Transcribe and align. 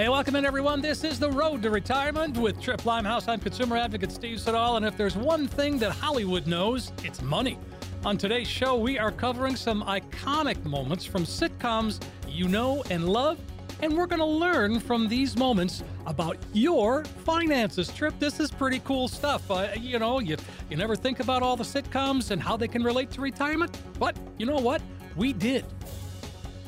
Hey, 0.00 0.08
welcome 0.08 0.34
in, 0.34 0.46
everyone. 0.46 0.80
This 0.80 1.04
is 1.04 1.18
The 1.18 1.30
Road 1.30 1.60
to 1.60 1.68
Retirement 1.68 2.38
with 2.38 2.58
Tripp 2.58 2.86
Limehouse. 2.86 3.28
I'm 3.28 3.38
consumer 3.38 3.76
advocate 3.76 4.10
Steve 4.10 4.40
Siddall, 4.40 4.78
and 4.78 4.86
if 4.86 4.96
there's 4.96 5.14
one 5.14 5.46
thing 5.46 5.78
that 5.80 5.92
Hollywood 5.92 6.46
knows, 6.46 6.90
it's 7.04 7.20
money. 7.20 7.58
On 8.06 8.16
today's 8.16 8.48
show, 8.48 8.78
we 8.78 8.98
are 8.98 9.12
covering 9.12 9.56
some 9.56 9.82
iconic 9.82 10.64
moments 10.64 11.04
from 11.04 11.24
sitcoms 11.24 12.02
you 12.26 12.48
know 12.48 12.82
and 12.88 13.10
love, 13.10 13.38
and 13.82 13.94
we're 13.94 14.06
going 14.06 14.20
to 14.20 14.24
learn 14.24 14.80
from 14.80 15.06
these 15.06 15.36
moments 15.36 15.84
about 16.06 16.38
your 16.54 17.04
finances. 17.04 17.88
Tripp, 17.88 18.18
this 18.18 18.40
is 18.40 18.50
pretty 18.50 18.78
cool 18.78 19.06
stuff. 19.06 19.50
Uh, 19.50 19.68
you 19.78 19.98
know, 19.98 20.18
you, 20.18 20.38
you 20.70 20.78
never 20.78 20.96
think 20.96 21.20
about 21.20 21.42
all 21.42 21.56
the 21.56 21.62
sitcoms 21.62 22.30
and 22.30 22.42
how 22.42 22.56
they 22.56 22.68
can 22.68 22.82
relate 22.82 23.10
to 23.10 23.20
retirement, 23.20 23.78
but 23.98 24.16
you 24.38 24.46
know 24.46 24.60
what? 24.60 24.80
We 25.14 25.34
did. 25.34 25.66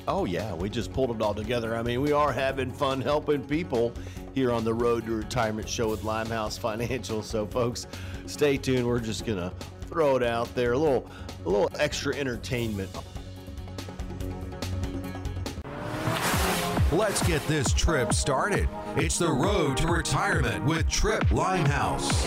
Oh, 0.09 0.25
yeah, 0.25 0.53
we 0.55 0.69
just 0.69 0.93
pulled 0.93 1.11
it 1.14 1.23
all 1.23 1.34
together. 1.34 1.77
I 1.77 1.82
mean, 1.82 2.00
we 2.00 2.11
are 2.11 2.32
having 2.32 2.73
fun 2.73 3.01
helping 3.01 3.45
people 3.45 3.93
here 4.34 4.51
on 4.51 4.65
the 4.65 4.74
Road 4.74 5.06
to 5.06 5.12
Retirement 5.12 5.69
show 5.69 5.88
with 5.88 6.02
Limehouse 6.02 6.59
Financial. 6.59 7.23
So, 7.23 7.47
folks, 7.47 7.87
stay 8.27 8.57
tuned. 8.57 8.87
We're 8.87 8.98
just 8.98 9.24
going 9.24 9.38
to 9.38 9.52
throw 9.83 10.16
it 10.16 10.24
out 10.24 10.52
there. 10.57 10.73
A 10.73 10.79
little, 10.79 11.09
a 11.45 11.48
little 11.48 11.70
extra 11.79 12.16
entertainment. 12.16 12.91
Let's 16.91 17.27
get 17.27 17.46
this 17.46 17.73
trip 17.73 18.12
started. 18.12 18.69
It's 18.96 19.19
the 19.19 19.30
road 19.30 19.77
to 19.79 19.87
retirement 19.87 20.65
with 20.65 20.88
Tripp 20.88 21.30
Limehouse. 21.30 22.27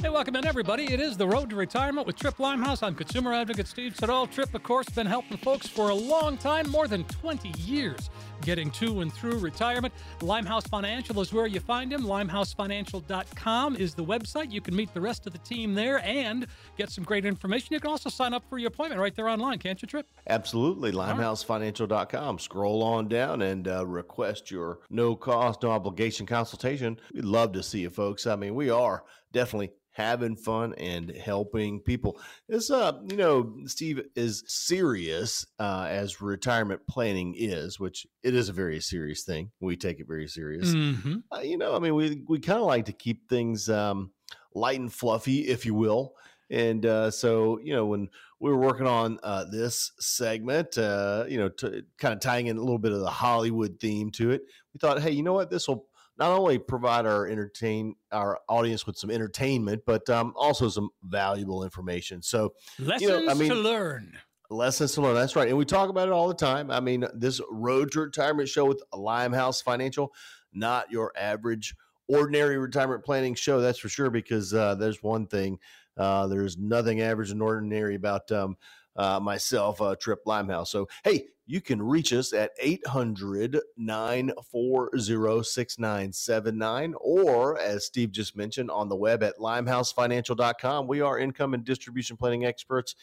Hey, 0.00 0.10
welcome 0.10 0.36
in, 0.36 0.46
everybody. 0.46 0.92
It 0.92 1.00
is 1.00 1.16
the 1.16 1.26
road 1.26 1.50
to 1.50 1.56
retirement 1.56 2.06
with 2.06 2.14
Tripp 2.14 2.38
Limehouse. 2.38 2.84
I'm 2.84 2.94
consumer 2.94 3.34
advocate 3.34 3.66
Steve 3.66 3.96
Siddall. 3.96 4.28
Tripp, 4.28 4.54
of 4.54 4.62
course, 4.62 4.88
been 4.90 5.08
helping 5.08 5.38
folks 5.38 5.66
for 5.66 5.88
a 5.88 5.94
long 5.94 6.36
time, 6.36 6.70
more 6.70 6.86
than 6.86 7.02
20 7.02 7.48
years, 7.58 8.08
getting 8.42 8.70
to 8.70 9.00
and 9.00 9.12
through 9.12 9.40
retirement. 9.40 9.92
Limehouse 10.22 10.68
Financial 10.68 11.20
is 11.20 11.32
where 11.32 11.48
you 11.48 11.58
find 11.58 11.92
him. 11.92 12.02
LimeHouseFinancial.com 12.02 13.74
is 13.74 13.94
the 13.94 14.04
website. 14.04 14.52
You 14.52 14.60
can 14.60 14.76
meet 14.76 14.94
the 14.94 15.00
rest 15.00 15.26
of 15.26 15.32
the 15.32 15.40
team 15.40 15.74
there 15.74 15.98
and 16.04 16.46
get 16.76 16.90
some 16.90 17.02
great 17.02 17.26
information. 17.26 17.74
You 17.74 17.80
can 17.80 17.90
also 17.90 18.08
sign 18.08 18.32
up 18.32 18.44
for 18.48 18.58
your 18.58 18.68
appointment 18.68 19.00
right 19.00 19.16
there 19.16 19.28
online, 19.28 19.58
can't 19.58 19.82
you, 19.82 19.88
Tripp? 19.88 20.06
Absolutely. 20.28 20.92
LimeHouseFinancial.com. 20.92 22.38
Scroll 22.38 22.84
on 22.84 23.08
down 23.08 23.42
and 23.42 23.66
uh, 23.66 23.84
request 23.84 24.48
your 24.48 24.78
no 24.90 25.16
cost, 25.16 25.64
no 25.64 25.72
obligation 25.72 26.24
consultation. 26.24 27.00
We'd 27.12 27.24
love 27.24 27.50
to 27.54 27.64
see 27.64 27.80
you, 27.80 27.90
folks. 27.90 28.28
I 28.28 28.36
mean, 28.36 28.54
we 28.54 28.70
are 28.70 29.02
definitely 29.32 29.72
having 29.98 30.36
fun 30.36 30.74
and 30.78 31.10
helping 31.10 31.80
people. 31.80 32.20
This, 32.48 32.70
uh, 32.70 32.92
you 33.10 33.16
know, 33.16 33.52
Steve 33.66 34.00
is 34.14 34.44
serious 34.46 35.44
uh, 35.58 35.88
as 35.90 36.22
retirement 36.22 36.86
planning 36.86 37.34
is, 37.36 37.80
which 37.80 38.06
it 38.22 38.32
is 38.32 38.48
a 38.48 38.52
very 38.52 38.80
serious 38.80 39.24
thing. 39.24 39.50
We 39.60 39.76
take 39.76 39.98
it 39.98 40.06
very 40.06 40.28
serious. 40.28 40.68
Mm-hmm. 40.68 41.16
Uh, 41.32 41.40
you 41.40 41.58
know, 41.58 41.74
I 41.74 41.80
mean, 41.80 41.96
we 41.96 42.22
we 42.28 42.38
kind 42.38 42.60
of 42.60 42.66
like 42.66 42.84
to 42.84 42.92
keep 42.92 43.28
things 43.28 43.68
um, 43.68 44.12
light 44.54 44.78
and 44.78 44.92
fluffy, 44.92 45.40
if 45.40 45.66
you 45.66 45.74
will. 45.74 46.14
And 46.48 46.86
uh, 46.86 47.10
so, 47.10 47.58
you 47.58 47.74
know, 47.74 47.86
when 47.86 48.08
we 48.40 48.50
were 48.50 48.56
working 48.56 48.86
on 48.86 49.18
uh, 49.22 49.44
this 49.50 49.92
segment, 49.98 50.78
uh, 50.78 51.24
you 51.28 51.38
know, 51.38 51.48
to 51.48 51.82
kind 51.98 52.14
of 52.14 52.20
tying 52.20 52.46
in 52.46 52.56
a 52.56 52.60
little 52.60 52.78
bit 52.78 52.92
of 52.92 53.00
the 53.00 53.10
Hollywood 53.10 53.80
theme 53.80 54.10
to 54.12 54.30
it, 54.30 54.42
we 54.72 54.78
thought, 54.78 55.02
hey, 55.02 55.10
you 55.10 55.24
know 55.24 55.34
what, 55.34 55.50
this 55.50 55.66
will 55.66 55.88
not 56.18 56.32
only 56.32 56.58
provide 56.58 57.06
our 57.06 57.26
entertain 57.26 57.94
our 58.12 58.40
audience 58.48 58.86
with 58.86 58.96
some 58.96 59.10
entertainment, 59.10 59.82
but 59.86 60.08
um, 60.10 60.32
also 60.36 60.68
some 60.68 60.90
valuable 61.04 61.62
information. 61.62 62.22
So 62.22 62.54
Lessons 62.78 63.02
you 63.02 63.08
know, 63.08 63.30
I 63.30 63.34
mean, 63.34 63.50
to 63.50 63.54
learn. 63.54 64.18
Lessons 64.50 64.92
to 64.94 65.02
learn. 65.02 65.14
That's 65.14 65.36
right. 65.36 65.48
And 65.48 65.56
we 65.56 65.64
talk 65.64 65.90
about 65.90 66.08
it 66.08 66.12
all 66.12 66.28
the 66.28 66.34
time. 66.34 66.70
I 66.70 66.80
mean, 66.80 67.06
this 67.14 67.40
road 67.50 67.92
to 67.92 68.00
retirement 68.00 68.48
show 68.48 68.64
with 68.64 68.82
Limehouse 68.92 69.62
Financial, 69.62 70.12
not 70.52 70.90
your 70.90 71.12
average 71.16 71.74
ordinary 72.08 72.58
retirement 72.58 73.04
planning 73.04 73.34
show. 73.34 73.60
That's 73.60 73.78
for 73.78 73.88
sure. 73.88 74.10
Because 74.10 74.52
uh, 74.54 74.74
there's 74.74 75.02
one 75.02 75.26
thing, 75.26 75.58
uh, 75.96 76.26
there's 76.26 76.56
nothing 76.56 77.02
average 77.02 77.30
and 77.30 77.42
ordinary 77.42 77.94
about 77.94 78.32
um, 78.32 78.56
uh, 78.98 79.20
myself, 79.20 79.80
uh, 79.80 79.96
Tripp 79.96 80.20
Limehouse. 80.26 80.70
So, 80.70 80.88
hey, 81.04 81.28
you 81.46 81.62
can 81.62 81.80
reach 81.80 82.12
us 82.12 82.34
at 82.34 82.50
800 82.60 83.58
940 83.78 85.42
6979, 85.42 86.94
or 87.00 87.58
as 87.58 87.86
Steve 87.86 88.12
just 88.12 88.36
mentioned, 88.36 88.70
on 88.70 88.90
the 88.90 88.96
web 88.96 89.22
at 89.22 89.38
limehousefinancial.com. 89.38 90.86
We 90.86 91.00
are 91.00 91.18
income 91.18 91.54
and 91.54 91.64
distribution 91.64 92.18
planning 92.18 92.44
experts. 92.44 92.96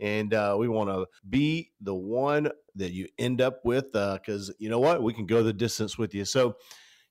And 0.00 0.34
uh, 0.34 0.56
we 0.58 0.66
want 0.66 0.90
to 0.90 1.06
be 1.30 1.70
the 1.80 1.94
one 1.94 2.50
that 2.74 2.90
you 2.90 3.06
end 3.18 3.40
up 3.40 3.60
with 3.64 3.92
because 3.92 4.52
you 4.58 4.68
know 4.68 4.80
what? 4.80 5.00
We 5.00 5.12
can 5.12 5.26
go 5.26 5.44
the 5.44 5.52
distance 5.52 5.96
with 5.96 6.12
you. 6.12 6.24
So, 6.24 6.56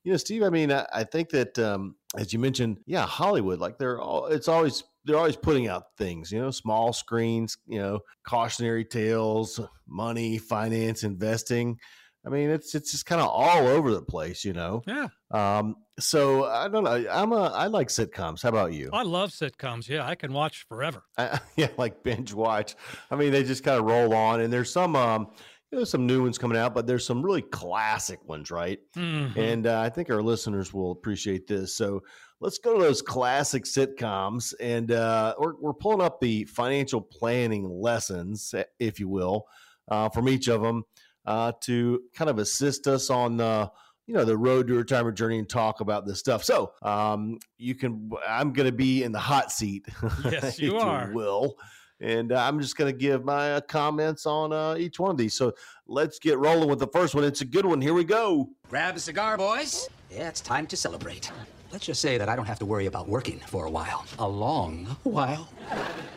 you 0.04 0.12
know, 0.12 0.18
Steve, 0.18 0.42
I 0.42 0.50
mean, 0.50 0.70
I, 0.70 0.86
I 0.92 1.04
think 1.04 1.30
that 1.30 1.58
um, 1.58 1.94
as 2.18 2.34
you 2.34 2.38
mentioned, 2.38 2.80
yeah, 2.84 3.06
Hollywood, 3.06 3.60
like 3.60 3.78
they're 3.78 4.00
all, 4.00 4.26
it's 4.26 4.48
always, 4.48 4.84
they're 5.04 5.16
always 5.16 5.36
putting 5.36 5.68
out 5.68 5.84
things, 5.98 6.30
you 6.30 6.40
know, 6.40 6.50
small 6.50 6.92
screens, 6.92 7.56
you 7.66 7.78
know, 7.78 8.00
cautionary 8.26 8.84
tales, 8.84 9.60
money, 9.86 10.38
finance, 10.38 11.02
investing. 11.02 11.78
I 12.24 12.30
mean, 12.30 12.50
it's 12.50 12.74
it's 12.74 12.92
just 12.92 13.06
kind 13.06 13.20
of 13.20 13.28
all 13.28 13.66
over 13.66 13.92
the 13.92 14.02
place, 14.02 14.44
you 14.44 14.52
know. 14.52 14.82
Yeah. 14.86 15.08
Um, 15.32 15.74
so 15.98 16.44
I 16.44 16.68
don't 16.68 16.84
know. 16.84 17.04
I'm 17.10 17.32
a 17.32 17.42
I 17.46 17.66
like 17.66 17.88
sitcoms. 17.88 18.42
How 18.42 18.50
about 18.50 18.72
you? 18.72 18.90
I 18.92 19.02
love 19.02 19.30
sitcoms. 19.30 19.88
Yeah, 19.88 20.06
I 20.06 20.14
can 20.14 20.32
watch 20.32 20.64
forever. 20.68 21.02
I, 21.18 21.40
yeah, 21.56 21.68
like 21.76 22.04
binge 22.04 22.32
watch. 22.32 22.76
I 23.10 23.16
mean, 23.16 23.32
they 23.32 23.42
just 23.42 23.64
kind 23.64 23.78
of 23.78 23.86
roll 23.86 24.14
on, 24.14 24.40
and 24.40 24.52
there's 24.52 24.72
some 24.72 24.94
um, 24.94 25.32
you 25.72 25.78
know, 25.78 25.84
some 25.84 26.06
new 26.06 26.22
ones 26.22 26.38
coming 26.38 26.58
out, 26.58 26.74
but 26.74 26.86
there's 26.86 27.04
some 27.04 27.22
really 27.22 27.42
classic 27.42 28.22
ones, 28.28 28.50
right? 28.50 28.78
Mhm. 28.94 29.36
And 29.36 29.66
uh, 29.66 29.80
I 29.80 29.88
think 29.88 30.10
our 30.10 30.22
listeners 30.22 30.72
will 30.72 30.92
appreciate 30.92 31.46
this. 31.46 31.74
So 31.74 32.02
let's 32.42 32.58
go 32.58 32.76
to 32.76 32.82
those 32.82 33.00
classic 33.00 33.64
sitcoms, 33.64 34.52
and 34.60 34.90
uh, 34.92 35.34
we're 35.38 35.54
we're 35.60 35.72
pulling 35.72 36.02
up 36.02 36.20
the 36.20 36.44
financial 36.44 37.00
planning 37.00 37.68
lessons, 37.70 38.52
eh, 38.54 38.64
if 38.78 39.00
you 39.00 39.08
will, 39.08 39.46
uh, 39.88 40.08
from 40.10 40.28
each 40.28 40.48
of 40.48 40.60
them 40.60 40.84
uh, 41.24 41.52
to 41.62 42.02
kind 42.14 42.28
of 42.28 42.38
assist 42.38 42.86
us 42.88 43.08
on 43.08 43.36
the 43.36 43.70
you 44.06 44.14
know 44.14 44.24
the 44.24 44.36
road 44.36 44.66
to 44.66 44.74
retirement 44.74 45.16
journey 45.16 45.38
and 45.38 45.48
talk 45.48 45.80
about 45.80 46.04
this 46.04 46.18
stuff. 46.18 46.42
So 46.44 46.72
um, 46.82 47.38
you 47.56 47.74
can, 47.74 48.10
I'm 48.28 48.52
going 48.52 48.66
to 48.68 48.76
be 48.76 49.04
in 49.04 49.12
the 49.12 49.20
hot 49.20 49.52
seat, 49.52 49.86
Yes, 50.24 50.44
if 50.44 50.60
you 50.60 50.76
are. 50.76 51.10
will. 51.12 51.56
And 52.00 52.32
uh, 52.32 52.44
I'm 52.44 52.58
just 52.58 52.76
going 52.76 52.92
to 52.92 52.98
give 52.98 53.24
my 53.24 53.52
uh, 53.54 53.60
comments 53.60 54.26
on 54.26 54.52
uh, 54.52 54.74
each 54.76 54.98
one 54.98 55.12
of 55.12 55.16
these. 55.16 55.34
So 55.34 55.52
let's 55.86 56.18
get 56.18 56.36
rolling 56.36 56.68
with 56.68 56.80
the 56.80 56.88
first 56.88 57.14
one. 57.14 57.22
It's 57.22 57.42
a 57.42 57.44
good 57.44 57.64
one. 57.64 57.80
Here 57.80 57.94
we 57.94 58.02
go. 58.02 58.48
Grab 58.68 58.96
a 58.96 58.98
cigar, 58.98 59.36
boys. 59.36 59.88
Yeah, 60.10 60.28
it's 60.28 60.40
time 60.40 60.66
to 60.66 60.76
celebrate. 60.76 61.30
Let's 61.72 61.86
just 61.86 62.02
say 62.02 62.18
that 62.18 62.28
I 62.28 62.36
don't 62.36 62.44
have 62.44 62.58
to 62.58 62.66
worry 62.66 62.84
about 62.84 63.08
working 63.08 63.40
for 63.46 63.64
a 63.64 63.70
while. 63.70 64.04
A 64.18 64.28
long 64.28 64.84
while. 65.04 65.48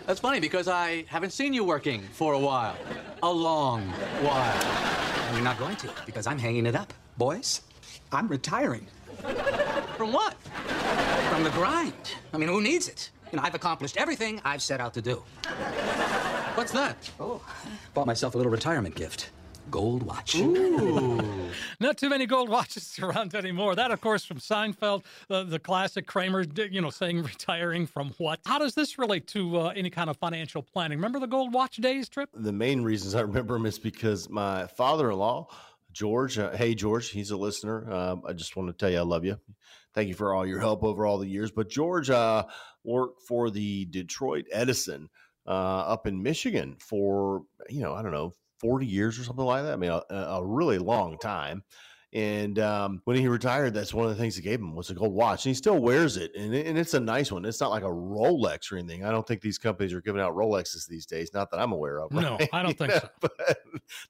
That's 0.05 0.19
funny 0.19 0.41
because 0.41 0.67
I 0.67 1.05
haven't 1.07 1.31
seen 1.31 1.53
you 1.53 1.63
working 1.63 2.01
for 2.11 2.33
a 2.33 2.39
while. 2.39 2.75
A 3.23 3.31
long 3.31 3.83
while. 4.21 4.63
And 5.27 5.35
you're 5.35 5.43
not 5.45 5.57
going 5.57 5.77
to, 5.77 5.89
because 6.05 6.27
I'm 6.27 6.37
hanging 6.37 6.65
it 6.65 6.75
up. 6.75 6.93
Boys, 7.17 7.61
I'm 8.11 8.27
retiring 8.27 8.85
From 9.97 10.11
what? 10.11 10.35
from 11.29 11.43
the 11.43 11.49
grind. 11.51 11.93
I 12.33 12.37
mean, 12.37 12.49
who 12.49 12.61
needs 12.61 12.87
it? 12.89 13.09
You 13.31 13.37
know, 13.37 13.43
I've 13.43 13.55
accomplished 13.55 13.95
everything 13.97 14.41
I've 14.43 14.61
set 14.61 14.79
out 14.81 14.93
to 14.95 15.01
do. 15.01 15.23
What's 16.55 16.71
that? 16.73 17.09
Oh, 17.19 17.41
bought 17.93 18.07
myself 18.07 18.35
a 18.35 18.37
little 18.37 18.51
retirement 18.51 18.95
gift. 18.95 19.29
Gold 19.71 20.03
watch. 20.03 20.35
Not 21.79 21.97
too 21.97 22.09
many 22.09 22.25
gold 22.25 22.49
watches 22.49 22.97
around 23.01 23.35
anymore. 23.35 23.75
That, 23.75 23.91
of 23.91 24.01
course, 24.01 24.23
from 24.25 24.37
Seinfeld, 24.37 25.03
the, 25.27 25.43
the 25.43 25.59
classic 25.59 26.07
Kramer, 26.07 26.45
you 26.69 26.81
know, 26.81 26.89
saying 26.89 27.23
retiring 27.23 27.87
from 27.87 28.13
what? 28.17 28.39
How 28.45 28.59
does 28.59 28.75
this 28.75 28.97
relate 28.97 29.27
to 29.27 29.59
uh, 29.59 29.73
any 29.75 29.89
kind 29.89 30.09
of 30.09 30.17
financial 30.17 30.61
planning? 30.61 30.97
Remember 30.97 31.19
the 31.19 31.27
gold 31.27 31.53
watch 31.53 31.77
days, 31.77 32.09
Tripp? 32.09 32.29
The 32.33 32.51
main 32.51 32.83
reasons 32.83 33.15
I 33.15 33.21
remember 33.21 33.55
him 33.55 33.65
is 33.65 33.79
because 33.79 34.29
my 34.29 34.67
father-in-law, 34.67 35.47
George. 35.91 36.37
Uh, 36.37 36.51
hey, 36.51 36.75
George, 36.75 37.09
he's 37.09 37.31
a 37.31 37.37
listener. 37.37 37.91
Um, 37.91 38.23
I 38.27 38.33
just 38.33 38.55
want 38.55 38.69
to 38.69 38.73
tell 38.73 38.89
you 38.89 38.99
I 38.99 39.03
love 39.03 39.25
you. 39.25 39.39
Thank 39.93 40.09
you 40.09 40.13
for 40.13 40.33
all 40.33 40.45
your 40.45 40.59
help 40.59 40.83
over 40.83 41.05
all 41.05 41.17
the 41.17 41.27
years. 41.27 41.51
But 41.51 41.69
George 41.69 42.09
uh, 42.09 42.43
worked 42.83 43.21
for 43.27 43.49
the 43.49 43.85
Detroit 43.85 44.45
Edison 44.51 45.09
uh, 45.47 45.49
up 45.49 46.07
in 46.07 46.21
Michigan 46.21 46.75
for 46.79 47.43
you 47.69 47.81
know 47.81 47.93
I 47.93 48.01
don't 48.01 48.11
know 48.11 48.33
forty 48.65 48.87
years 48.87 49.19
or 49.19 49.23
something 49.23 49.45
like 49.45 49.63
that. 49.63 49.73
I 49.73 49.77
mean, 49.77 49.91
a, 49.91 50.15
a 50.15 50.45
really 50.45 50.77
long 50.79 51.17
time. 51.17 51.63
And 52.13 52.59
um, 52.59 53.01
when 53.03 53.17
he 53.17 53.27
retired, 53.27 53.73
that's 53.73 53.93
one 53.93 54.05
of 54.05 54.09
the 54.09 54.15
things 54.15 54.37
he 54.37 54.41
gave 54.41 54.59
him 54.59 54.73
was 54.73 54.89
a 54.89 54.93
gold 54.93 55.13
watch, 55.13 55.45
and 55.45 55.49
he 55.49 55.53
still 55.53 55.79
wears 55.79 56.15
it, 56.15 56.31
and, 56.33 56.55
and 56.55 56.77
it's 56.77 56.93
a 56.93 56.99
nice 56.99 57.29
one. 57.29 57.43
It's 57.43 57.59
not 57.59 57.71
like 57.71 57.83
a 57.83 57.87
Rolex 57.87 58.71
or 58.71 58.77
anything. 58.77 59.03
I 59.03 59.11
don't 59.11 59.27
think 59.27 59.41
these 59.41 59.57
companies 59.57 59.91
are 59.91 59.99
giving 59.99 60.21
out 60.21 60.33
Rolexes 60.33 60.87
these 60.87 61.05
days, 61.05 61.33
not 61.33 61.51
that 61.51 61.59
I'm 61.59 61.73
aware 61.73 61.99
of. 61.99 62.11
No. 62.25 62.37
I 62.53 62.61
don't 62.61 62.69
You 62.69 62.73
think 62.75 62.93
know, 62.93 62.99
so. 63.01 63.09
But 63.19 63.57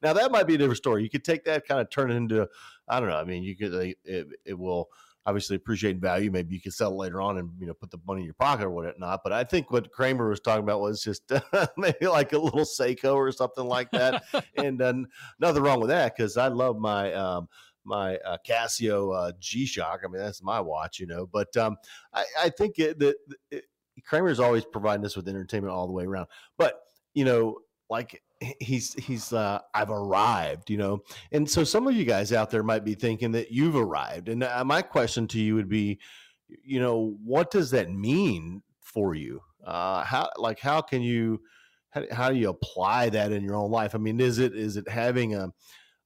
now 0.03 0.13
that 0.13 0.31
might 0.31 0.45
be 0.45 0.53
a 0.53 0.57
different 0.59 0.77
story. 0.77 1.01
You 1.01 1.09
could 1.09 1.23
take 1.23 1.45
that, 1.45 1.67
kind 1.67 1.81
of 1.81 1.89
turn 1.89 2.11
it 2.11 2.15
into, 2.15 2.47
I 2.87 2.99
don't 2.99 3.09
know. 3.09 3.17
I 3.17 3.23
mean, 3.23 3.41
you 3.41 3.57
could 3.57 3.73
it, 3.73 4.27
it 4.45 4.59
will 4.59 4.89
obviously 5.25 5.55
appreciate 5.55 5.97
value. 5.97 6.31
Maybe 6.31 6.55
you 6.55 6.61
could 6.61 6.73
sell 6.73 6.91
it 6.91 6.95
later 6.95 7.21
on 7.21 7.37
and 7.37 7.49
you 7.59 7.67
know 7.67 7.73
put 7.73 7.91
the 7.91 7.99
money 8.07 8.21
in 8.21 8.25
your 8.25 8.35
pocket 8.35 8.65
or 8.65 8.69
whatnot. 8.69 9.21
But 9.23 9.33
I 9.33 9.43
think 9.43 9.71
what 9.71 9.91
Kramer 9.91 10.29
was 10.29 10.39
talking 10.39 10.63
about 10.63 10.81
was 10.81 11.03
just 11.03 11.31
maybe 11.77 12.07
like 12.07 12.33
a 12.33 12.37
little 12.37 12.61
Seiko 12.61 13.15
or 13.15 13.31
something 13.31 13.65
like 13.65 13.91
that. 13.91 14.23
and 14.57 14.81
uh, 14.81 14.93
nothing 15.39 15.63
wrong 15.63 15.79
with 15.79 15.89
that 15.89 16.15
because 16.15 16.37
I 16.37 16.47
love 16.47 16.77
my 16.77 17.13
um, 17.13 17.47
my 17.83 18.17
uh, 18.17 18.37
Casio 18.47 19.15
uh, 19.15 19.31
G 19.39 19.65
Shock. 19.65 20.01
I 20.03 20.07
mean, 20.07 20.21
that's 20.21 20.43
my 20.43 20.59
watch, 20.59 20.99
you 20.99 21.07
know. 21.07 21.27
But 21.31 21.55
um, 21.57 21.77
I, 22.13 22.25
I 22.43 22.49
think 22.49 22.79
it, 22.79 22.99
that 22.99 23.15
it, 23.51 23.65
Kramer 24.05 24.29
is 24.29 24.39
always 24.39 24.65
providing 24.65 25.05
us 25.05 25.15
with 25.15 25.27
entertainment 25.27 25.73
all 25.73 25.87
the 25.87 25.93
way 25.93 26.05
around. 26.05 26.27
But 26.57 26.81
you 27.13 27.25
know, 27.25 27.59
like 27.89 28.21
he's 28.59 28.93
he's 28.93 29.33
uh 29.33 29.59
i've 29.73 29.89
arrived 29.89 30.69
you 30.69 30.77
know? 30.77 31.01
And 31.31 31.49
so 31.49 31.63
some 31.63 31.87
of 31.87 31.95
you 31.95 32.05
guys 32.05 32.31
out 32.31 32.49
there 32.49 32.63
might 32.63 32.83
be 32.85 32.95
thinking 32.95 33.31
that 33.33 33.51
you've 33.51 33.75
arrived 33.75 34.29
and 34.29 34.43
uh, 34.43 34.63
my 34.65 34.81
question 34.81 35.27
to 35.29 35.39
you 35.39 35.55
would 35.55 35.69
be 35.69 35.99
you 36.47 36.79
know 36.79 37.15
what 37.23 37.51
does 37.51 37.71
that 37.71 37.91
mean 37.91 38.61
for 38.81 39.15
you? 39.15 39.41
Uh 39.65 40.03
how 40.03 40.29
like 40.37 40.59
how 40.59 40.81
can 40.81 41.01
you 41.01 41.41
how, 41.89 42.03
how 42.11 42.29
do 42.29 42.35
you 42.35 42.49
apply 42.49 43.09
that 43.09 43.31
in 43.31 43.43
your 43.43 43.55
own 43.55 43.71
life? 43.71 43.95
I 43.95 43.97
mean 43.97 44.19
is 44.19 44.39
it 44.39 44.55
is 44.55 44.77
it 44.77 44.87
having 44.87 45.35
a 45.35 45.49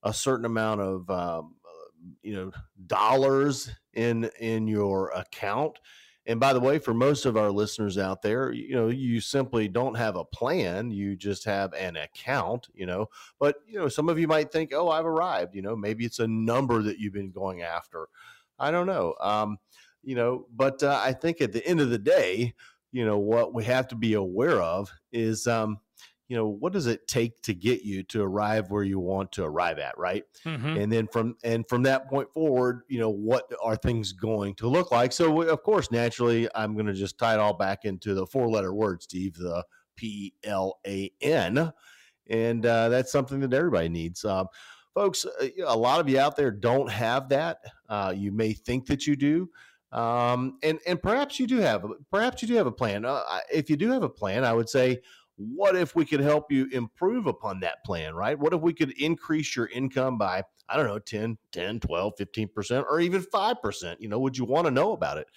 a 0.03 0.13
certain 0.13 0.45
amount 0.45 0.81
of 0.81 1.09
um, 1.09 1.55
you 2.21 2.33
know 2.33 2.51
dollars 2.87 3.69
in 3.93 4.29
in 4.39 4.67
your 4.67 5.09
account 5.09 5.77
and 6.29 6.39
by 6.39 6.53
the 6.53 6.59
way, 6.59 6.77
for 6.77 6.93
most 6.93 7.25
of 7.25 7.37
our 7.37 7.49
listeners 7.49 7.97
out 7.97 8.21
there, 8.21 8.51
you 8.51 8.75
know, 8.75 8.89
you 8.89 9.19
simply 9.19 9.67
don't 9.67 9.95
have 9.95 10.15
a 10.15 10.23
plan. 10.23 10.91
You 10.91 11.15
just 11.15 11.43
have 11.45 11.73
an 11.73 11.95
account, 11.95 12.67
you 12.75 12.85
know. 12.85 13.09
But, 13.39 13.55
you 13.67 13.79
know, 13.79 13.87
some 13.87 14.09
of 14.09 14.19
you 14.19 14.27
might 14.27 14.51
think, 14.51 14.71
oh, 14.71 14.89
I've 14.89 15.07
arrived. 15.07 15.55
You 15.55 15.63
know, 15.63 15.75
maybe 15.75 16.05
it's 16.05 16.19
a 16.19 16.27
number 16.27 16.83
that 16.83 16.99
you've 16.99 17.13
been 17.13 17.31
going 17.31 17.63
after. 17.63 18.09
I 18.59 18.69
don't 18.69 18.85
know. 18.85 19.15
Um, 19.19 19.57
you 20.03 20.13
know, 20.13 20.45
but 20.55 20.83
uh, 20.83 21.01
I 21.03 21.13
think 21.13 21.41
at 21.41 21.51
the 21.51 21.65
end 21.65 21.81
of 21.81 21.89
the 21.89 21.97
day, 21.97 22.53
you 22.91 23.07
know, 23.07 23.17
what 23.17 23.55
we 23.55 23.63
have 23.63 23.87
to 23.87 23.95
be 23.95 24.13
aware 24.13 24.61
of 24.61 24.91
is 25.11 25.47
um, 25.47 25.79
you 26.29 26.37
know 26.37 26.47
what 26.47 26.71
does 26.71 26.87
it 26.87 27.05
take 27.07 27.41
to 27.41 27.53
get 27.53 27.81
you 27.81 28.03
to 28.03 28.21
arrive 28.23 28.71
where 28.71 28.83
you 28.83 28.99
want 28.99 29.31
to 29.33 29.43
arrive 29.43 29.77
at 29.79 29.97
right? 29.97 30.23
Mm-hmm. 30.45 30.77
and 30.77 30.91
then 30.91 31.07
from 31.07 31.35
and 31.43 31.67
from 31.67 31.83
that 31.83 32.09
point 32.09 32.31
forward 32.31 32.83
you 32.87 32.99
know 32.99 33.09
what 33.09 33.51
are 33.61 33.75
things 33.75 34.13
going 34.13 34.55
to 34.55 34.67
look 34.67 34.91
like? 34.91 35.11
So 35.11 35.41
of 35.41 35.63
course 35.63 35.91
naturally 35.91 36.47
i'm 36.55 36.73
going 36.75 36.85
to 36.85 36.93
just 36.93 37.17
tie 37.17 37.33
it 37.33 37.39
all 37.39 37.53
back 37.53 37.83
into 37.83 38.13
the 38.13 38.25
four 38.25 38.47
letter 38.49 38.73
word 38.73 39.03
steve 39.03 39.33
the 39.33 39.65
p-l-a-n 39.97 41.73
and 42.29 42.65
uh, 42.65 42.89
that's 42.89 43.11
something 43.11 43.39
that 43.39 43.53
everybody 43.53 43.89
needs. 43.89 44.23
Um, 44.23 44.47
folks 44.93 45.25
uh, 45.25 45.47
a 45.65 45.75
lot 45.75 45.99
of 45.99 46.07
you 46.07 46.19
out 46.19 46.35
there 46.35 46.51
don't 46.51 46.89
have 46.89 47.29
that. 47.29 47.57
Uh, 47.89 48.13
you 48.15 48.31
may 48.31 48.53
think 48.53 48.85
that 48.87 49.05
you 49.07 49.15
do. 49.15 49.49
Um, 49.91 50.59
and 50.61 50.79
and 50.85 51.01
perhaps 51.01 51.39
you 51.39 51.47
do 51.47 51.57
have 51.57 51.83
perhaps 52.11 52.41
you 52.41 52.47
do 52.47 52.53
have 52.55 52.67
a 52.67 52.71
plan. 52.71 53.05
Uh, 53.05 53.23
if 53.51 53.69
you 53.69 53.75
do 53.75 53.91
have 53.91 54.03
a 54.03 54.09
plan 54.09 54.43
i 54.43 54.53
would 54.53 54.69
say 54.69 54.99
what 55.39 55.75
if 55.75 55.95
we 55.95 56.05
could 56.05 56.19
help 56.19 56.51
you 56.51 56.67
improve 56.71 57.25
upon 57.25 57.61
that 57.61 57.83
plan, 57.85 58.13
right? 58.13 58.37
What 58.37 58.53
if 58.53 58.59
we 58.59 58.73
could 58.73 58.91
increase 59.01 59.55
your 59.55 59.67
income 59.67 60.17
by, 60.17 60.43
I 60.67 60.75
don't 60.75 60.85
know, 60.85 60.99
10, 60.99 61.37
10, 61.53 61.79
12, 61.79 62.13
15%, 62.19 62.83
or 62.83 62.99
even 62.99 63.21
5%? 63.21 63.95
You 63.99 64.09
know, 64.09 64.19
would 64.19 64.37
you 64.37 64.43
want 64.43 64.67
to 64.67 64.71
know 64.71 64.91
about 64.91 65.17
it? 65.17 65.27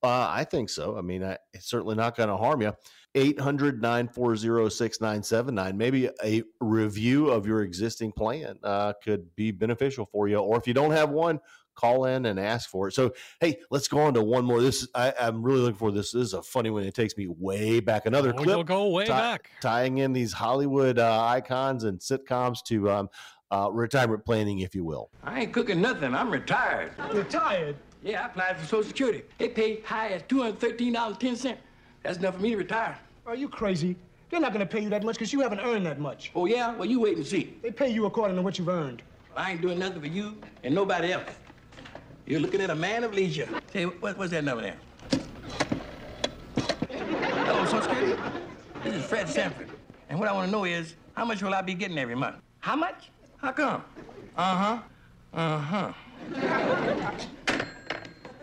Uh, 0.00 0.28
I 0.30 0.44
think 0.44 0.70
so. 0.70 0.96
I 0.96 1.00
mean, 1.00 1.24
I, 1.24 1.38
it's 1.52 1.68
certainly 1.68 1.96
not 1.96 2.16
going 2.16 2.28
to 2.28 2.36
harm 2.36 2.62
you. 2.62 2.72
800 3.14 3.82
940 3.82 4.70
6979. 4.70 5.76
Maybe 5.76 6.08
a 6.24 6.42
review 6.60 7.28
of 7.28 7.46
your 7.46 7.62
existing 7.62 8.12
plan 8.12 8.58
uh, 8.62 8.94
could 9.04 9.34
be 9.36 9.50
beneficial 9.50 10.06
for 10.06 10.28
you. 10.28 10.38
Or 10.38 10.56
if 10.56 10.66
you 10.66 10.74
don't 10.74 10.92
have 10.92 11.10
one, 11.10 11.40
call 11.74 12.06
in 12.06 12.26
and 12.26 12.38
ask 12.38 12.68
for 12.70 12.88
it. 12.88 12.92
So, 12.92 13.12
hey, 13.40 13.58
let's 13.70 13.88
go 13.88 13.98
on 14.00 14.14
to 14.14 14.22
one 14.22 14.44
more. 14.44 14.60
This 14.60 14.86
I, 14.94 15.12
am 15.18 15.42
really 15.42 15.60
looking 15.60 15.78
for 15.78 15.90
this. 15.90 16.12
This 16.12 16.26
is 16.26 16.34
a 16.34 16.42
funny 16.42 16.70
one. 16.70 16.82
It 16.84 16.94
takes 16.94 17.16
me 17.16 17.28
way 17.28 17.80
back. 17.80 18.06
Another 18.06 18.34
oh, 18.36 18.42
clip. 18.42 18.66
go 18.66 18.88
way 18.88 19.06
back. 19.06 19.50
Tying 19.60 19.98
in 19.98 20.12
these 20.12 20.32
Hollywood 20.32 20.98
uh, 20.98 21.24
icons 21.24 21.84
and 21.84 21.98
sitcoms 21.98 22.62
to 22.64 22.90
um, 22.90 23.08
uh, 23.50 23.70
retirement 23.70 24.24
planning, 24.24 24.60
if 24.60 24.74
you 24.74 24.84
will. 24.84 25.10
I 25.22 25.40
ain't 25.40 25.52
cooking 25.52 25.80
nothing. 25.80 26.14
I'm 26.14 26.30
retired. 26.30 26.92
Retired? 27.12 27.76
Yeah, 28.02 28.22
I 28.22 28.26
applied 28.26 28.58
for 28.58 28.66
Social 28.66 28.84
Security. 28.84 29.22
They 29.38 29.48
pay 29.48 29.80
high 29.82 30.08
as 30.08 30.22
$213.10. 30.22 31.56
That's 32.02 32.18
enough 32.18 32.34
for 32.34 32.40
me 32.40 32.50
to 32.50 32.56
retire. 32.56 32.98
Are 33.26 33.36
you 33.36 33.48
crazy? 33.48 33.96
They're 34.30 34.40
not 34.40 34.52
going 34.52 34.66
to 34.66 34.72
pay 34.72 34.80
you 34.80 34.88
that 34.88 35.04
much 35.04 35.16
because 35.16 35.32
you 35.32 35.40
haven't 35.40 35.60
earned 35.60 35.86
that 35.86 36.00
much. 36.00 36.32
Oh, 36.34 36.46
yeah? 36.46 36.74
Well, 36.74 36.88
you 36.88 36.98
wait 36.98 37.16
and 37.16 37.26
see. 37.26 37.54
They 37.62 37.70
pay 37.70 37.90
you 37.90 38.06
according 38.06 38.36
to 38.36 38.42
what 38.42 38.58
you've 38.58 38.70
earned. 38.70 39.02
I 39.36 39.52
ain't 39.52 39.62
doing 39.62 39.78
nothing 39.78 40.00
for 40.00 40.06
you 40.06 40.36
and 40.64 40.74
nobody 40.74 41.12
else. 41.12 41.28
You're 42.32 42.40
looking 42.40 42.62
at 42.62 42.70
a 42.70 42.74
man 42.74 43.04
of 43.04 43.12
leisure. 43.12 43.46
Say, 43.74 43.84
what, 43.84 44.16
what's 44.16 44.30
that 44.30 44.42
number 44.42 44.62
there? 44.62 44.76
Hello, 46.88 47.66
Social 47.66 47.82
Security? 47.82 48.22
This 48.82 48.94
is 48.94 49.04
Fred 49.04 49.28
Sanford. 49.28 49.68
And 50.08 50.18
what 50.18 50.28
I 50.28 50.32
want 50.32 50.46
to 50.46 50.50
know 50.50 50.64
is, 50.64 50.94
how 51.12 51.26
much 51.26 51.42
will 51.42 51.52
I 51.52 51.60
be 51.60 51.74
getting 51.74 51.98
every 51.98 52.14
month? 52.14 52.36
How 52.60 52.74
much? 52.74 53.10
How 53.36 53.52
come? 53.52 53.84
Uh-huh. 54.34 54.78
Uh-huh. 55.34 55.92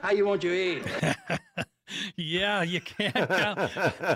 How 0.03 0.11
you 0.11 0.27
want 0.27 0.43
your 0.43 0.53
eggs? 0.53 1.15
yeah, 2.15 2.61
you 2.61 2.81
can't 2.81 3.15
count. 3.15 3.59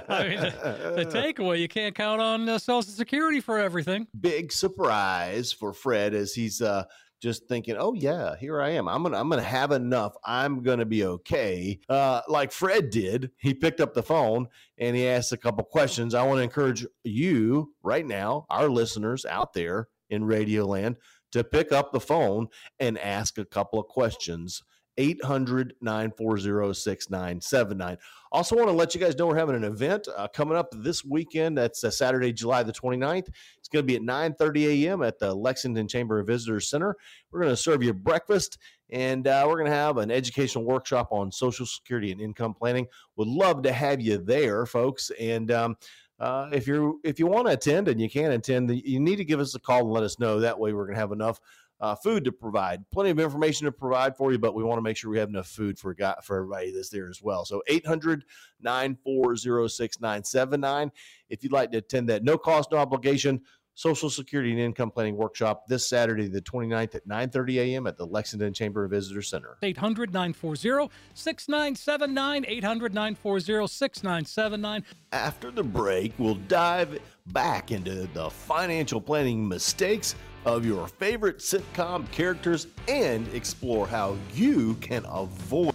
I 0.07 0.27
mean, 0.27 0.39
the, 0.39 0.93
the, 0.97 1.05
takeaway 1.05 1.59
you 1.59 1.67
can't 1.67 1.95
count 1.95 2.21
on 2.21 2.47
uh, 2.47 2.59
Social 2.59 2.91
Security 2.91 3.39
for 3.39 3.57
everything. 3.57 4.05
Big 4.21 4.51
surprise 4.51 5.51
for 5.51 5.73
Fred 5.73 6.13
as 6.13 6.35
he's 6.35 6.61
uh, 6.61 6.83
just 7.23 7.47
thinking, 7.47 7.77
"Oh 7.79 7.93
yeah, 7.93 8.35
here 8.35 8.61
I 8.61 8.71
am. 8.71 8.89
I'm 8.89 9.01
gonna 9.01 9.17
I'm 9.17 9.29
gonna 9.29 9.41
have 9.41 9.71
enough. 9.71 10.13
I'm 10.25 10.61
gonna 10.61 10.85
be 10.85 11.05
okay." 11.05 11.79
Uh, 11.87 12.21
like 12.27 12.51
Fred 12.51 12.89
did, 12.89 13.31
he 13.37 13.53
picked 13.53 13.79
up 13.79 13.93
the 13.93 14.03
phone 14.03 14.47
and 14.77 14.95
he 14.95 15.07
asked 15.07 15.31
a 15.31 15.37
couple 15.37 15.63
questions. 15.63 16.13
I 16.13 16.23
want 16.23 16.39
to 16.39 16.43
encourage 16.43 16.85
you 17.03 17.73
right 17.81 18.05
now, 18.05 18.45
our 18.49 18.67
listeners 18.67 19.25
out 19.25 19.53
there 19.53 19.87
in 20.09 20.25
Radio 20.25 20.65
Land, 20.65 20.97
to 21.31 21.45
pick 21.45 21.71
up 21.71 21.93
the 21.93 22.01
phone 22.01 22.49
and 22.79 22.99
ask 22.99 23.37
a 23.37 23.45
couple 23.45 23.79
of 23.79 23.87
questions 23.87 24.61
800 24.97 25.73
940 25.81 26.73
6979. 26.73 27.97
Also, 28.31 28.55
want 28.55 28.67
to 28.67 28.73
let 28.73 28.95
you 28.95 29.01
guys 29.01 29.15
know 29.17 29.27
we're 29.27 29.37
having 29.37 29.55
an 29.55 29.63
event 29.63 30.07
uh, 30.15 30.27
coming 30.27 30.57
up 30.57 30.67
this 30.71 31.03
weekend. 31.03 31.57
That's 31.57 31.83
uh, 31.83 31.91
Saturday, 31.91 32.33
July 32.33 32.63
the 32.63 32.73
29th. 32.73 33.29
It's 33.57 33.69
going 33.71 33.83
to 33.83 33.87
be 33.87 33.95
at 33.95 34.01
9 34.01 34.33
30 34.35 34.87
a.m. 34.87 35.03
at 35.03 35.19
the 35.19 35.33
Lexington 35.33 35.87
Chamber 35.87 36.19
of 36.19 36.27
Visitors 36.27 36.69
Center. 36.69 36.95
We're 37.31 37.41
going 37.41 37.53
to 37.53 37.57
serve 37.57 37.83
you 37.83 37.93
breakfast 37.93 38.57
and 38.93 39.27
uh, 39.27 39.43
we're 39.47 39.57
going 39.57 39.71
to 39.71 39.75
have 39.75 39.97
an 39.97 40.11
educational 40.11 40.63
workshop 40.65 41.07
on 41.11 41.31
Social 41.31 41.65
Security 41.65 42.11
and 42.11 42.21
income 42.21 42.53
planning. 42.53 42.85
Would 43.15 43.27
love 43.27 43.63
to 43.63 43.71
have 43.71 43.99
you 43.99 44.19
there, 44.19 44.67
folks. 44.67 45.11
And 45.19 45.51
um, 45.51 45.77
uh, 46.19 46.49
if 46.53 46.67
you're 46.67 46.93
if 47.03 47.17
you 47.17 47.25
want 47.25 47.47
to 47.47 47.53
attend 47.53 47.87
and 47.87 47.99
you 47.99 48.09
can't 48.09 48.33
attend, 48.33 48.69
you 48.69 48.99
need 48.99 49.15
to 49.15 49.25
give 49.25 49.39
us 49.39 49.55
a 49.55 49.59
call 49.59 49.79
and 49.79 49.91
let 49.91 50.03
us 50.03 50.19
know. 50.19 50.39
That 50.39 50.59
way, 50.59 50.73
we're 50.73 50.85
going 50.85 50.95
to 50.95 51.01
have 51.01 51.11
enough 51.11 51.39
uh, 51.79 51.95
food 51.95 52.23
to 52.23 52.31
provide, 52.31 52.89
plenty 52.91 53.09
of 53.09 53.19
information 53.19 53.65
to 53.65 53.71
provide 53.71 54.15
for 54.15 54.31
you, 54.31 54.39
but 54.39 54.55
we 54.55 54.63
want 54.63 54.77
to 54.77 54.81
make 54.81 54.95
sure 54.95 55.11
we 55.11 55.19
have 55.19 55.29
enough 55.29 55.47
food 55.47 55.77
for 55.77 55.95
for 56.23 56.37
everybody 56.37 56.71
that's 56.71 56.89
there 56.89 57.09
as 57.09 57.21
well. 57.21 57.45
So 57.45 57.61
800 57.67 58.23
940 58.61 59.67
6979. 59.67 60.91
If 61.29 61.43
you'd 61.43 61.51
like 61.51 61.71
to 61.71 61.79
attend 61.79 62.09
that, 62.09 62.23
no 62.23 62.37
cost, 62.37 62.71
no 62.71 62.77
obligation. 62.77 63.41
Social 63.75 64.09
Security 64.09 64.51
and 64.51 64.59
Income 64.59 64.91
Planning 64.91 65.17
Workshop 65.17 65.67
this 65.67 65.87
Saturday, 65.87 66.27
the 66.27 66.41
29th 66.41 66.93
at 66.95 67.07
9.30 67.07 67.55
a.m. 67.57 67.87
at 67.87 67.97
the 67.97 68.05
Lexington 68.05 68.53
Chamber 68.53 68.85
of 68.85 68.91
Visitors 68.91 69.29
Center. 69.29 69.57
800-940-6979, 69.63 72.61
800-940-6979. 72.61 74.83
After 75.11 75.49
the 75.49 75.63
break, 75.63 76.13
we'll 76.17 76.35
dive 76.35 76.99
back 77.27 77.71
into 77.71 78.07
the 78.13 78.29
financial 78.29 78.99
planning 79.01 79.47
mistakes 79.47 80.15
of 80.45 80.65
your 80.65 80.87
favorite 80.87 81.39
sitcom 81.39 82.09
characters 82.11 82.67
and 82.87 83.27
explore 83.33 83.87
how 83.87 84.15
you 84.33 84.75
can 84.75 85.03
avoid 85.05 85.73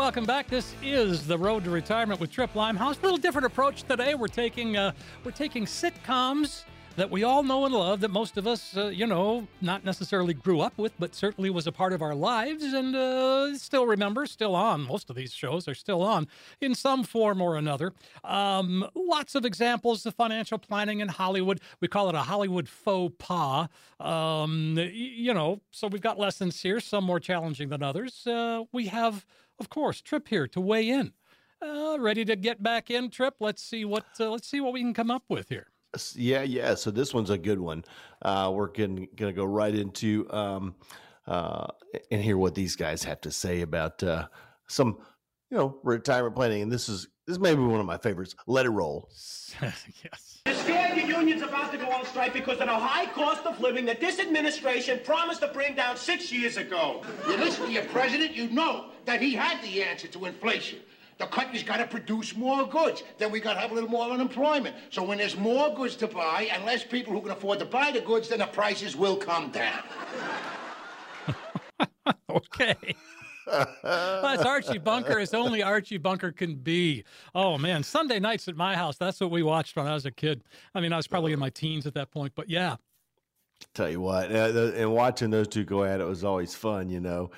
Welcome 0.00 0.24
back. 0.24 0.48
This 0.48 0.74
is 0.82 1.26
the 1.26 1.36
Road 1.36 1.62
to 1.64 1.70
Retirement 1.70 2.20
with 2.20 2.32
Tripp 2.32 2.54
Limehouse. 2.54 2.98
A 2.98 3.02
little 3.02 3.18
different 3.18 3.44
approach 3.44 3.82
today. 3.82 4.14
We're 4.14 4.28
taking 4.28 4.78
uh, 4.78 4.92
we're 5.24 5.30
taking 5.30 5.66
sitcoms 5.66 6.64
that 6.96 7.10
we 7.10 7.22
all 7.22 7.42
know 7.42 7.66
and 7.66 7.74
love, 7.74 8.00
that 8.00 8.10
most 8.10 8.36
of 8.36 8.46
us, 8.46 8.76
uh, 8.76 8.86
you 8.86 9.06
know, 9.06 9.46
not 9.60 9.84
necessarily 9.84 10.34
grew 10.34 10.60
up 10.60 10.76
with, 10.76 10.92
but 10.98 11.14
certainly 11.14 11.48
was 11.50 11.66
a 11.66 11.72
part 11.72 11.92
of 11.92 12.02
our 12.02 12.14
lives 12.14 12.64
and 12.64 12.96
uh, 12.96 13.56
still 13.56 13.86
remember, 13.86 14.26
still 14.26 14.54
on. 14.54 14.82
Most 14.82 15.10
of 15.10 15.16
these 15.16 15.32
shows 15.32 15.68
are 15.68 15.74
still 15.74 16.02
on 16.02 16.26
in 16.60 16.74
some 16.74 17.04
form 17.04 17.40
or 17.40 17.56
another. 17.56 17.92
Um, 18.24 18.88
lots 18.94 19.34
of 19.34 19.44
examples 19.44 20.04
of 20.06 20.14
financial 20.14 20.58
planning 20.58 21.00
in 21.00 21.08
Hollywood. 21.08 21.60
We 21.80 21.88
call 21.88 22.08
it 22.08 22.14
a 22.14 22.22
Hollywood 22.22 22.68
faux 22.68 23.14
pas. 23.18 23.68
Um, 24.00 24.78
you 24.78 25.32
know, 25.34 25.60
so 25.70 25.88
we've 25.88 26.00
got 26.00 26.18
lessons 26.18 26.60
here, 26.60 26.80
some 26.80 27.04
more 27.04 27.20
challenging 27.20 27.68
than 27.68 27.82
others. 27.82 28.26
Uh, 28.26 28.64
we 28.72 28.86
have, 28.86 29.24
of 29.60 29.68
course, 29.68 30.00
Tripp 30.00 30.28
here 30.28 30.48
to 30.48 30.60
weigh 30.60 30.88
in. 30.88 31.12
Uh, 31.62 31.98
ready 32.00 32.24
to 32.24 32.36
get 32.36 32.62
back 32.62 32.90
in, 32.90 33.10
Tripp? 33.10 33.34
Let's 33.38 33.62
see 33.62 33.84
what 33.84 34.06
uh, 34.18 34.30
let's 34.30 34.48
see 34.48 34.60
what 34.60 34.72
we 34.72 34.80
can 34.80 34.94
come 34.94 35.10
up 35.10 35.24
with 35.28 35.48
here. 35.48 35.68
Yeah, 36.14 36.42
yeah. 36.42 36.74
So 36.74 36.90
this 36.90 37.12
one's 37.12 37.30
a 37.30 37.38
good 37.38 37.58
one. 37.58 37.84
Uh, 38.22 38.50
we're 38.54 38.68
going 38.68 39.08
to 39.16 39.32
go 39.32 39.44
right 39.44 39.74
into 39.74 40.26
um, 40.30 40.74
uh, 41.26 41.66
and 42.10 42.22
hear 42.22 42.38
what 42.38 42.54
these 42.54 42.76
guys 42.76 43.02
have 43.04 43.20
to 43.22 43.30
say 43.30 43.60
about 43.60 44.02
uh, 44.02 44.28
some 44.68 44.98
you 45.50 45.56
know, 45.56 45.78
retirement 45.82 46.34
planning. 46.34 46.62
And 46.62 46.72
this 46.72 46.88
is 46.88 47.08
this 47.30 47.38
may 47.38 47.54
be 47.54 47.62
one 47.62 47.78
of 47.78 47.86
my 47.86 47.96
favorites. 47.96 48.34
Let 48.48 48.66
it 48.66 48.70
roll. 48.70 49.08
yes. 49.62 50.42
You're 50.46 50.54
scared 50.56 50.96
your 50.96 51.06
union's 51.06 51.42
about 51.42 51.70
to 51.70 51.78
go 51.78 51.88
on 51.90 52.04
strike 52.04 52.32
because 52.32 52.58
of 52.58 52.66
the 52.66 52.74
high 52.74 53.06
cost 53.06 53.46
of 53.46 53.60
living 53.60 53.84
that 53.84 54.00
this 54.00 54.18
administration 54.18 55.00
promised 55.04 55.40
to 55.42 55.48
bring 55.48 55.76
down 55.76 55.96
six 55.96 56.32
years 56.32 56.56
ago. 56.56 57.02
You 57.28 57.36
listen 57.36 57.66
to 57.66 57.72
your 57.72 57.84
president, 57.84 58.34
you 58.34 58.50
know 58.50 58.86
that 59.04 59.22
he 59.22 59.32
had 59.34 59.62
the 59.62 59.82
answer 59.82 60.08
to 60.08 60.24
inflation. 60.24 60.80
The 61.18 61.26
country's 61.26 61.62
got 61.62 61.76
to 61.76 61.86
produce 61.86 62.34
more 62.34 62.66
goods. 62.66 63.04
Then 63.18 63.30
we 63.30 63.38
got 63.38 63.54
to 63.54 63.60
have 63.60 63.70
a 63.70 63.74
little 63.74 63.90
more 63.90 64.10
unemployment. 64.10 64.74
So 64.88 65.04
when 65.04 65.18
there's 65.18 65.36
more 65.36 65.72
goods 65.74 65.94
to 65.96 66.08
buy 66.08 66.48
and 66.52 66.64
less 66.64 66.82
people 66.82 67.12
who 67.12 67.20
can 67.20 67.30
afford 67.30 67.60
to 67.60 67.66
buy 67.66 67.92
the 67.92 68.00
goods, 68.00 68.30
then 68.30 68.40
the 68.40 68.46
prices 68.46 68.96
will 68.96 69.16
come 69.16 69.50
down. 69.50 69.82
okay. 72.30 72.96
That's 73.46 74.42
Archie 74.42 74.78
Bunker 74.78 75.18
as 75.18 75.34
only 75.34 75.62
Archie 75.62 75.98
Bunker 75.98 76.32
can 76.32 76.56
be. 76.56 77.04
Oh 77.34 77.58
man, 77.58 77.82
Sunday 77.82 78.20
nights 78.20 78.48
at 78.48 78.56
my 78.56 78.74
house. 78.76 78.96
That's 78.96 79.20
what 79.20 79.30
we 79.30 79.42
watched 79.42 79.76
when 79.76 79.86
I 79.86 79.94
was 79.94 80.06
a 80.06 80.10
kid. 80.10 80.42
I 80.74 80.80
mean, 80.80 80.92
I 80.92 80.96
was 80.96 81.06
probably 81.06 81.32
in 81.32 81.38
my 81.38 81.50
teens 81.50 81.86
at 81.86 81.94
that 81.94 82.10
point, 82.10 82.32
but 82.34 82.48
yeah. 82.48 82.76
Tell 83.74 83.90
you 83.90 84.00
what, 84.00 84.32
uh, 84.32 84.72
and 84.74 84.92
watching 84.92 85.30
those 85.30 85.48
two 85.48 85.64
go 85.64 85.84
at 85.84 86.00
it 86.00 86.04
was 86.04 86.24
always 86.24 86.54
fun. 86.54 86.88
You 86.88 87.00
know, 87.00 87.30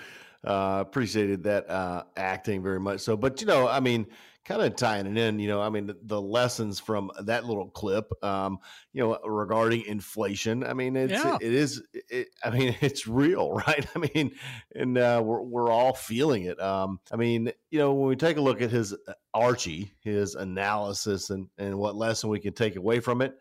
uh, 0.45 0.79
appreciated 0.81 1.43
that 1.45 1.69
uh, 1.69 2.05
acting 2.17 2.63
very 2.63 2.81
much. 2.81 3.01
So, 3.01 3.17
but 3.17 3.41
you 3.41 3.47
know, 3.47 3.69
I 3.69 3.81
mean, 3.81 4.07
kind 4.45 4.61
of 4.63 4.75
tying 4.77 5.07
it 5.07 5.17
in, 5.17 5.39
you 5.39 5.49
know, 5.49 5.61
I 5.63 5.69
mean, 5.69 5.87
the, 5.87 5.97
the 6.03 6.21
lessons 6.21 6.81
from 6.81 7.11
that 7.21 7.45
little 7.45 7.69
clip, 7.69 8.13
um, 8.25 8.59
you 8.93 9.03
know, 9.03 9.19
regarding 9.25 9.85
inflation. 9.87 10.65
I 10.65 10.75
mean, 10.75 10.97
it's 10.97 11.13
Yeah. 11.13 11.39
it 11.41 11.53
is. 11.53 11.83
It, 11.93 12.29
I 12.45 12.51
mean, 12.51 12.77
it's 12.81 13.07
real, 13.07 13.53
right? 13.53 13.87
I 13.95 13.99
mean, 14.15 14.33
and 14.75 14.99
uh, 14.99 15.23
we're 15.25 15.43
we're 15.43 15.71
all 15.71 15.95
feeling 15.95 16.45
it. 16.45 16.61
Um, 16.61 17.01
I 17.13 17.17
mean, 17.17 17.53
you 17.71 17.79
know, 17.79 17.93
when 17.95 18.09
we 18.09 18.17
take 18.17 18.37
a 18.37 18.41
look 18.43 18.61
at 18.63 18.71
his 18.71 18.93
uh, 18.93 19.13
Archie, 19.35 19.93
his 20.01 20.35
analysis, 20.35 21.31
and 21.31 21.49
and 21.59 21.79
what 21.79 21.97
lesson 21.97 22.31
we 22.31 22.41
can 22.41 22.53
take 22.53 22.77
away 22.77 23.01
from 23.01 23.23
it 23.23 23.39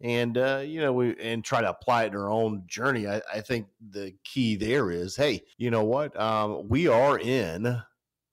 and 0.00 0.38
uh, 0.38 0.62
you 0.64 0.80
know 0.80 0.92
we 0.92 1.16
and 1.18 1.44
try 1.44 1.60
to 1.60 1.68
apply 1.68 2.04
it 2.04 2.12
in 2.12 2.16
our 2.16 2.30
own 2.30 2.62
journey 2.66 3.06
I, 3.08 3.20
I 3.32 3.40
think 3.40 3.66
the 3.90 4.14
key 4.24 4.56
there 4.56 4.90
is 4.90 5.16
hey 5.16 5.42
you 5.56 5.70
know 5.70 5.84
what 5.84 6.18
um, 6.18 6.68
we 6.68 6.86
are 6.86 7.18
in 7.18 7.80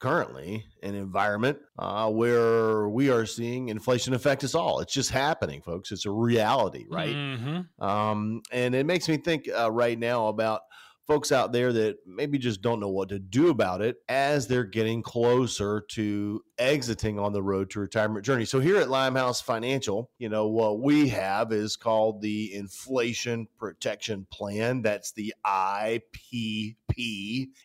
currently 0.06 0.64
an 0.84 0.94
environment 0.94 1.58
uh, 1.80 2.08
where 2.12 2.88
we 2.90 3.10
are 3.10 3.26
seeing 3.26 3.70
inflation 3.70 4.14
affect 4.14 4.44
us 4.44 4.54
all. 4.54 4.80
It's 4.80 4.94
just 4.94 5.10
happening 5.10 5.64
folks. 5.64 5.92
It's 5.92 6.06
a 6.06 6.12
reality 6.12 6.86
right? 6.92 7.16
Mhm. 7.16 7.66
um, 7.82 8.44
and 8.52 8.76
it 8.76 8.86
makes 8.86 9.10
me 9.10 9.18
think 9.18 9.50
uh, 9.50 9.72
right 9.72 9.98
now 9.98 10.28
about 10.28 10.62
folks 11.08 11.32
out 11.32 11.52
there 11.52 11.72
that 11.72 11.98
maybe 12.06 12.38
just 12.38 12.62
don't 12.62 12.80
know 12.80 12.90
what 12.90 13.10
to 13.10 13.20
do 13.20 13.50
about 13.50 13.82
it 13.82 13.98
as 14.10 14.48
they're 14.48 14.64
getting 14.64 15.04
closer 15.04 15.82
to 15.90 16.42
exiting 16.58 17.20
on 17.20 17.32
the 17.34 17.44
road 17.44 17.70
to 17.70 17.80
retirement 17.80 18.26
journey. 18.26 18.46
So 18.46 18.60
here 18.60 18.78
at 18.78 18.90
Limehouse 18.90 19.42
Financial, 19.42 20.10
you 20.18 20.30
know, 20.30 20.48
what 20.48 20.82
we 20.82 21.08
have 21.10 21.52
is 21.52 21.76
called 21.76 22.22
the 22.22 22.54
Inflation 22.54 23.48
Protection 23.58 24.26
Plan. 24.32 24.82
That's 24.82 25.12
the 25.12 25.34
IPP. 25.46 26.76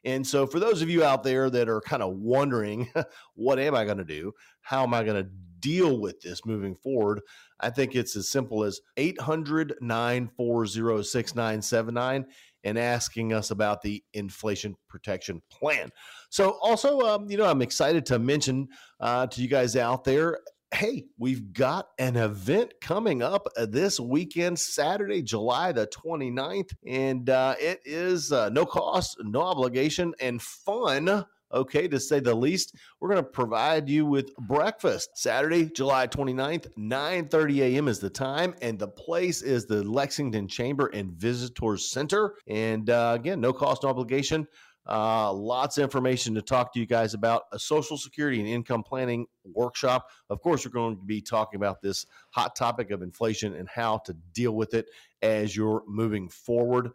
And 0.05 0.27
so 0.27 0.47
for 0.47 0.61
those 0.61 0.83
of 0.83 0.91
you 0.91 1.05
out 1.05 1.25
there 1.25 1.49
that 1.51 1.69
are 1.69 1.81
kind 1.81 2.03
of 2.03 2.17
wondering, 2.17 2.91
what 3.35 3.59
am 3.59 3.75
I 3.75 3.85
going 3.85 3.99
to 3.99 4.05
do? 4.05 4.33
How 4.61 4.83
am 4.83 4.93
I 4.93 5.03
going 5.03 5.25
to 5.25 5.31
deal 5.61 5.99
with 5.99 6.21
this 6.21 6.45
moving 6.45 6.75
forward? 6.75 7.21
I 7.61 7.71
think 7.71 7.95
it's 7.95 8.17
as 8.17 8.29
simple 8.29 8.65
as 8.65 8.81
800 8.97 9.77
940 9.81 11.03
6979 11.03 12.27
and 12.65 12.79
asking 12.79 13.33
us 13.33 13.51
about 13.51 13.83
the 13.83 14.03
inflation 14.13 14.77
protection 14.89 15.43
plan. 15.51 15.91
So, 16.29 16.59
also, 16.63 17.01
um, 17.01 17.31
you 17.31 17.37
know, 17.37 17.47
I'm 17.47 17.63
excited 17.63 18.07
to 18.07 18.19
mention 18.19 18.69
uh, 19.01 19.27
to 19.29 19.43
you 19.43 19.49
guys 19.49 19.77
out 19.77 20.05
there 20.05 20.41
hey, 20.73 21.05
we've 21.19 21.53
got 21.53 21.89
an 21.99 22.17
event 22.17 22.75
coming 22.81 23.23
up 23.23 23.49
uh, 23.57 23.67
this 23.67 23.99
weekend, 23.99 24.59
Saturday, 24.59 25.23
July 25.23 25.73
the 25.73 25.87
29th. 25.89 26.71
And 26.87 27.29
uh, 27.29 27.57
it 27.59 27.81
is 27.85 28.31
uh, 28.31 28.51
no 28.51 28.67
cost, 28.67 29.17
no 29.21 29.41
obligation, 29.43 30.15
and 30.21 30.41
fun. 30.41 31.25
Okay, 31.53 31.89
to 31.89 31.99
say 31.99 32.21
the 32.21 32.35
least, 32.35 32.77
we're 33.01 33.09
going 33.09 33.25
to 33.25 33.29
provide 33.29 33.89
you 33.89 34.07
with 34.07 34.35
breakfast 34.37 35.11
Saturday, 35.15 35.67
July 35.67 36.07
29th, 36.07 36.69
9:30 36.79 37.59
a.m. 37.59 37.89
is 37.89 37.99
the 37.99 38.11
time, 38.11 38.55
and 38.63 38.79
the 38.79 38.87
place 38.87 39.43
is 39.43 39.67
the 39.67 39.83
Lexington 39.83 40.47
Chamber 40.47 40.87
and 40.95 41.13
Visitors 41.13 41.91
Center. 41.91 42.37
And 42.47 42.89
uh, 42.89 43.15
again, 43.19 43.41
no 43.41 43.53
cost, 43.53 43.83
no 43.83 43.89
obligation. 43.89 44.47
Uh, 44.89 45.33
lots 45.33 45.77
of 45.77 45.85
information 45.85 46.35
to 46.35 46.43
talk 46.43 46.73
to 46.73 46.81
you 46.81 46.87
guys 46.87 47.15
about 47.15 47.43
a 47.53 47.59
social 47.59 47.99
security 47.99 48.41
and 48.41 48.49
income 48.49 48.83
planning 48.83 49.27
workshop. 49.45 50.09
Of 50.31 50.41
course, 50.41 50.65
we're 50.65 50.73
going 50.73 50.97
to 50.97 51.05
be 51.05 51.21
talking 51.21 51.59
about 51.59 51.83
this 51.83 52.07
hot 52.31 52.57
topic 52.57 52.91
of 52.91 53.03
inflation 53.03 53.55
and 53.55 53.69
how 53.69 53.99
to 54.07 54.15
deal 54.33 54.53
with 54.53 54.75
it 54.75 54.87
as 55.23 55.55
you're 55.55 55.83
moving 55.87 56.29
forward. 56.29 56.91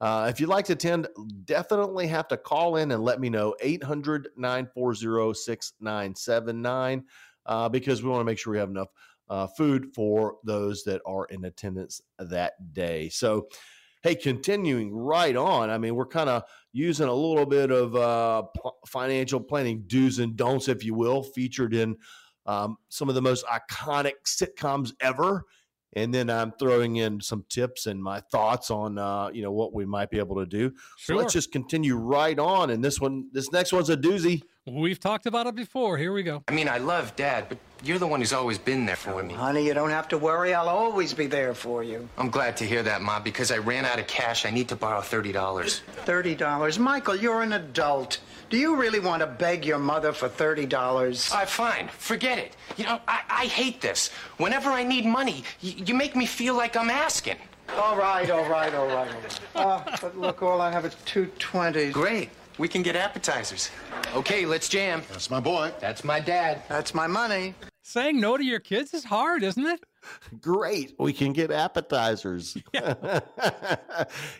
Uh, 0.00 0.26
if 0.30 0.40
you'd 0.40 0.48
like 0.48 0.64
to 0.64 0.72
attend, 0.72 1.08
definitely 1.44 2.06
have 2.06 2.26
to 2.28 2.36
call 2.36 2.76
in 2.76 2.90
and 2.90 3.02
let 3.04 3.20
me 3.20 3.28
know 3.28 3.54
800 3.60 4.28
940 4.36 5.34
6979 5.34 7.04
uh, 7.46 7.68
because 7.68 8.02
we 8.02 8.08
want 8.08 8.20
to 8.20 8.24
make 8.24 8.38
sure 8.38 8.52
we 8.52 8.58
have 8.58 8.70
enough 8.70 8.88
uh, 9.28 9.46
food 9.46 9.94
for 9.94 10.36
those 10.44 10.84
that 10.84 11.02
are 11.06 11.26
in 11.26 11.44
attendance 11.44 12.00
that 12.18 12.54
day. 12.72 13.10
So, 13.10 13.48
hey, 14.02 14.14
continuing 14.14 14.92
right 14.92 15.36
on, 15.36 15.68
I 15.68 15.76
mean, 15.76 15.94
we're 15.94 16.06
kind 16.06 16.30
of 16.30 16.44
using 16.72 17.08
a 17.08 17.14
little 17.14 17.46
bit 17.46 17.70
of 17.70 17.94
uh, 17.94 18.42
pl- 18.56 18.78
financial 18.86 19.40
planning 19.40 19.84
do's 19.86 20.18
and 20.18 20.34
don'ts, 20.34 20.68
if 20.68 20.82
you 20.82 20.94
will, 20.94 21.22
featured 21.22 21.74
in 21.74 21.96
um, 22.46 22.76
some 22.88 23.08
of 23.10 23.14
the 23.14 23.22
most 23.22 23.44
iconic 23.46 24.14
sitcoms 24.26 24.92
ever 25.00 25.44
and 25.92 26.14
then 26.14 26.30
I'm 26.30 26.52
throwing 26.52 26.96
in 26.96 27.20
some 27.20 27.44
tips 27.48 27.86
and 27.86 28.02
my 28.02 28.20
thoughts 28.20 28.70
on 28.70 28.98
uh, 28.98 29.30
you 29.32 29.42
know 29.42 29.52
what 29.52 29.72
we 29.74 29.84
might 29.84 30.10
be 30.10 30.18
able 30.18 30.36
to 30.36 30.46
do. 30.46 30.72
So 30.98 31.14
let's 31.16 31.32
just 31.32 31.52
continue 31.52 31.96
right 31.96 32.38
on. 32.38 32.70
And 32.70 32.84
this 32.84 33.00
one, 33.00 33.28
this 33.32 33.50
next 33.52 33.72
one's 33.72 33.90
a 33.90 33.96
doozy. 33.96 34.42
We've 34.66 35.00
talked 35.00 35.24
about 35.26 35.46
it 35.46 35.54
before. 35.54 35.96
Here 35.96 36.12
we 36.12 36.22
go. 36.22 36.44
I 36.46 36.52
mean, 36.52 36.68
I 36.68 36.76
love 36.78 37.16
Dad, 37.16 37.46
but 37.48 37.56
you're 37.82 37.98
the 37.98 38.06
one 38.06 38.20
who's 38.20 38.34
always 38.34 38.58
been 38.58 38.84
there 38.84 38.94
for 38.96 39.22
me. 39.22 39.32
Honey, 39.32 39.66
you 39.66 39.72
don't 39.72 39.88
have 39.90 40.06
to 40.08 40.18
worry. 40.18 40.52
I'll 40.52 40.68
always 40.68 41.14
be 41.14 41.26
there 41.26 41.54
for 41.54 41.82
you. 41.82 42.06
I'm 42.18 42.28
glad 42.28 42.58
to 42.58 42.64
hear 42.64 42.82
that, 42.82 43.00
Mom, 43.00 43.22
because 43.22 43.50
I 43.50 43.56
ran 43.56 43.86
out 43.86 43.98
of 43.98 44.06
cash. 44.06 44.44
I 44.44 44.50
need 44.50 44.68
to 44.68 44.76
borrow 44.76 45.00
$30. 45.00 45.32
$30. 46.04 46.78
Michael, 46.78 47.16
you're 47.16 47.40
an 47.42 47.54
adult. 47.54 48.18
Do 48.50 48.58
you 48.58 48.76
really 48.76 49.00
want 49.00 49.20
to 49.20 49.26
beg 49.26 49.64
your 49.64 49.78
mother 49.78 50.12
for 50.12 50.28
$30? 50.28 51.32
All 51.32 51.38
right, 51.38 51.48
fine. 51.48 51.88
Forget 51.88 52.36
it. 52.38 52.54
You 52.76 52.84
know, 52.84 53.00
I, 53.08 53.22
I 53.30 53.44
hate 53.46 53.80
this. 53.80 54.10
Whenever 54.36 54.68
I 54.70 54.82
need 54.84 55.06
money, 55.06 55.42
y- 55.62 55.74
you 55.86 55.94
make 55.94 56.14
me 56.14 56.26
feel 56.26 56.54
like 56.54 56.76
I'm 56.76 56.90
asking. 56.90 57.36
All 57.76 57.96
right, 57.96 58.28
all 58.30 58.48
right, 58.48 58.74
all 58.74 58.88
right, 58.88 59.08
all 59.08 59.20
right. 59.20 59.40
Uh, 59.54 59.96
but 60.02 60.18
look, 60.18 60.42
all 60.42 60.60
I 60.60 60.70
have 60.72 60.84
is 60.84 60.96
two 61.06 61.26
twenties. 61.38 61.94
Great. 61.94 62.28
We 62.60 62.68
can 62.68 62.82
get 62.82 62.94
appetizers. 62.94 63.70
Okay, 64.14 64.44
let's 64.44 64.68
jam. 64.68 65.02
That's 65.10 65.30
my 65.30 65.40
boy. 65.40 65.72
That's 65.80 66.04
my 66.04 66.20
dad. 66.20 66.62
That's 66.68 66.92
my 66.92 67.06
money. 67.06 67.54
Saying 67.80 68.20
no 68.20 68.36
to 68.36 68.44
your 68.44 68.60
kids 68.60 68.92
is 68.92 69.02
hard, 69.02 69.42
isn't 69.42 69.64
it? 69.64 69.80
Great, 70.42 70.94
we 70.98 71.14
can 71.14 71.32
get 71.32 71.50
appetizers. 71.50 72.58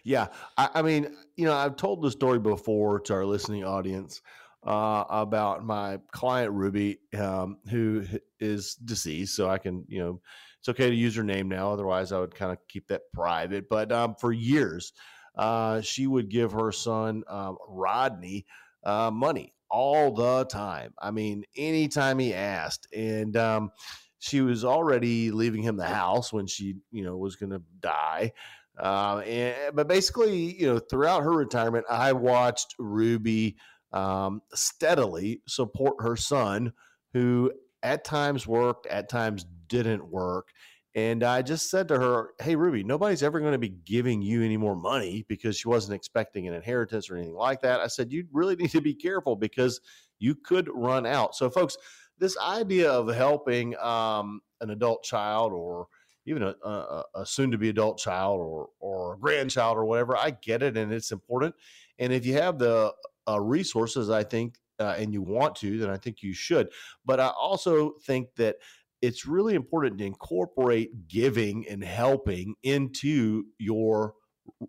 Yeah, 0.05 0.27
I, 0.59 0.69
I 0.75 0.83
mean, 0.83 1.17
you 1.37 1.47
know, 1.47 1.55
I've 1.55 1.77
told 1.77 2.03
the 2.03 2.11
story 2.11 2.39
before 2.39 3.01
to 3.01 3.15
our 3.15 3.25
listening 3.25 3.65
audience 3.65 4.21
uh, 4.67 5.05
about 5.09 5.65
my 5.65 5.99
client 6.13 6.53
Ruby, 6.53 6.99
um, 7.19 7.57
who 7.71 8.05
h- 8.13 8.21
is 8.39 8.75
deceased. 8.75 9.35
So 9.35 9.49
I 9.49 9.57
can, 9.57 9.87
you 9.89 10.01
know, 10.01 10.21
it's 10.59 10.69
okay 10.69 10.91
to 10.91 10.95
use 10.95 11.17
her 11.17 11.25
name 11.25 11.49
now. 11.49 11.73
Otherwise, 11.73 12.13
I 12.13 12.21
would 12.21 12.35
kind 12.35 12.53
of 12.53 12.59
keep 12.69 12.87
that 12.89 13.01
private. 13.15 13.71
But 13.71 13.91
um, 13.93 14.15
for 14.15 14.31
years, 14.31 14.93
uh, 15.37 15.81
she 15.81 16.07
would 16.07 16.29
give 16.29 16.53
her 16.53 16.73
son 16.73 17.23
um, 17.29 17.57
Rodney 17.69 18.47
uh, 18.85 19.11
money 19.13 19.55
all 19.71 20.13
the 20.13 20.45
time. 20.47 20.93
I 20.99 21.11
mean, 21.11 21.45
anytime 21.57 22.19
he 22.19 22.35
asked, 22.35 22.89
and 22.95 23.37
um, 23.37 23.71
she 24.19 24.41
was 24.41 24.65
already 24.65 25.31
leaving 25.31 25.63
him 25.63 25.77
the 25.77 25.87
house 25.87 26.33
when 26.33 26.47
she, 26.47 26.77
you 26.91 27.05
know, 27.05 27.17
was 27.17 27.37
going 27.37 27.51
to 27.51 27.63
die. 27.81 28.33
Uh, 28.79 29.19
and, 29.19 29.75
but 29.75 29.89
basically, 29.89 30.61
you 30.61 30.67
know, 30.67 30.79
throughout 30.79 31.23
her 31.23 31.33
retirement, 31.33 31.87
I 31.89 32.13
watched 32.13 32.75
Ruby 32.79 33.57
um, 33.93 34.43
steadily 34.55 35.43
support 35.47 35.97
her 36.01 36.17
son, 36.17 36.73
who 37.13 37.53
at 37.83 38.05
times 38.05 38.47
worked, 38.47 38.87
at 38.87 39.09
times 39.09 39.45
didn't 39.69 40.07
work. 40.09 40.49
And 40.95 41.23
I 41.23 41.43
just 41.43 41.71
said 41.71 41.89
to 41.89 41.99
her, 41.99 42.31
Hey, 42.41 42.57
Ruby, 42.57 42.83
nobody's 42.83 43.23
ever 43.23 43.41
going 43.41 43.53
to 43.53 43.59
be 43.59 43.69
giving 43.85 44.23
you 44.23 44.43
any 44.43 44.57
more 44.57 44.75
money 44.75 45.25
because 45.29 45.57
she 45.57 45.69
wasn't 45.69 45.95
expecting 45.95 46.49
an 46.49 46.55
inheritance 46.55 47.09
or 47.09 47.17
anything 47.17 47.35
like 47.35 47.61
that. 47.63 47.81
I 47.81 47.87
said, 47.87 48.13
You 48.13 48.27
really 48.33 48.57
need 48.59 48.71
to 48.71 48.81
be 48.81 48.95
careful 48.95 49.37
because 49.37 49.81
you 50.19 50.35
could 50.35 50.69
run 50.73 51.07
out. 51.07 51.35
So, 51.35 51.49
folks, 51.49 51.77
this 52.19 52.37
idea 52.39 52.91
of 52.91 53.15
helping 53.15 53.77
um, 53.79 54.41
an 54.61 54.71
adult 54.71 55.03
child 55.03 55.53
or 55.53 55.87
even 56.27 56.43
a, 56.43 56.55
a, 56.63 57.05
a 57.15 57.27
soon 57.27 57.51
to 57.51 57.59
be 57.59 57.71
adult 57.71 57.99
child 57.99 58.41
or, 58.41 58.69
or 58.79 59.15
a 59.15 59.19
grandchild 59.19 59.79
or 59.79 59.85
whatever, 59.85 60.17
I 60.17 60.31
get 60.31 60.63
it 60.63 60.77
and 60.77 60.93
it's 60.93 61.13
important. 61.13 61.55
And 61.99 62.13
if 62.13 62.27
you 62.27 62.35
have 62.35 62.59
the 62.59 62.93
uh, 63.29 63.41
resources, 63.41 64.11
I 64.11 64.25
think 64.25 64.57
uh, 64.81 64.95
and 64.99 65.13
you 65.13 65.21
want 65.23 65.55
to, 65.57 65.79
then 65.79 65.91
I 65.91 65.99
think 65.99 66.23
you 66.23 66.33
should. 66.33 66.71
But 67.05 67.21
I 67.21 67.29
also 67.29 67.95
think 68.07 68.35
that 68.37 68.57
it's 69.03 69.27
really 69.27 69.55
important 69.55 69.99
to 69.99 70.05
incorporate 70.05 71.09
giving 71.09 71.67
and 71.69 71.83
helping 71.83 72.55
into 72.63 73.45
your 73.59 74.15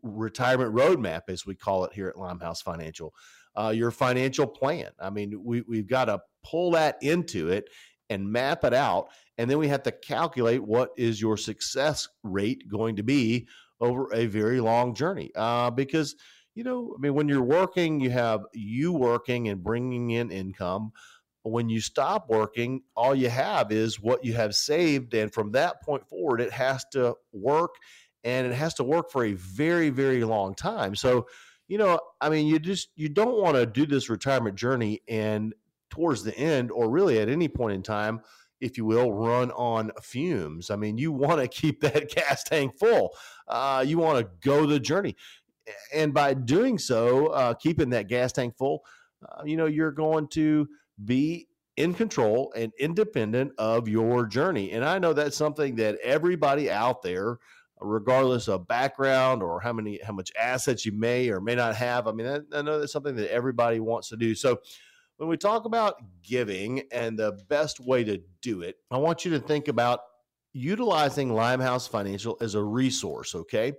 retirement 0.04 0.74
roadmap, 0.74 1.22
as 1.28 1.46
we 1.46 1.56
call 1.56 1.86
it 1.86 1.94
here 1.94 2.08
at 2.08 2.18
Limehouse 2.18 2.62
Financial, 2.62 3.14
uh, 3.56 3.74
your 3.76 3.92
financial 3.92 4.48
plan. 4.48 4.90
I 5.00 5.10
mean, 5.10 5.44
we, 5.44 5.62
we've 5.62 5.90
got 5.90 6.06
to 6.06 6.20
pull 6.44 6.72
that 6.72 6.98
into 7.02 7.50
it 7.50 7.70
and 8.10 8.32
map 8.32 8.64
it 8.64 8.74
out. 8.74 9.08
And 9.38 9.50
then 9.50 9.58
we 9.58 9.70
have 9.70 9.84
to 9.84 9.92
calculate 9.92 10.64
what 10.64 10.92
is 10.98 11.22
your 11.22 11.38
success 11.38 12.08
rate 12.24 12.68
going 12.70 12.98
to 12.98 13.04
be 13.04 13.48
over 13.80 14.14
a 14.14 14.28
very 14.28 14.60
long 14.60 14.94
journey. 14.94 15.32
Uh, 15.36 15.72
because, 15.72 16.16
you 16.54 16.64
know, 16.64 16.94
I 16.96 17.02
mean, 17.02 17.14
when 17.14 17.28
you're 17.28 17.42
working, 17.42 18.00
you 18.00 18.12
have 18.12 18.42
you 18.54 18.92
working 18.92 19.48
and 19.48 19.64
bringing 19.64 20.12
in 20.12 20.32
income. 20.32 20.92
When 21.44 21.70
you 21.70 21.82
stop 21.82 22.30
working, 22.30 22.82
all 22.96 23.16
you 23.16 23.30
have 23.30 23.72
is 23.72 24.00
what 24.00 24.24
you 24.24 24.34
have 24.34 24.56
saved. 24.56 25.14
And 25.14 25.34
from 25.34 25.52
that 25.54 25.82
point 25.82 26.08
forward, 26.08 26.40
it 26.42 26.52
has 26.52 26.86
to 26.92 27.16
work 27.34 27.76
and 28.24 28.46
it 28.46 28.54
has 28.54 28.76
to 28.76 28.84
work 28.84 29.12
for 29.12 29.26
a 29.26 29.34
very, 29.34 29.90
very 29.90 30.24
long 30.24 30.54
time. 30.54 30.96
So, 30.96 31.28
you 31.68 31.78
know, 31.78 32.00
I 32.20 32.30
mean, 32.30 32.48
you 32.48 32.60
just 32.60 32.90
you 32.96 33.10
don't 33.10 33.42
want 33.42 33.56
to 33.56 33.66
do 33.66 33.86
this 33.86 34.10
retirement 34.10 34.56
journey 34.56 35.02
and 35.08 35.54
towards 35.90 36.24
the 36.24 36.38
end, 36.38 36.72
or 36.72 36.90
really 36.90 37.20
at 37.20 37.30
any 37.30 37.48
point 37.48 37.74
in 37.74 37.84
time, 37.84 38.22
if 38.60 38.78
you 38.78 38.86
will, 38.86 39.12
run 39.12 39.52
on 39.52 39.92
fumes. 40.02 40.70
I 40.70 40.76
mean, 40.76 40.98
you 40.98 41.12
want 41.12 41.42
to 41.42 41.48
keep 41.62 41.82
that 41.82 42.10
gas 42.10 42.44
tank 42.44 42.78
full. 42.78 43.16
Uh, 43.48 43.84
you 43.86 43.98
want 43.98 44.20
to 44.20 44.30
go 44.48 44.66
the 44.66 44.80
journey, 44.80 45.16
and 45.94 46.14
by 46.14 46.34
doing 46.34 46.78
so, 46.78 47.28
uh, 47.28 47.54
keeping 47.54 47.90
that 47.92 48.08
gas 48.08 48.32
tank 48.32 48.58
full, 48.58 48.84
uh, 49.28 49.44
you 49.46 49.58
know, 49.58 49.66
you're 49.66 49.92
going 49.92 50.28
to 50.30 50.68
be 51.06 51.48
in 51.78 51.94
control 51.94 52.54
and 52.56 52.72
independent 52.80 53.54
of 53.58 53.88
your 53.88 54.26
journey. 54.26 54.72
And 54.72 54.84
I 54.84 55.00
know 55.00 55.14
that's 55.14 55.38
something 55.38 55.76
that 55.78 55.98
everybody 56.04 56.70
out 56.70 57.02
there 57.02 57.38
regardless 57.82 58.48
of 58.48 58.68
background 58.68 59.42
or 59.42 59.60
how 59.60 59.74
many 59.74 60.00
how 60.04 60.14
much 60.14 60.32
assets 60.40 60.86
you 60.86 60.92
may 60.92 61.30
or 61.30 61.42
may 61.42 61.56
not 61.56 61.76
have. 61.76 62.08
I 62.08 62.12
mean, 62.12 62.28
I, 62.28 62.58
I, 62.58 62.62
know 62.62 62.80
that's 62.80 62.94
something 62.94 63.16
that 63.16 63.34
everybody 63.34 63.80
wants 63.80 64.10
to 64.10 64.18
do. 64.18 64.36
So 64.36 64.60
when 65.18 65.28
we 65.30 65.38
talk 65.38 65.66
about 65.66 65.96
giving 66.24 66.84
and 66.92 67.18
the 67.18 67.40
best 67.50 67.80
way 67.80 68.04
to 68.04 68.22
do 68.42 68.62
it, 68.62 68.76
I 68.92 68.98
want 68.98 69.26
you 69.26 69.32
to 69.32 69.40
think 69.40 69.68
about 69.68 70.02
utilizing 70.54 71.34
Limehouse 71.34 71.88
Financial 71.88 72.38
as 72.42 72.56
a 72.56 72.64
resource, 72.64 73.36
okay? 73.36 73.74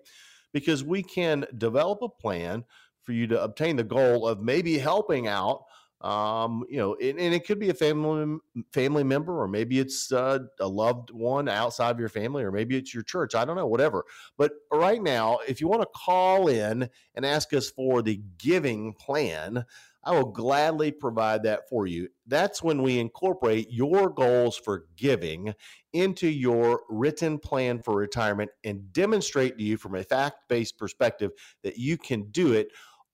Because 0.52 0.85
we 0.85 1.02
can 1.02 1.47
develop 1.59 2.00
a 2.02 2.09
plan 2.09 2.64
for 3.02 3.12
you 3.12 3.26
to 3.29 3.43
obtain 3.43 3.76
the 3.76 3.85
goal 3.85 4.26
of 4.26 4.41
maybe 4.41 4.79
helping 4.79 5.26
out 5.26 5.64
um, 6.02 6.64
you 6.68 6.78
know, 6.78 6.97
and, 7.00 7.18
and, 7.18 7.32
it 7.32 7.47
could 7.47 7.61
be 7.61 7.71
a 7.71 7.75
family 7.75 8.38
family 8.73 9.04
member, 9.04 9.40
or 9.40 9.47
maybe 9.47 9.78
it's 9.78 10.11
uh, 10.11 10.40
a 10.61 10.66
loved 10.66 11.11
one 11.11 11.49
outside 11.49 11.92
of 11.92 12.00
your 12.00 12.09
family, 12.09 12.42
or 12.42 12.50
maybe 12.50 12.76
it's 12.76 12.92
your 12.92 13.04
church. 13.04 13.37
I 13.37 13.44
don't 13.44 13.56
know, 13.56 13.68
whatever. 13.68 14.04
But 14.37 14.52
right 14.73 15.00
now, 15.00 15.38
if 15.47 15.61
you 15.61 15.68
want 15.68 15.82
to 15.82 15.88
call 15.94 16.49
in 16.49 16.88
and 17.14 17.25
ask 17.25 17.52
us 17.52 17.71
for 17.71 18.02
the 18.02 18.21
giving 18.37 18.94
plan, 18.94 19.64
I 20.04 20.11
will 20.12 20.32
gladly 20.32 20.90
provide 20.90 21.44
that 21.44 21.68
for 21.68 21.87
you. 21.87 22.09
That's 22.26 22.62
when 22.62 22.82
we 22.82 22.99
incorporate 22.99 23.68
your 23.71 24.11
goals 24.11 24.56
for 24.56 24.87
giving 24.97 25.54
into 25.92 26.26
your 26.26 26.80
written 26.88 27.38
plan 27.38 27.80
for 27.80 27.94
retirement 27.94 28.50
and 28.64 28.92
demonstrate 28.92 29.59
to 29.59 29.62
you 29.62 29.76
from 29.76 29.94
a 29.94 30.02
fact 30.02 30.49
based 30.49 30.78
perspective 30.78 31.30
that 31.62 31.78
you 31.78 31.97
can 31.97 32.25
do 32.30 32.52
it 32.52 32.68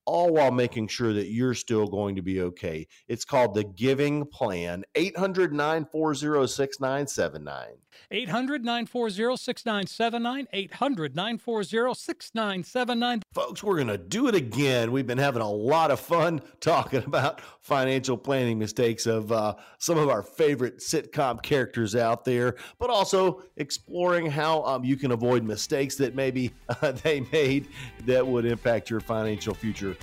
all 0.08 0.32
while 0.32 0.50
making 0.50 0.88
sure 0.88 1.12
that 1.12 1.28
you're 1.28 1.52
still 1.52 1.86
going 1.86 2.16
to 2.16 2.22
be 2.22 2.40
okay. 2.40 2.86
It's 3.08 3.26
called 3.26 3.54
the 3.54 3.64
Giving 3.64 4.24
Plan, 4.24 4.84
800 4.94 5.52
940 5.52 6.46
6979. 6.46 7.66
800 8.10 8.64
940 8.64 9.36
6979. 9.36 10.46
800 10.52 11.14
940 11.14 11.94
6979. 11.94 13.22
Folks, 13.34 13.62
we're 13.62 13.76
going 13.76 13.88
to 13.88 13.98
do 13.98 14.28
it 14.28 14.34
again. 14.34 14.92
We've 14.92 15.06
been 15.06 15.18
having 15.18 15.42
a 15.42 15.50
lot 15.50 15.90
of 15.90 16.00
fun 16.00 16.40
talking 16.60 17.04
about 17.04 17.42
financial 17.60 18.16
planning 18.16 18.58
mistakes 18.58 19.06
of 19.06 19.30
uh, 19.30 19.56
some 19.78 19.98
of 19.98 20.08
our 20.08 20.22
favorite 20.22 20.78
sitcom 20.78 21.42
characters 21.42 21.94
out 21.94 22.24
there, 22.24 22.56
but 22.78 22.88
also 22.88 23.42
exploring 23.56 24.30
how 24.30 24.62
um, 24.62 24.84
you 24.84 24.96
can 24.96 25.10
avoid 25.10 25.44
mistakes 25.44 25.96
that 25.96 26.14
maybe 26.14 26.52
uh, 26.68 26.92
they 26.92 27.20
made 27.32 27.68
that 28.06 28.26
would 28.26 28.46
impact 28.46 28.88
your 28.88 29.00
financial 29.00 29.54
future. 29.54 29.96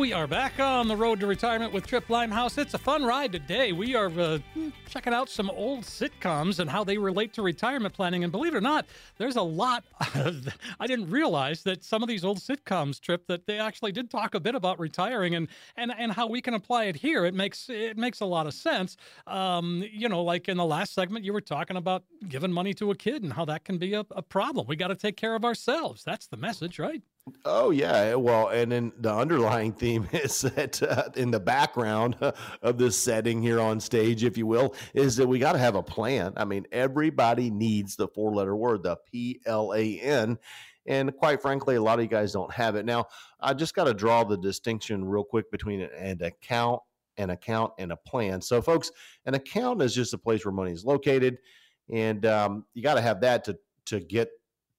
We 0.00 0.14
are 0.14 0.26
back 0.26 0.58
on 0.58 0.88
the 0.88 0.96
road 0.96 1.20
to 1.20 1.26
retirement 1.26 1.74
with 1.74 1.86
Tripp 1.86 2.08
Limehouse. 2.08 2.56
It's 2.56 2.72
a 2.72 2.78
fun 2.78 3.04
ride 3.04 3.32
today. 3.32 3.72
We 3.72 3.94
are 3.94 4.10
uh, 4.18 4.38
checking 4.88 5.12
out 5.12 5.28
some 5.28 5.50
old 5.50 5.80
sitcoms 5.80 6.58
and 6.58 6.70
how 6.70 6.84
they 6.84 6.96
relate 6.96 7.34
to 7.34 7.42
retirement 7.42 7.92
planning. 7.92 8.24
And 8.24 8.32
believe 8.32 8.54
it 8.54 8.56
or 8.56 8.62
not, 8.62 8.86
there's 9.18 9.36
a 9.36 9.42
lot. 9.42 9.84
I 10.00 10.86
didn't 10.86 11.10
realize 11.10 11.64
that 11.64 11.84
some 11.84 12.02
of 12.02 12.08
these 12.08 12.24
old 12.24 12.38
sitcoms, 12.38 12.98
Tripp, 12.98 13.26
that 13.26 13.44
they 13.44 13.58
actually 13.58 13.92
did 13.92 14.10
talk 14.10 14.34
a 14.34 14.40
bit 14.40 14.54
about 14.54 14.80
retiring 14.80 15.34
and 15.34 15.48
and 15.76 15.92
and 15.98 16.12
how 16.12 16.26
we 16.28 16.40
can 16.40 16.54
apply 16.54 16.84
it 16.84 16.96
here. 16.96 17.26
It 17.26 17.34
makes 17.34 17.68
it 17.68 17.98
makes 17.98 18.20
a 18.20 18.26
lot 18.26 18.46
of 18.46 18.54
sense. 18.54 18.96
Um, 19.26 19.84
you 19.92 20.08
know, 20.08 20.22
like 20.22 20.48
in 20.48 20.56
the 20.56 20.64
last 20.64 20.94
segment, 20.94 21.26
you 21.26 21.34
were 21.34 21.42
talking 21.42 21.76
about 21.76 22.04
giving 22.26 22.52
money 22.52 22.72
to 22.72 22.90
a 22.90 22.94
kid 22.94 23.22
and 23.22 23.34
how 23.34 23.44
that 23.44 23.64
can 23.66 23.76
be 23.76 23.92
a, 23.92 24.06
a 24.12 24.22
problem. 24.22 24.66
We 24.66 24.76
got 24.76 24.88
to 24.88 24.96
take 24.96 25.18
care 25.18 25.34
of 25.34 25.44
ourselves. 25.44 26.04
That's 26.04 26.26
the 26.26 26.38
message, 26.38 26.78
right? 26.78 27.02
Oh 27.44 27.70
yeah, 27.70 28.14
well, 28.14 28.48
and 28.48 28.72
then 28.72 28.92
the 28.98 29.14
underlying 29.14 29.72
theme 29.74 30.08
is 30.12 30.40
that 30.42 30.82
uh, 30.82 31.10
in 31.16 31.30
the 31.30 31.40
background 31.40 32.16
of 32.62 32.78
this 32.78 32.98
setting 32.98 33.42
here 33.42 33.60
on 33.60 33.80
stage, 33.80 34.24
if 34.24 34.36
you 34.36 34.46
will, 34.46 34.74
is 34.94 35.16
that 35.16 35.26
we 35.26 35.38
got 35.38 35.52
to 35.52 35.58
have 35.58 35.74
a 35.74 35.82
plan. 35.82 36.32
I 36.36 36.44
mean, 36.44 36.66
everybody 36.72 37.50
needs 37.50 37.96
the 37.96 38.08
four-letter 38.08 38.56
word, 38.56 38.82
the 38.82 38.96
P 39.10 39.40
L 39.46 39.72
A 39.74 40.00
N, 40.00 40.38
and 40.86 41.14
quite 41.16 41.40
frankly, 41.42 41.76
a 41.76 41.82
lot 41.82 41.98
of 41.98 42.04
you 42.04 42.10
guys 42.10 42.32
don't 42.32 42.52
have 42.52 42.76
it. 42.76 42.84
Now, 42.84 43.06
I 43.38 43.54
just 43.54 43.74
got 43.74 43.84
to 43.84 43.94
draw 43.94 44.24
the 44.24 44.38
distinction 44.38 45.04
real 45.04 45.24
quick 45.24 45.50
between 45.50 45.82
an 45.82 46.22
account, 46.22 46.80
an 47.16 47.30
account, 47.30 47.72
and 47.78 47.92
a 47.92 47.96
plan. 47.96 48.40
So, 48.40 48.62
folks, 48.62 48.90
an 49.26 49.34
account 49.34 49.82
is 49.82 49.94
just 49.94 50.14
a 50.14 50.18
place 50.18 50.44
where 50.44 50.52
money 50.52 50.72
is 50.72 50.84
located, 50.84 51.38
and 51.90 52.24
um, 52.26 52.64
you 52.74 52.82
got 52.82 52.94
to 52.94 53.02
have 53.02 53.20
that 53.20 53.44
to 53.44 53.58
to 53.86 54.00
get 54.00 54.30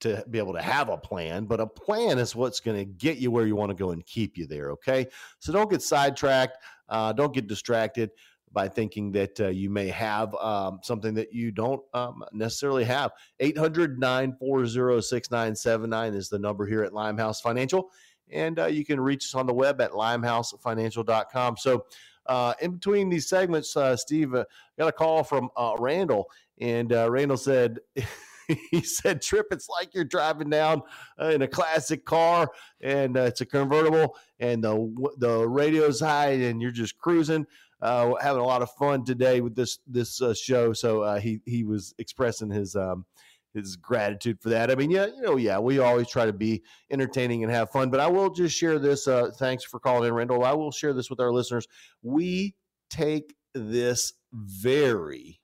to 0.02 0.24
be 0.30 0.38
able 0.38 0.54
to 0.54 0.62
have 0.62 0.90
a 0.90 0.98
plan, 0.98 1.46
but 1.46 1.60
a 1.60 1.68
plan 1.68 2.20
is 2.20 2.36
what's 2.36 2.60
going 2.60 2.78
to 2.78 2.86
get 2.86 3.18
you 3.18 3.32
where 3.32 3.46
you 3.46 3.56
want 3.56 3.70
to 3.70 3.76
go 3.76 3.92
and 3.92 4.06
keep 4.06 4.38
you 4.38 4.46
there. 4.46 4.72
Okay. 4.72 5.08
So 5.40 5.54
don't 5.54 5.70
get 5.70 5.82
sidetracked. 5.82 6.58
Uh, 6.90 7.14
don't 7.14 7.34
get 7.34 7.48
distracted 7.48 8.12
by 8.54 8.68
thinking 8.68 9.12
that 9.14 9.40
uh, 9.40 9.48
you 9.48 9.70
may 9.70 9.88
have 9.88 10.36
um, 10.36 10.80
something 10.84 11.14
that 11.14 11.34
you 11.34 11.52
don't 11.52 11.82
um, 11.94 12.24
necessarily 12.34 12.84
have. 12.84 13.12
800 13.40 14.00
940 14.00 15.02
6979 15.02 16.14
is 16.14 16.30
the 16.30 16.40
number 16.40 16.66
here 16.66 16.84
at 16.84 16.94
Limehouse 16.94 17.40
Financial. 17.40 17.90
And 18.30 18.60
uh, 18.60 18.66
you 18.66 18.86
can 18.86 19.00
reach 19.00 19.26
us 19.26 19.36
on 19.36 19.46
the 19.46 19.54
web 19.54 19.82
at 19.82 19.92
limehousefinancial.com. 19.92 21.58
So, 21.58 21.86
uh, 22.28 22.54
in 22.62 22.72
between 22.72 23.10
these 23.10 23.28
segments, 23.28 23.76
uh, 23.76 23.96
Steve 23.98 24.36
uh, 24.36 24.46
got 24.78 24.88
a 24.88 24.92
call 24.92 25.24
from 25.24 25.50
uh, 25.58 25.74
Randall, 25.80 26.30
and 26.60 26.92
Randall 26.92 27.36
said, 27.36 27.80
he 28.72 28.82
said, 28.82 29.22
Tripp, 29.22 29.48
it's 29.52 29.70
like 29.70 29.94
you're 29.94 30.04
driving 30.04 30.50
down 30.50 30.82
uh, 31.20 31.28
in 31.28 31.42
a 31.42 31.48
classic 31.48 32.06
car 32.06 32.50
and 32.82 33.18
uh, 33.18 33.22
it's 33.22 33.42
a 33.42 33.46
convertible 33.46 34.16
and 34.40 34.64
the, 34.64 35.12
the 35.18 35.48
radio's 35.48 36.00
high 36.00 36.32
and 36.32 36.62
you're 36.62 36.72
just 36.72 36.98
cruising. 36.98 37.46
Uh, 37.82 38.14
having 38.22 38.42
a 38.42 38.46
lot 38.46 38.62
of 38.62 38.70
fun 38.74 39.04
today 39.04 39.42
with 39.42 39.56
this 39.56 39.80
this 39.88 40.22
uh, 40.22 40.36
show. 40.36 40.72
So 40.72 41.02
uh, 41.02 41.20
he 41.20 41.40
he 41.48 41.64
was 41.64 41.96
expressing 41.98 42.52
his 42.52 42.76
um, 42.76 43.08
his 43.54 43.76
gratitude 43.76 44.40
for 44.40 44.50
that. 44.50 44.72
I 44.72 44.76
mean, 44.76 44.92
yeah, 44.92 45.08
you 45.08 45.22
know, 45.22 45.36
yeah, 45.36 45.60
we 45.60 45.80
always 45.80 46.08
try 46.08 46.26
to 46.26 46.34
be 46.34 46.64
entertaining 46.92 47.44
and 47.44 47.52
have 47.52 47.72
fun. 47.72 47.90
But 47.90 48.00
I 48.00 48.08
will 48.08 48.30
just 48.30 48.56
share 48.56 48.80
this. 48.80 49.08
Uh, 49.08 49.32
thanks 49.38 49.64
for 49.64 49.80
calling 49.80 50.08
in, 50.08 50.14
Randall. 50.14 50.44
I 50.44 50.54
will 50.54 50.72
share 50.72 50.94
this 50.94 51.10
with 51.10 51.20
our 51.20 51.32
listeners. 51.32 51.68
We 52.02 52.56
take 52.92 53.34
this 53.54 54.14
very 54.32 55.41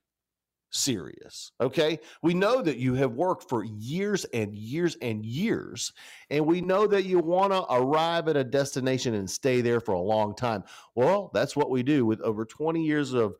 serious. 0.70 1.52
Okay. 1.60 1.98
We 2.22 2.34
know 2.34 2.62
that 2.62 2.76
you 2.76 2.94
have 2.94 3.12
worked 3.12 3.48
for 3.48 3.64
years 3.64 4.24
and 4.26 4.54
years 4.54 4.96
and 5.00 5.24
years, 5.24 5.92
and 6.30 6.46
we 6.46 6.60
know 6.60 6.86
that 6.86 7.04
you 7.04 7.18
want 7.18 7.52
to 7.52 7.64
arrive 7.72 8.28
at 8.28 8.36
a 8.36 8.44
destination 8.44 9.14
and 9.14 9.30
stay 9.30 9.60
there 9.60 9.80
for 9.80 9.92
a 9.92 10.00
long 10.00 10.34
time. 10.34 10.64
Well, 10.94 11.30
that's 11.32 11.56
what 11.56 11.70
we 11.70 11.82
do 11.82 12.04
with 12.04 12.20
over 12.20 12.44
20 12.44 12.84
years 12.84 13.14
of 13.14 13.34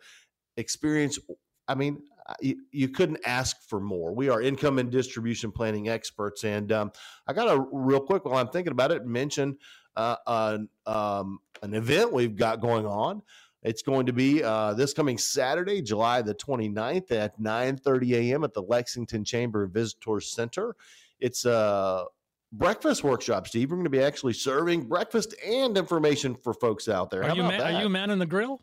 experience. 0.56 1.18
I 1.66 1.74
mean, 1.74 2.02
you, 2.40 2.88
couldn't 2.88 3.20
ask 3.24 3.56
for 3.68 3.80
more. 3.80 4.12
We 4.12 4.28
are 4.28 4.40
income 4.40 4.78
and 4.78 4.90
distribution 4.90 5.52
planning 5.52 5.88
experts. 5.88 6.44
And 6.44 6.70
um, 6.72 6.92
I 7.26 7.32
got 7.32 7.48
a 7.48 7.64
real 7.72 8.00
quick 8.00 8.24
while 8.24 8.36
I'm 8.36 8.48
thinking 8.48 8.72
about 8.72 8.92
it, 8.92 9.06
mention 9.06 9.58
uh, 9.96 10.16
an, 10.26 10.68
um, 10.86 11.38
an 11.62 11.74
event 11.74 12.12
we've 12.12 12.36
got 12.36 12.60
going 12.60 12.86
on 12.86 13.22
It's 13.68 13.82
going 13.82 14.06
to 14.06 14.14
be 14.14 14.42
uh, 14.42 14.72
this 14.72 14.94
coming 14.94 15.18
Saturday, 15.18 15.82
July 15.82 16.22
the 16.22 16.34
29th 16.34 17.12
at 17.12 17.38
9:30 17.38 18.12
a.m. 18.14 18.42
at 18.42 18.54
the 18.54 18.62
Lexington 18.62 19.24
Chamber 19.24 19.66
Visitor 19.66 20.20
Center. 20.20 20.74
It's 21.20 21.44
a 21.44 22.06
breakfast 22.50 23.04
workshop, 23.04 23.46
Steve. 23.46 23.70
We're 23.70 23.76
going 23.76 23.84
to 23.84 23.90
be 23.90 24.02
actually 24.02 24.32
serving 24.32 24.88
breakfast 24.88 25.34
and 25.46 25.76
information 25.76 26.34
for 26.34 26.54
folks 26.54 26.88
out 26.88 27.10
there. 27.10 27.20
Are 27.20 27.28
How 27.28 27.34
you, 27.34 27.42
about 27.42 27.58
man, 27.58 27.74
are 27.74 27.82
you 27.82 27.88
man 27.90 28.08
in 28.08 28.18
the 28.18 28.26
grill? 28.26 28.62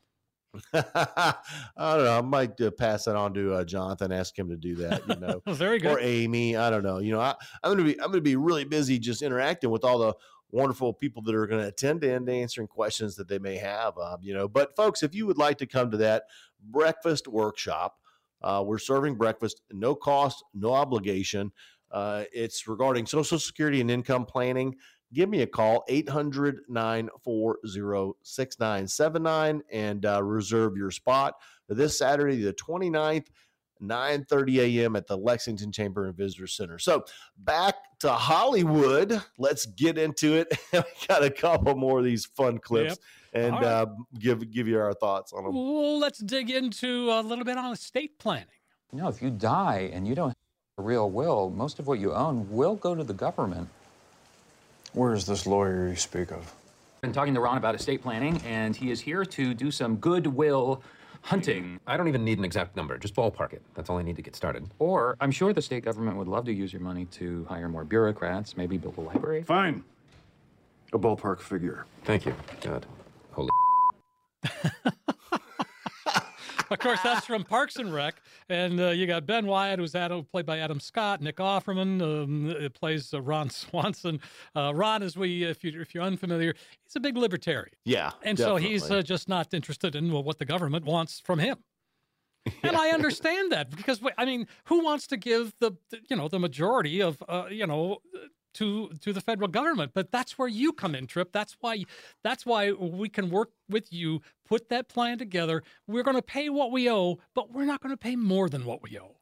I 0.74 1.36
don't 1.78 2.04
know. 2.04 2.18
I 2.18 2.22
might 2.22 2.60
uh, 2.60 2.72
pass 2.72 3.06
that 3.06 3.16
on 3.16 3.34
to 3.36 3.54
uh, 3.54 3.64
Jonathan, 3.64 4.12
ask 4.12 4.36
him 4.40 4.50
to 4.50 4.56
do 4.56 4.74
that. 4.76 5.08
You 5.08 5.18
know, 5.18 5.42
Very 5.54 5.78
good. 5.78 5.92
or 5.92 6.00
Amy. 6.00 6.58
I 6.58 6.72
don't 6.72 6.84
know. 6.84 6.98
You 6.98 7.12
know, 7.12 7.20
I, 7.20 7.36
I'm 7.64 7.72
gonna 7.72 7.84
be 7.84 8.00
I'm 8.02 8.08
gonna 8.08 8.22
be 8.22 8.38
really 8.38 8.64
busy 8.64 8.98
just 8.98 9.22
interacting 9.22 9.70
with 9.70 9.84
all 9.84 10.00
the 10.00 10.14
wonderful 10.56 10.94
people 10.94 11.22
that 11.22 11.36
are 11.36 11.46
going 11.46 11.62
to 11.62 11.68
attend 11.68 12.02
and 12.06 12.30
answering 12.30 12.68
questions 12.68 13.18
that 13.18 13.28
they 13.28 13.38
may 13.38 13.58
have. 13.58 13.98
Um, 13.98 14.20
you 14.22 14.34
know, 14.34 14.48
but 14.48 14.74
folks, 14.76 15.04
if 15.04 15.14
you 15.14 15.28
would 15.28 15.38
like 15.38 15.58
to 15.58 15.66
come 15.66 15.92
to 15.92 15.98
that 15.98 16.24
breakfast 16.64 17.28
workshop, 17.28 17.98
uh, 18.42 18.64
we're 18.66 18.78
serving 18.78 19.16
breakfast, 19.16 19.62
no 19.72 19.94
cost, 19.94 20.44
no 20.54 20.74
obligation. 20.74 21.52
Uh, 21.92 22.24
it's 22.34 22.68
regarding 22.68 23.06
Social 23.06 23.38
Security 23.38 23.82
and 23.82 23.92
income 23.92 24.26
planning. 24.26 24.76
Give 25.14 25.30
me 25.30 25.42
a 25.42 25.48
call, 25.48 25.84
800 25.90 26.62
940 26.70 28.14
6979, 28.24 29.62
and 29.72 30.06
uh, 30.06 30.24
reserve 30.24 30.78
your 30.78 30.92
spot 30.92 31.36
this 31.68 31.98
Saturday, 31.98 32.42
the 32.42 32.54
29th, 32.54 33.28
9 33.82 34.26
30 34.26 34.80
a.m. 34.80 34.96
at 34.96 35.08
the 35.08 35.18
Lexington 35.18 35.72
Chamber 35.72 36.06
and 36.06 36.16
Visitor 36.16 36.48
Center. 36.48 36.80
So 36.80 37.04
back 37.38 37.76
to 38.00 38.12
Hollywood. 38.12 39.22
Let's 39.38 39.66
get 39.66 39.98
into 39.98 40.36
it. 40.36 40.48
we 40.74 40.82
got 41.08 41.24
a 41.24 41.30
couple 41.30 41.76
more 41.76 42.00
of 42.00 42.06
these 42.06 42.26
fun 42.26 42.60
clips 42.60 42.98
and 43.34 43.54
All 43.54 43.62
right. 43.62 43.68
uh, 43.68 43.86
give 44.18 44.50
give 44.52 44.68
you 44.68 44.80
our 44.80 44.94
thoughts 44.94 45.34
on 45.34 45.44
them. 45.44 45.54
Well, 45.54 46.00
let's 46.00 46.20
dig 46.20 46.50
into 46.50 47.12
a 47.12 47.22
little 47.22 47.46
bit 47.46 47.58
on 47.58 47.72
estate 47.72 48.18
planning. 48.18 48.48
You 48.92 49.02
know, 49.02 49.10
if 49.10 49.22
you 49.22 49.30
die 49.30 49.90
and 49.94 50.08
you 50.08 50.16
don't 50.16 50.30
have 50.30 50.36
a 50.78 50.82
real 50.82 51.10
will, 51.10 51.50
most 51.50 51.80
of 51.80 51.88
what 51.88 52.00
you 52.00 52.14
own 52.14 52.50
will 52.50 52.76
go 52.76 52.96
to 52.96 53.04
the 53.04 53.14
government. 53.14 53.68
Where 54.94 55.14
is 55.14 55.26
this 55.26 55.46
lawyer 55.46 55.90
you 55.90 55.96
speak 55.98 56.32
of? 56.32 56.54
Been 57.02 57.12
talking 57.12 57.34
to 57.34 57.42
Ron 57.42 57.58
about 57.58 57.76
estate 57.76 58.02
planning, 58.02 58.42
and 58.46 58.76
he 58.76 58.90
is 58.90 59.02
here 59.02 59.26
to 59.26 59.54
do 59.54 59.70
some 59.70 59.98
goodwill 59.98 60.82
hunting. 61.26 61.80
I 61.88 61.98
don't 61.98 62.08
even 62.08 62.24
need 62.24 62.38
an 62.38 62.46
exact 62.46 62.76
number. 62.76 62.98
Just 63.00 63.16
ballpark 63.16 63.52
it. 63.54 63.64
That's 63.74 63.90
all 63.90 63.98
I 63.98 64.04
need 64.04 64.16
to 64.16 64.22
get 64.22 64.36
started. 64.36 64.70
Or 64.78 65.18
I'm 65.20 65.32
sure 65.32 65.54
the 65.54 65.62
state 65.62 65.84
government 65.84 66.18
would 66.18 66.28
love 66.28 66.46
to 66.46 66.54
use 66.54 66.72
your 66.72 66.84
money 66.84 67.06
to 67.06 67.46
hire 67.50 67.68
more 67.68 67.84
bureaucrats, 67.84 68.56
maybe 68.56 68.78
build 68.78 68.98
a 68.98 69.02
library. 69.02 69.44
Fine. 69.44 69.84
A 70.94 71.00
ballpark 71.00 71.40
figure. 71.40 71.86
Thank 72.04 72.28
you. 72.28 72.36
God. 72.62 72.86
Holy. 73.32 73.50
Of 76.70 76.80
course, 76.80 77.00
that's 77.04 77.26
from 77.26 77.44
Parks 77.44 77.76
and 77.76 77.94
Rec, 77.94 78.22
and 78.50 78.80
uh, 78.80 78.90
you 78.90 79.06
got 79.08 79.26
Ben 79.26 79.46
Wyatt, 79.46 79.80
who's 79.80 79.96
Adam, 79.96 80.24
played 80.26 80.46
by 80.46 80.60
Adam 80.60 80.80
Scott. 80.80 81.22
Nick 81.22 81.38
Offerman 81.38 82.02
um, 82.02 82.72
plays 82.74 83.14
uh, 83.14 83.22
Ron 83.22 83.50
Swanson. 83.50 84.20
Uh, 84.56 84.74
Ron, 84.74 85.04
as 85.04 85.16
we, 85.18 85.44
if 85.44 85.64
you 85.64 85.80
if 85.82 85.94
you're 85.94 86.04
unfamiliar, 86.04 86.54
he's 86.84 86.96
a 86.96 87.00
big 87.00 87.18
libertarian, 87.18 87.74
Yeah. 87.84 88.12
and 88.24 88.38
so 88.38 88.56
he's 88.56 88.90
uh, 88.90 89.02
just 89.02 89.30
not 89.30 89.54
interested 89.54 89.96
in 89.96 90.12
well, 90.12 90.24
what 90.24 90.40
the 90.40 90.46
government 90.46 90.86
wants 90.86 91.20
from 91.20 91.40
him. 91.40 91.58
And 92.64 92.76
I 92.78 92.90
understand 92.90 93.52
that 93.54 93.76
because 93.76 94.00
I 94.20 94.26
mean, 94.26 94.48
who 94.66 94.84
wants 94.84 95.08
to 95.08 95.18
give 95.18 95.54
the, 95.60 95.72
the 95.90 96.00
you 96.10 96.16
know 96.16 96.28
the 96.28 96.38
majority 96.40 97.02
of 97.02 97.24
uh, 97.28 97.46
you 97.50 97.66
know 97.66 97.98
to 98.56 98.90
to 99.02 99.14
the 99.14 99.22
federal 99.22 99.48
government? 99.48 99.92
But 99.94 100.12
that's 100.12 100.38
where 100.38 100.48
you 100.48 100.74
come 100.74 100.96
in, 100.96 101.08
Tripp. 101.08 101.32
That's 101.32 101.56
why 101.62 101.86
that's 102.24 102.46
why 102.46 102.72
we 102.72 103.10
can 103.10 103.30
work 103.30 103.52
with 103.70 103.94
you, 103.94 104.22
put 104.48 104.70
that 104.70 104.90
plan 104.90 105.18
together. 105.18 105.64
We're 105.88 106.04
going 106.04 106.18
to 106.18 106.22
pay 106.22 106.50
what 106.50 106.72
we 106.72 106.90
owe, 106.90 107.20
but 107.34 107.52
we're 107.52 107.66
not 107.66 107.82
going 107.82 107.94
to 107.94 107.98
pay 107.98 108.16
more 108.16 108.50
than 108.50 108.66
what 108.66 108.82
we 108.82 108.98
owe. 109.00 109.16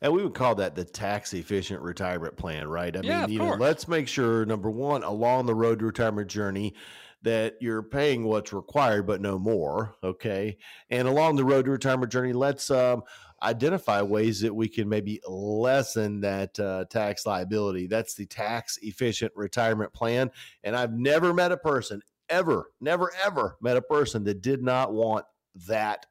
And 0.00 0.12
we 0.12 0.22
would 0.22 0.34
call 0.34 0.54
that 0.56 0.74
the 0.74 0.84
tax 0.84 1.32
efficient 1.34 1.80
retirement 1.82 2.36
plan, 2.36 2.68
right? 2.68 2.96
I 2.96 3.00
Yeah, 3.00 3.22
mean, 3.22 3.30
you 3.30 3.38
know, 3.38 3.54
let's 3.54 3.88
make 3.88 4.06
sure 4.06 4.44
number 4.44 4.70
one, 4.70 5.02
along 5.02 5.46
the 5.46 5.54
road 5.54 5.80
to 5.80 5.86
retirement 5.86 6.28
journey, 6.28 6.74
that 7.22 7.56
you're 7.60 7.82
paying 7.82 8.22
what's 8.24 8.52
required, 8.52 9.06
but 9.06 9.20
no 9.20 9.38
more. 9.38 9.96
Okay. 10.04 10.56
And 10.90 11.08
along 11.08 11.34
the 11.36 11.44
road 11.44 11.64
to 11.64 11.72
retirement 11.72 12.12
journey, 12.12 12.32
let's 12.32 12.70
um, 12.70 13.02
identify 13.42 14.02
ways 14.02 14.40
that 14.40 14.54
we 14.54 14.68
can 14.68 14.88
maybe 14.88 15.20
lessen 15.26 16.20
that 16.20 16.58
uh, 16.58 16.84
tax 16.90 17.26
liability. 17.26 17.86
That's 17.86 18.14
the 18.14 18.26
tax 18.26 18.78
efficient 18.82 19.32
retirement 19.34 19.92
plan. 19.92 20.30
And 20.64 20.74
I've 20.74 20.92
never 20.92 21.32
met 21.32 21.52
a 21.52 21.56
person, 21.56 22.02
ever, 22.28 22.70
never, 22.80 23.12
ever 23.24 23.56
met 23.60 23.76
a 23.76 23.82
person 23.82 24.24
that 24.24 24.42
did 24.42 24.62
not 24.62 24.92
want 24.92 25.24
that 25.66 26.06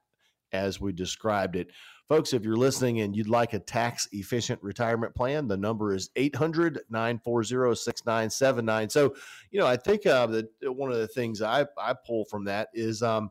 as 0.53 0.79
we 0.79 0.93
described 0.93 1.55
it. 1.55 1.69
Folks, 2.07 2.31
if 2.31 2.45
you're 2.45 2.55
listening 2.55 3.01
and 3.01 3.13
you'd 3.13 3.27
like 3.27 3.51
a 3.51 3.59
tax 3.59 4.07
efficient 4.13 4.63
retirement 4.63 5.13
plan, 5.13 5.45
the 5.45 5.57
number 5.57 5.93
is 5.93 6.09
800 6.15 6.79
940 6.89 7.75
6979. 7.75 8.89
So, 8.89 9.13
you 9.51 9.59
know, 9.59 9.67
I 9.67 9.75
think 9.75 10.05
uh, 10.05 10.25
that 10.27 10.47
one 10.61 10.89
of 10.89 10.99
the 10.99 11.07
things 11.07 11.41
I, 11.41 11.65
I 11.77 11.93
pull 12.05 12.23
from 12.23 12.45
that 12.45 12.69
is, 12.73 13.03
um, 13.03 13.29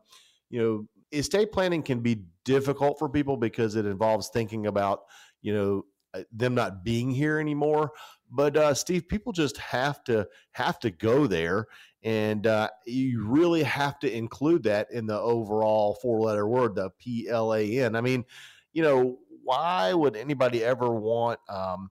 you 0.51 0.61
know, 0.61 0.87
estate 1.11 1.51
planning 1.51 1.83
can 1.83 1.99
be 1.99 2.23
difficult 2.43 2.99
for 2.99 3.09
people 3.09 3.37
because 3.37 3.75
it 3.75 3.85
involves 3.85 4.29
thinking 4.29 4.67
about, 4.67 5.01
you 5.41 5.53
know, 5.53 5.85
uh, 6.13 6.23
them 6.31 6.55
not 6.55 6.83
being 6.83 7.11
here 7.11 7.39
anymore. 7.39 7.91
But 8.29 8.57
uh, 8.57 8.73
Steve, 8.73 9.07
people 9.07 9.31
just 9.31 9.57
have 9.57 10.03
to 10.05 10.27
have 10.51 10.79
to 10.79 10.91
go 10.91 11.27
there, 11.27 11.67
and 12.03 12.45
uh, 12.45 12.69
you 12.85 13.25
really 13.25 13.63
have 13.63 13.99
to 13.99 14.13
include 14.13 14.63
that 14.63 14.87
in 14.91 15.07
the 15.07 15.17
overall 15.19 15.97
four-letter 16.01 16.45
word, 16.47 16.75
the 16.75 16.89
P 16.99 17.29
L 17.29 17.53
A 17.53 17.79
N. 17.79 17.95
I 17.95 18.01
mean, 18.01 18.25
you 18.73 18.83
know, 18.83 19.19
why 19.43 19.93
would 19.93 20.17
anybody 20.17 20.61
ever 20.61 20.91
want 20.91 21.39
um, 21.47 21.89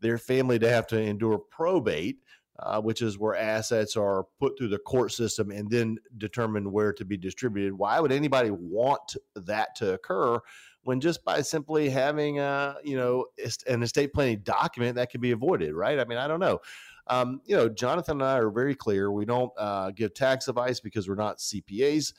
their 0.00 0.18
family 0.18 0.58
to 0.58 0.68
have 0.68 0.86
to 0.88 1.00
endure 1.00 1.38
probate? 1.38 2.18
Uh, 2.62 2.80
which 2.80 3.00
is 3.00 3.16
where 3.18 3.34
assets 3.34 3.96
are 3.96 4.24
put 4.38 4.58
through 4.58 4.68
the 4.68 4.78
court 4.78 5.12
system 5.12 5.50
and 5.50 5.70
then 5.70 5.96
determined 6.18 6.70
where 6.70 6.92
to 6.92 7.04
be 7.06 7.16
distributed. 7.16 7.72
Why 7.72 7.98
would 8.00 8.12
anybody 8.12 8.50
want 8.50 9.16
that 9.34 9.74
to 9.76 9.94
occur 9.94 10.38
when 10.82 11.00
just 11.00 11.24
by 11.24 11.40
simply 11.40 11.88
having 11.88 12.38
a 12.38 12.76
you 12.84 12.96
know 12.96 13.26
an 13.66 13.82
estate 13.82 14.12
planning 14.12 14.40
document 14.42 14.96
that 14.96 15.10
can 15.10 15.20
be 15.20 15.30
avoided? 15.30 15.72
Right? 15.74 15.98
I 15.98 16.04
mean, 16.04 16.18
I 16.18 16.28
don't 16.28 16.40
know. 16.40 16.60
Um, 17.06 17.40
you 17.46 17.56
know, 17.56 17.68
Jonathan 17.68 18.20
and 18.20 18.28
I 18.28 18.38
are 18.38 18.50
very 18.50 18.74
clear. 18.74 19.10
We 19.10 19.24
don't 19.24 19.50
uh, 19.58 19.90
give 19.92 20.12
tax 20.14 20.46
advice 20.46 20.80
because 20.80 21.08
we're 21.08 21.14
not 21.14 21.38
CPAs 21.38 22.12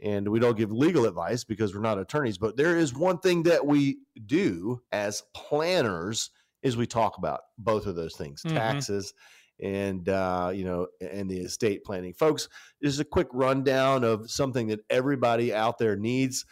and 0.00 0.28
we 0.28 0.40
don't 0.40 0.56
give 0.56 0.72
legal 0.72 1.06
advice 1.06 1.44
because 1.44 1.72
we're 1.72 1.80
not 1.80 2.00
attorneys 2.00 2.36
but 2.36 2.56
there 2.56 2.76
is 2.76 2.92
one 2.92 3.16
thing 3.18 3.44
that 3.44 3.64
we 3.64 3.98
do 4.26 4.82
as 4.90 5.22
planners 5.34 6.30
is 6.64 6.76
we 6.76 6.84
talk 6.84 7.16
about 7.16 7.42
both 7.58 7.86
of 7.86 7.94
those 7.94 8.16
things 8.16 8.42
Mhm. 8.42 8.54
taxes 8.54 9.14
and 9.62 10.08
uh, 10.08 10.50
you 10.54 10.64
know 10.64 10.86
and 11.00 11.30
the 11.30 11.38
estate 11.38 11.84
planning. 11.84 12.12
Folks 12.12 12.48
this 12.80 12.92
is 12.92 13.00
a 13.00 13.04
quick 13.04 13.28
rundown 13.32 14.04
of 14.04 14.30
something 14.30 14.68
that 14.68 14.80
everybody 14.90 15.54
out 15.54 15.78
there 15.78 15.96
needs 15.96 16.44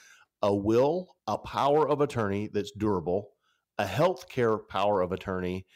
a 0.43 0.55
will 0.55 1.17
a 1.27 1.38
power 1.38 1.88
of 1.88 2.01
attorney 2.01 2.49
that's 2.53 2.73
durable 2.73 3.31
a 3.79 3.87
health 3.87 4.29
care 4.29 4.59
power 4.59 5.01
of 5.01 5.12
attorney 5.12 5.67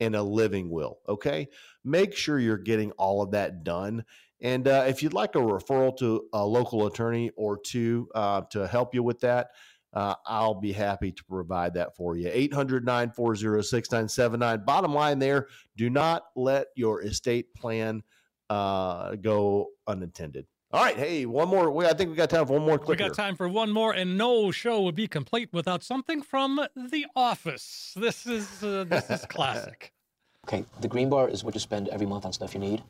and 0.00 0.16
a 0.16 0.22
living 0.22 0.70
will 0.70 0.98
okay? 1.08 1.48
Make 1.84 2.14
sure 2.14 2.38
you're 2.38 2.58
getting 2.58 2.90
all 2.92 3.22
of 3.22 3.32
that 3.32 3.64
done 3.64 4.04
and 4.44 4.68
uh, 4.68 4.84
if 4.86 5.02
you'd 5.02 5.14
like 5.14 5.36
a 5.36 5.38
referral 5.38 5.96
to 5.98 6.28
a 6.34 6.44
local 6.44 6.86
attorney 6.86 7.30
or 7.34 7.58
two 7.58 8.08
uh, 8.14 8.42
to 8.50 8.66
help 8.66 8.94
you 8.94 9.02
with 9.02 9.20
that, 9.20 9.48
uh, 9.94 10.14
I'll 10.26 10.54
be 10.54 10.72
happy 10.72 11.12
to 11.12 11.24
provide 11.24 11.74
that 11.74 11.96
for 11.96 12.16
you. 12.16 12.28
800 12.32 12.84
940 12.84 13.62
6979. 13.62 14.64
Bottom 14.64 14.92
line 14.92 15.18
there 15.18 15.48
do 15.76 15.88
not 15.88 16.24
let 16.34 16.68
your 16.74 17.02
estate 17.02 17.54
plan 17.54 18.02
uh, 18.50 19.14
go 19.16 19.68
unintended. 19.86 20.46
All 20.72 20.82
right. 20.82 20.96
Hey, 20.96 21.24
one 21.24 21.48
more. 21.48 21.70
We, 21.70 21.86
I 21.86 21.92
think 21.94 22.10
we 22.10 22.16
got 22.16 22.30
time 22.30 22.46
for 22.46 22.54
one 22.54 22.62
more 22.62 22.78
quick. 22.78 22.88
We 22.88 22.96
got 22.96 23.04
here. 23.04 23.14
time 23.14 23.36
for 23.36 23.48
one 23.48 23.70
more, 23.70 23.92
and 23.92 24.18
no 24.18 24.50
show 24.50 24.82
would 24.82 24.96
be 24.96 25.06
complete 25.06 25.50
without 25.52 25.84
something 25.84 26.20
from 26.20 26.60
The 26.74 27.06
Office. 27.14 27.94
This 27.96 28.26
is 28.26 28.62
uh, 28.62 28.84
this 28.84 29.08
is 29.10 29.24
classic. 29.26 29.92
Okay, 30.46 30.62
the 30.82 30.88
green 30.88 31.08
bar 31.08 31.26
is 31.30 31.42
what 31.42 31.54
you 31.54 31.60
spend 31.60 31.88
every 31.88 32.06
month 32.06 32.26
on 32.26 32.32
stuff 32.34 32.52
you 32.52 32.60
need, 32.60 32.82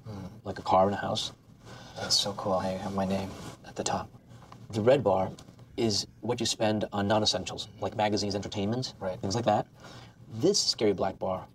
like 0.43 0.59
a 0.59 0.62
car 0.62 0.87
and 0.87 0.95
a 0.95 0.99
house. 0.99 1.31
That's 1.95 2.19
so 2.19 2.33
cool. 2.33 2.55
I 2.55 2.71
have 2.71 2.95
my 2.97 3.05
name 3.05 3.31
at 3.64 3.77
the 3.77 3.85
top. 3.85 4.11
The 4.71 4.81
red 4.81 5.05
bar 5.05 5.31
is 5.77 6.07
what 6.21 6.41
you 6.41 6.47
spend 6.47 6.85
on 6.93 7.09
non-essentials, 7.09 7.69
like 7.81 7.97
magazines, 7.97 8.35
entertainment, 8.35 8.95
right. 9.01 9.21
things 9.21 9.35
like 9.35 9.45
that. 9.45 9.67
This 10.35 10.61
scary 10.61 10.93
black 10.93 11.19
bar 11.19 11.47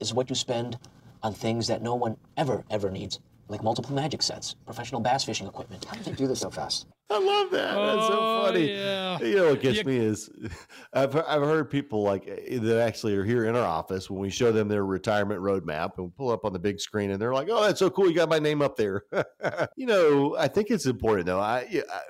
is 0.00 0.12
what 0.14 0.28
you 0.28 0.34
spend 0.36 0.78
on 1.22 1.32
things 1.32 1.66
that 1.68 1.82
no 1.82 1.94
one 1.94 2.16
ever, 2.36 2.64
ever 2.70 2.90
needs, 2.90 3.20
like 3.48 3.62
multiple 3.62 3.94
magic 3.94 4.22
sets, 4.22 4.54
professional 4.66 5.00
bass 5.00 5.24
fishing 5.24 5.46
equipment. 5.46 5.84
How 5.84 5.94
did 5.94 6.04
they 6.04 6.12
do 6.12 6.26
this 6.26 6.40
so 6.40 6.50
fast? 6.50 6.86
I 7.10 7.18
love 7.18 7.50
that. 7.50 7.74
That's 7.74 8.06
so 8.06 8.18
Oh, 8.20 8.42
funny. 8.46 8.72
yeah. 8.72 9.20
You 9.20 9.36
know 9.36 9.50
what 9.50 9.60
gets 9.60 9.78
You- 9.78 9.84
me 9.84 9.96
is 9.98 10.30
I've 10.94 11.14
I've 11.14 11.42
heard 11.42 11.70
people 11.70 12.02
like 12.02 12.24
that 12.24 12.80
actually 12.82 13.14
are 13.16 13.24
here 13.24 13.44
in 13.44 13.54
our 13.54 13.66
office 13.66 14.08
when 14.08 14.18
we 14.20 14.30
show 14.30 14.50
them 14.50 14.66
their 14.68 14.86
retirement 14.86 15.40
roadmap 15.40 15.98
and 15.98 16.06
we 16.06 16.12
pull 16.16 16.30
up 16.30 16.44
on 16.46 16.52
the 16.54 16.58
big 16.58 16.80
screen 16.80 17.10
and 17.10 17.20
they're 17.20 17.34
like, 17.34 17.48
"Oh, 17.50 17.62
that's 17.62 17.78
so 17.80 17.90
cool! 17.90 18.08
You 18.08 18.14
got 18.16 18.30
my 18.30 18.38
name 18.38 18.62
up 18.62 18.76
there." 18.76 19.02
you 19.76 19.84
know, 19.86 20.36
I 20.38 20.48
think 20.48 20.70
it's 20.70 20.86
important 20.86 21.26
though. 21.26 21.40
I, 21.40 21.66
yeah, 21.70 21.82
I 21.92 22.00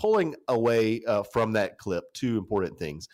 pulling 0.00 0.34
away 0.48 1.02
uh, 1.06 1.22
from 1.22 1.52
that 1.52 1.76
clip 1.76 2.04
two 2.14 2.38
important 2.38 2.78
things. 2.78 3.06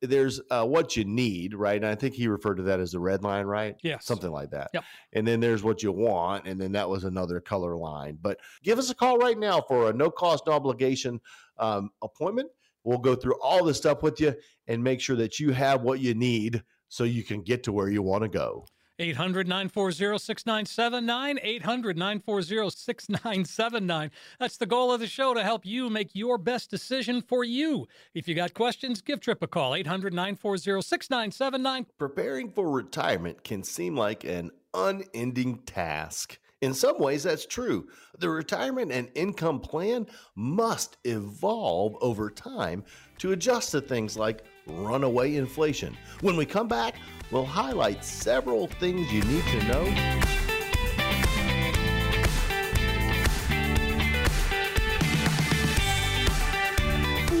There's 0.00 0.40
uh, 0.50 0.64
what 0.64 0.96
you 0.96 1.04
need, 1.04 1.54
right? 1.54 1.76
And 1.76 1.86
I 1.86 1.94
think 1.94 2.14
he 2.14 2.28
referred 2.28 2.56
to 2.56 2.62
that 2.64 2.80
as 2.80 2.92
the 2.92 3.00
red 3.00 3.22
line, 3.22 3.44
right? 3.44 3.74
Yeah. 3.82 3.98
Something 3.98 4.30
like 4.30 4.50
that. 4.50 4.70
Yep. 4.72 4.84
And 5.12 5.26
then 5.26 5.40
there's 5.40 5.62
what 5.62 5.82
you 5.82 5.92
want. 5.92 6.46
And 6.46 6.58
then 6.58 6.72
that 6.72 6.88
was 6.88 7.04
another 7.04 7.40
color 7.40 7.76
line. 7.76 8.18
But 8.20 8.38
give 8.62 8.78
us 8.78 8.90
a 8.90 8.94
call 8.94 9.18
right 9.18 9.38
now 9.38 9.60
for 9.68 9.90
a 9.90 9.92
no 9.92 10.10
cost, 10.10 10.44
no 10.46 10.52
obligation 10.52 11.20
um, 11.58 11.90
appointment. 12.02 12.48
We'll 12.84 12.98
go 12.98 13.14
through 13.14 13.38
all 13.42 13.62
this 13.64 13.76
stuff 13.76 14.02
with 14.02 14.18
you 14.20 14.34
and 14.66 14.82
make 14.82 15.02
sure 15.02 15.16
that 15.16 15.38
you 15.38 15.52
have 15.52 15.82
what 15.82 16.00
you 16.00 16.14
need 16.14 16.62
so 16.88 17.04
you 17.04 17.22
can 17.22 17.42
get 17.42 17.62
to 17.64 17.72
where 17.72 17.90
you 17.90 18.02
want 18.02 18.22
to 18.22 18.28
go. 18.30 18.64
800 19.00 19.48
940 19.48 20.18
6979. 20.18 21.38
800 21.42 21.96
940 21.96 22.70
6979. 22.70 24.10
That's 24.38 24.58
the 24.58 24.66
goal 24.66 24.92
of 24.92 25.00
the 25.00 25.06
show 25.06 25.32
to 25.32 25.42
help 25.42 25.64
you 25.64 25.88
make 25.88 26.10
your 26.12 26.36
best 26.36 26.70
decision 26.70 27.22
for 27.22 27.42
you. 27.42 27.88
If 28.14 28.28
you 28.28 28.34
got 28.34 28.52
questions, 28.52 29.00
give 29.00 29.20
Tripp 29.20 29.42
a 29.42 29.46
call. 29.46 29.74
800 29.74 30.12
940 30.12 30.82
6979. 30.82 31.86
Preparing 31.98 32.50
for 32.50 32.70
retirement 32.70 33.42
can 33.42 33.62
seem 33.62 33.96
like 33.96 34.24
an 34.24 34.50
unending 34.74 35.58
task. 35.60 36.38
In 36.60 36.74
some 36.74 36.98
ways, 36.98 37.22
that's 37.22 37.46
true. 37.46 37.88
The 38.18 38.28
retirement 38.28 38.92
and 38.92 39.08
income 39.14 39.60
plan 39.60 40.06
must 40.34 40.98
evolve 41.04 41.96
over 42.02 42.28
time 42.28 42.84
to 43.18 43.32
adjust 43.32 43.70
to 43.70 43.80
things 43.80 44.18
like 44.18 44.44
runaway 44.70 45.36
inflation. 45.36 45.96
When 46.20 46.36
we 46.36 46.46
come 46.46 46.68
back, 46.68 46.96
we'll 47.30 47.44
highlight 47.44 48.04
several 48.04 48.66
things 48.66 49.12
you 49.12 49.22
need 49.22 49.44
to 49.44 49.64
know. 49.64 50.20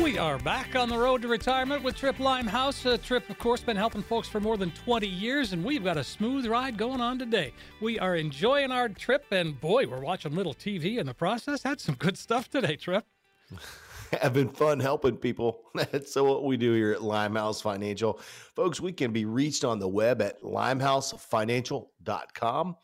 We 0.02 0.18
are 0.18 0.38
back 0.38 0.74
on 0.74 0.88
the 0.88 0.98
road 0.98 1.22
to 1.22 1.28
retirement 1.28 1.84
with 1.84 1.96
Tripp 1.96 2.18
Limehouse. 2.18 2.84
Uh, 2.84 2.96
Tripp, 3.00 3.30
of 3.30 3.38
course, 3.38 3.60
been 3.60 3.76
helping 3.76 4.02
folks 4.02 4.28
for 4.28 4.40
more 4.40 4.56
than 4.56 4.72
20 4.72 5.06
years, 5.06 5.52
and 5.52 5.64
we've 5.64 5.84
got 5.84 5.96
a 5.96 6.02
smooth 6.02 6.46
ride 6.46 6.76
going 6.76 7.00
on 7.00 7.18
today. 7.18 7.52
We 7.80 7.98
are 8.00 8.16
enjoying 8.16 8.72
our 8.72 8.88
trip, 8.88 9.26
and 9.30 9.60
boy, 9.60 9.86
we're 9.86 10.00
watching 10.00 10.34
little 10.34 10.54
TV 10.54 10.98
in 10.98 11.06
the 11.06 11.14
process. 11.14 11.62
That's 11.62 11.84
some 11.84 11.94
good 11.94 12.18
stuff 12.18 12.50
today, 12.50 12.76
Tripp. 12.76 13.06
having 14.12 14.48
fun 14.48 14.80
helping 14.80 15.16
people. 15.16 15.62
That's 15.74 16.16
what 16.16 16.44
we 16.44 16.56
do 16.56 16.72
here 16.74 16.92
at 16.92 17.02
Limehouse 17.02 17.60
Financial. 17.60 18.20
Folks, 18.54 18.80
we 18.80 18.92
can 18.92 19.12
be 19.12 19.24
reached 19.24 19.64
on 19.64 19.78
the 19.78 19.88
web 19.88 20.20
at 20.22 20.42
limehousefinancial.com. 20.42 22.76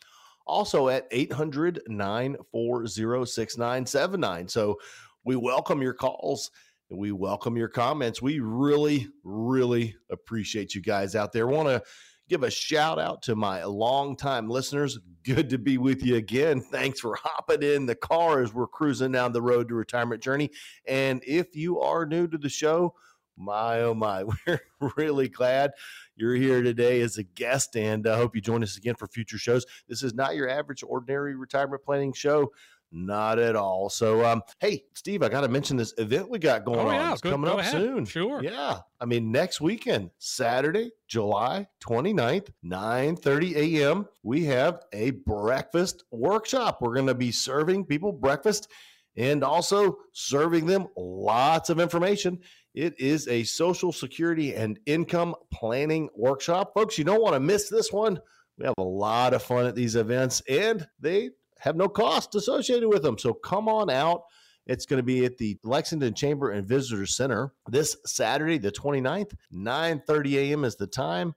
Also 0.46 0.88
at 0.88 1.08
800 1.10 1.82
940 1.88 3.26
6979. 3.26 4.48
So 4.48 4.78
we 5.24 5.36
welcome 5.36 5.82
your 5.82 5.94
calls 5.94 6.50
we 6.90 7.12
welcome 7.12 7.56
your 7.56 7.68
comments. 7.68 8.22
We 8.22 8.38
really, 8.38 9.08
really 9.24 9.96
appreciate 10.10 10.74
you 10.74 10.80
guys 10.80 11.16
out 11.16 11.32
there. 11.32 11.46
Want 11.46 11.68
to 11.68 11.82
give 12.28 12.42
a 12.42 12.50
shout 12.50 12.98
out 12.98 13.22
to 13.22 13.36
my 13.36 13.64
longtime 13.64 14.48
listeners. 14.48 14.98
Good 15.24 15.50
to 15.50 15.58
be 15.58 15.78
with 15.78 16.02
you 16.02 16.16
again. 16.16 16.60
Thanks 16.70 17.00
for 17.00 17.16
hopping 17.16 17.62
in 17.62 17.86
the 17.86 17.94
car 17.94 18.42
as 18.42 18.52
we're 18.52 18.66
cruising 18.66 19.12
down 19.12 19.32
the 19.32 19.42
road 19.42 19.68
to 19.68 19.74
retirement 19.74 20.22
journey. 20.22 20.50
And 20.86 21.22
if 21.26 21.54
you 21.54 21.80
are 21.80 22.06
new 22.06 22.26
to 22.28 22.38
the 22.38 22.48
show, 22.48 22.94
my 23.36 23.80
oh 23.82 23.94
my, 23.94 24.24
we're 24.46 24.60
really 24.96 25.28
glad 25.28 25.72
you're 26.16 26.34
here 26.34 26.62
today 26.62 27.02
as 27.02 27.18
a 27.18 27.22
guest, 27.22 27.76
and 27.76 28.06
I 28.06 28.16
hope 28.16 28.34
you 28.34 28.40
join 28.40 28.62
us 28.62 28.78
again 28.78 28.94
for 28.94 29.06
future 29.06 29.38
shows. 29.38 29.66
This 29.88 30.02
is 30.02 30.14
not 30.14 30.34
your 30.34 30.48
average 30.48 30.82
ordinary 30.82 31.34
retirement 31.34 31.84
planning 31.84 32.14
show. 32.14 32.52
Not 32.92 33.38
at 33.38 33.56
all. 33.56 33.90
So, 33.90 34.24
um, 34.24 34.42
hey, 34.60 34.84
Steve, 34.94 35.22
I 35.22 35.28
got 35.28 35.40
to 35.42 35.48
mention 35.48 35.76
this 35.76 35.92
event 35.98 36.30
we 36.30 36.38
got 36.38 36.64
going 36.64 36.78
Oh, 36.80 36.88
on. 36.88 36.94
yeah. 36.94 37.12
It's 37.12 37.20
Go- 37.20 37.30
coming 37.32 37.46
go 37.50 37.54
up 37.54 37.60
ahead. 37.60 37.72
soon. 37.72 38.04
Sure. 38.04 38.42
Yeah. 38.42 38.78
I 39.00 39.04
mean, 39.04 39.30
next 39.32 39.60
weekend, 39.60 40.10
Saturday, 40.18 40.92
July 41.08 41.66
29th, 41.80 42.48
9 42.62 43.16
30 43.16 43.80
a.m., 43.82 44.06
we 44.22 44.44
have 44.44 44.80
a 44.92 45.10
breakfast 45.10 46.04
workshop. 46.10 46.78
We're 46.80 46.94
going 46.94 47.06
to 47.08 47.14
be 47.14 47.32
serving 47.32 47.84
people 47.86 48.12
breakfast 48.12 48.68
and 49.16 49.42
also 49.42 49.96
serving 50.12 50.66
them 50.66 50.86
lots 50.96 51.70
of 51.70 51.80
information. 51.80 52.38
It 52.74 52.98
is 53.00 53.26
a 53.28 53.42
social 53.44 53.90
security 53.92 54.54
and 54.54 54.78
income 54.86 55.34
planning 55.52 56.08
workshop. 56.14 56.72
Folks, 56.74 56.98
you 56.98 57.04
don't 57.04 57.22
want 57.22 57.34
to 57.34 57.40
miss 57.40 57.68
this 57.68 57.90
one. 57.92 58.20
We 58.58 58.64
have 58.66 58.74
a 58.78 58.82
lot 58.82 59.34
of 59.34 59.42
fun 59.42 59.66
at 59.66 59.74
these 59.74 59.96
events 59.96 60.42
and 60.48 60.86
they 61.00 61.30
have 61.60 61.76
no 61.76 61.88
cost 61.88 62.34
associated 62.34 62.88
with 62.88 63.02
them. 63.02 63.18
So 63.18 63.32
come 63.32 63.68
on 63.68 63.90
out. 63.90 64.22
It's 64.66 64.84
going 64.84 64.98
to 64.98 65.04
be 65.04 65.24
at 65.24 65.38
the 65.38 65.58
Lexington 65.62 66.12
Chamber 66.14 66.50
and 66.50 66.66
Visitor 66.66 67.06
Center 67.06 67.52
this 67.68 67.96
Saturday, 68.04 68.58
the 68.58 68.72
29th, 68.72 69.32
9 69.52 70.02
30 70.06 70.38
a.m. 70.38 70.64
is 70.64 70.76
the 70.76 70.88
time. 70.88 71.34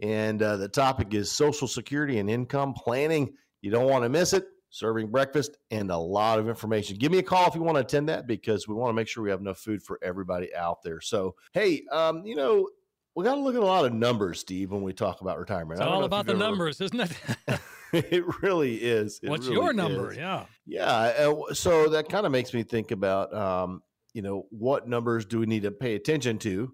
And 0.00 0.42
uh, 0.42 0.56
the 0.56 0.68
topic 0.68 1.14
is 1.14 1.30
Social 1.30 1.68
Security 1.68 2.18
and 2.18 2.28
Income 2.28 2.74
Planning. 2.74 3.34
You 3.60 3.70
don't 3.70 3.88
want 3.88 4.02
to 4.04 4.08
miss 4.08 4.32
it. 4.32 4.46
Serving 4.70 5.08
breakfast 5.08 5.58
and 5.70 5.90
a 5.90 5.96
lot 5.96 6.38
of 6.38 6.48
information. 6.48 6.96
Give 6.96 7.12
me 7.12 7.18
a 7.18 7.22
call 7.22 7.46
if 7.46 7.54
you 7.54 7.62
want 7.62 7.76
to 7.76 7.82
attend 7.82 8.08
that 8.08 8.26
because 8.26 8.66
we 8.66 8.74
want 8.74 8.88
to 8.88 8.94
make 8.94 9.06
sure 9.06 9.22
we 9.22 9.30
have 9.30 9.40
enough 9.40 9.58
food 9.58 9.82
for 9.82 9.98
everybody 10.02 10.52
out 10.54 10.82
there. 10.82 11.00
So, 11.00 11.36
hey, 11.52 11.82
um, 11.92 12.24
you 12.24 12.34
know, 12.34 12.68
we 13.14 13.22
got 13.22 13.34
to 13.34 13.40
look 13.42 13.54
at 13.54 13.62
a 13.62 13.66
lot 13.66 13.84
of 13.84 13.92
numbers, 13.92 14.40
Steve, 14.40 14.72
when 14.72 14.82
we 14.82 14.94
talk 14.94 15.20
about 15.20 15.38
retirement. 15.38 15.78
It's 15.78 15.86
all 15.86 16.04
about 16.04 16.24
the 16.24 16.32
ever- 16.32 16.38
numbers, 16.38 16.80
isn't 16.80 17.00
it? 17.00 17.60
it 18.10 18.24
really 18.42 18.76
is. 18.76 19.20
It 19.22 19.28
What's 19.28 19.46
really 19.46 19.60
your 19.60 19.72
number? 19.72 20.12
is. 20.12 20.16
Yeah. 20.16 20.46
Yeah. 20.66 20.86
uh, 20.86 21.54
So 21.54 21.88
that 21.90 22.08
kind 22.08 22.26
of 22.26 22.32
makes 22.32 22.54
me 22.54 22.62
think 22.62 22.90
about, 22.90 23.34
um, 23.34 23.82
you 24.14 24.22
know, 24.22 24.46
what 24.50 24.88
numbers 24.88 25.24
do 25.24 25.38
we 25.38 25.46
need 25.46 25.62
to 25.62 25.70
pay 25.70 25.94
attention 25.94 26.38
to 26.38 26.72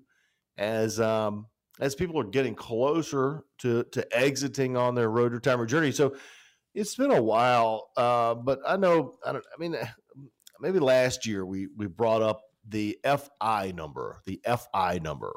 as 0.57 1.01
um, 1.01 1.47
as 1.81 1.95
people 1.95 2.21
are 2.21 2.25
getting 2.25 2.55
closer 2.55 3.45
to 3.59 3.85
to 3.93 4.17
exiting 4.17 4.77
on 4.77 4.95
their 4.95 5.11
road 5.11 5.33
retirement 5.33 5.71
journey. 5.71 5.93
So 5.93 6.17
it's 6.75 6.95
been 6.95 7.13
a 7.13 7.23
while, 7.23 7.91
uh, 7.97 8.35
but 8.35 8.61
I 8.67 8.77
know 8.77 9.15
I 9.25 9.33
don't. 9.33 9.45
I 9.55 9.61
mean, 9.61 9.77
maybe 10.61 10.79
last 10.79 11.27
year 11.27 11.47
we 11.47 11.69
we 11.77 11.87
brought 11.87 12.23
up 12.23 12.43
the 12.67 12.99
FI 13.05 13.73
number, 13.75 14.21
the 14.27 14.41
FI 14.45 15.01
number. 15.03 15.33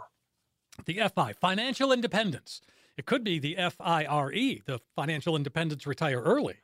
The 0.86 1.02
FI, 1.14 1.34
financial 1.34 1.92
independence. 1.92 2.62
It 3.02 3.08
could 3.08 3.24
be 3.24 3.40
the 3.40 3.56
FIRE, 3.56 4.62
the 4.68 4.80
financial 4.96 5.36
independence 5.36 5.88
retire 5.88 6.22
early. 6.22 6.58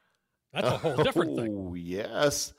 That's 0.54 0.68
a 0.68 0.78
whole 0.78 0.96
different 0.98 1.36
thing. 1.36 1.56
Oh, 1.58 1.74
yes, 1.74 2.54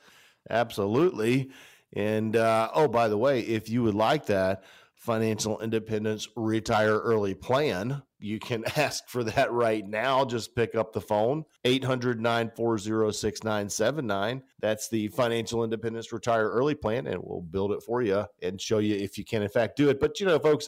absolutely. 0.49 1.51
And 1.93 2.35
uh, 2.35 2.71
oh, 2.73 2.89
by 2.89 3.07
the 3.07 3.17
way, 3.17 3.39
if 3.39 3.69
you 3.69 3.83
would 3.83 3.95
like 3.95 4.25
that 4.25 4.65
financial 4.95 5.61
independence 5.61 6.27
retire 6.35 6.99
early 6.99 7.33
plan, 7.35 8.03
you 8.19 8.37
can 8.37 8.65
ask 8.75 9.07
for 9.07 9.23
that 9.23 9.49
right 9.53 9.87
now. 9.87 10.25
Just 10.25 10.57
pick 10.57 10.75
up 10.75 10.91
the 10.91 10.99
phone 10.99 11.45
800 11.63 12.19
940 12.19 13.13
6979. 13.13 14.43
That's 14.59 14.89
the 14.89 15.07
financial 15.07 15.63
independence 15.63 16.11
retire 16.11 16.49
early 16.49 16.75
plan, 16.75 17.07
and 17.07 17.21
we'll 17.23 17.39
build 17.39 17.71
it 17.71 17.81
for 17.81 18.01
you 18.01 18.25
and 18.41 18.59
show 18.59 18.79
you 18.79 18.97
if 18.97 19.17
you 19.17 19.23
can, 19.23 19.41
in 19.41 19.47
fact, 19.47 19.77
do 19.77 19.87
it. 19.87 20.01
But 20.01 20.19
you 20.19 20.25
know, 20.25 20.37
folks, 20.37 20.67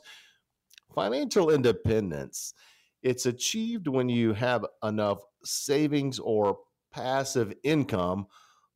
financial 0.95 1.49
independence 1.49 2.53
it's 3.01 3.25
achieved 3.25 3.87
when 3.87 4.09
you 4.09 4.33
have 4.33 4.65
enough 4.83 5.19
savings 5.43 6.19
or 6.19 6.57
passive 6.91 7.53
income 7.63 8.27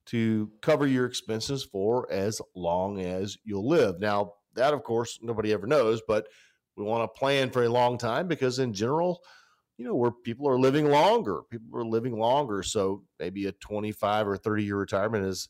to 0.07 0.51
cover 0.61 0.87
your 0.87 1.05
expenses 1.05 1.63
for 1.63 2.11
as 2.11 2.41
long 2.55 2.99
as 3.01 3.37
you'll 3.43 3.67
live. 3.67 3.99
Now, 3.99 4.33
that 4.53 4.73
of 4.73 4.83
course 4.83 5.19
nobody 5.21 5.51
ever 5.51 5.67
knows, 5.67 6.01
but 6.07 6.27
we 6.75 6.83
want 6.83 7.03
to 7.03 7.19
plan 7.19 7.49
for 7.49 7.63
a 7.63 7.69
long 7.69 7.97
time 7.97 8.27
because 8.27 8.59
in 8.59 8.73
general, 8.73 9.21
you 9.77 9.85
know, 9.85 9.95
where 9.95 10.11
people 10.11 10.47
are 10.47 10.59
living 10.59 10.89
longer, 10.89 11.41
people 11.49 11.77
are 11.77 11.85
living 11.85 12.17
longer, 12.17 12.63
so 12.63 13.03
maybe 13.19 13.45
a 13.47 13.51
25 13.51 14.27
or 14.27 14.37
30 14.37 14.63
year 14.63 14.77
retirement 14.77 15.25
is 15.25 15.49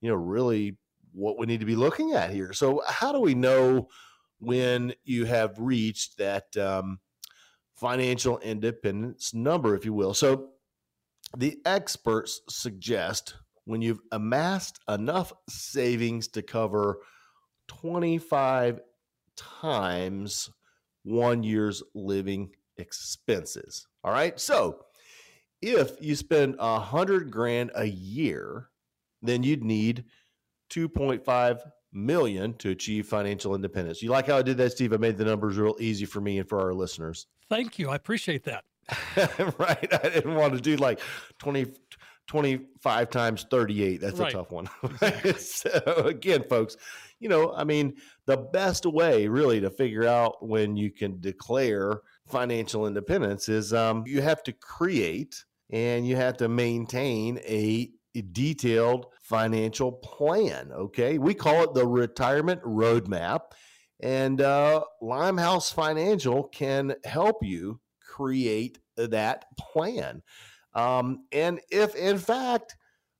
you 0.00 0.08
know 0.08 0.16
really 0.16 0.76
what 1.12 1.38
we 1.38 1.46
need 1.46 1.60
to 1.60 1.66
be 1.66 1.76
looking 1.76 2.12
at 2.12 2.30
here. 2.30 2.52
So, 2.52 2.82
how 2.86 3.12
do 3.12 3.20
we 3.20 3.34
know 3.34 3.88
when 4.38 4.94
you 5.04 5.24
have 5.24 5.58
reached 5.58 6.18
that 6.18 6.56
um, 6.56 7.00
financial 7.80 8.38
independence 8.38 9.34
number, 9.34 9.74
if 9.74 9.84
you 9.84 9.92
will? 9.92 10.14
So, 10.14 10.50
the 11.36 11.58
experts 11.66 12.40
suggest 12.48 13.34
when 13.64 13.82
you've 13.82 14.00
amassed 14.12 14.80
enough 14.88 15.32
savings 15.48 16.28
to 16.28 16.42
cover 16.42 17.00
25 17.68 18.80
times 19.36 20.48
one 21.02 21.42
year's 21.42 21.82
living 21.94 22.50
expenses. 22.78 23.86
All 24.04 24.12
right. 24.12 24.38
So, 24.40 24.84
if 25.60 26.00
you 26.00 26.14
spend 26.14 26.56
a 26.58 26.78
hundred 26.78 27.30
grand 27.30 27.72
a 27.74 27.84
year, 27.84 28.68
then 29.22 29.42
you'd 29.42 29.64
need 29.64 30.04
2.5 30.70 31.60
million 31.92 32.54
to 32.54 32.70
achieve 32.70 33.06
financial 33.06 33.54
independence. 33.54 34.02
You 34.02 34.10
like 34.10 34.26
how 34.26 34.36
I 34.36 34.42
did 34.42 34.56
that, 34.58 34.72
Steve? 34.72 34.92
I 34.92 34.98
made 34.98 35.16
the 35.16 35.24
numbers 35.24 35.56
real 35.56 35.76
easy 35.80 36.04
for 36.04 36.20
me 36.20 36.38
and 36.38 36.48
for 36.48 36.60
our 36.60 36.74
listeners. 36.74 37.26
Thank 37.48 37.78
you. 37.78 37.88
I 37.88 37.96
appreciate 37.96 38.44
that. 38.44 38.64
right. 39.58 39.88
I 39.92 40.08
didn't 40.08 40.34
want 40.34 40.54
to 40.54 40.60
do 40.60 40.76
like 40.76 41.00
20, 41.38 41.66
25 42.26 43.10
times 43.10 43.46
38. 43.50 44.00
That's 44.00 44.18
Right. 44.18 44.32
a 44.32 44.36
tough 44.36 44.50
one. 44.50 44.68
so, 45.38 45.70
again, 46.06 46.44
folks, 46.48 46.76
you 47.20 47.28
know, 47.28 47.52
I 47.54 47.64
mean, 47.64 47.94
the 48.26 48.36
best 48.36 48.86
way 48.86 49.28
really 49.28 49.60
to 49.60 49.70
figure 49.70 50.06
out 50.06 50.46
when 50.46 50.76
you 50.76 50.90
can 50.90 51.20
declare 51.20 52.00
financial 52.26 52.86
independence 52.86 53.48
is 53.48 53.72
um, 53.72 54.04
you 54.06 54.20
have 54.22 54.42
to 54.44 54.52
create 54.52 55.44
and 55.70 56.06
you 56.06 56.16
have 56.16 56.36
to 56.38 56.48
maintain 56.48 57.38
a 57.44 57.90
detailed 58.32 59.06
financial 59.22 59.92
plan. 59.92 60.70
Okay. 60.72 61.18
We 61.18 61.34
call 61.34 61.62
it 61.64 61.74
the 61.74 61.86
retirement 61.86 62.62
roadmap. 62.62 63.52
And 64.00 64.40
uh, 64.40 64.84
Limehouse 65.00 65.72
Financial 65.72 66.44
can 66.44 66.94
help 67.04 67.44
you 67.44 67.80
create 68.00 68.78
that 68.96 69.46
plan. 69.58 70.22
Um, 70.74 71.24
and 71.32 71.60
if 71.70 71.94
in 71.94 72.18
fact 72.18 72.76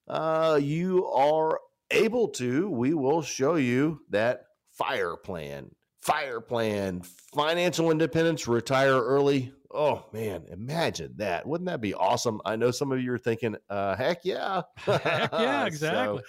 uh, 0.07 0.59
you 0.63 1.07
are 1.07 1.61
able 1.91 2.29
to, 2.29 2.69
we 2.71 2.95
will 2.95 3.23
show 3.23 3.57
you 3.57 4.01
that 4.11 4.45
fire 4.71 5.17
plan. 5.17 5.71
Fire 6.01 6.41
plan, 6.41 7.03
financial 7.35 7.91
independence, 7.91 8.47
retire 8.47 9.01
early. 9.01 9.53
Oh 9.71 10.07
man, 10.13 10.45
imagine 10.51 11.13
that. 11.17 11.47
Wouldn't 11.47 11.69
that 11.69 11.81
be 11.81 11.93
awesome? 11.93 12.41
I 12.45 12.57
know 12.57 12.71
some 12.71 12.93
of 12.93 13.03
you 13.03 13.13
are 13.13 13.19
thinking, 13.19 13.57
uh, 13.69 13.97
heck 13.97 14.25
yeah. 14.25 14.63
Heck 14.77 15.33
yeah, 15.33 15.61
So, 15.63 15.67
exactly. 15.67 16.23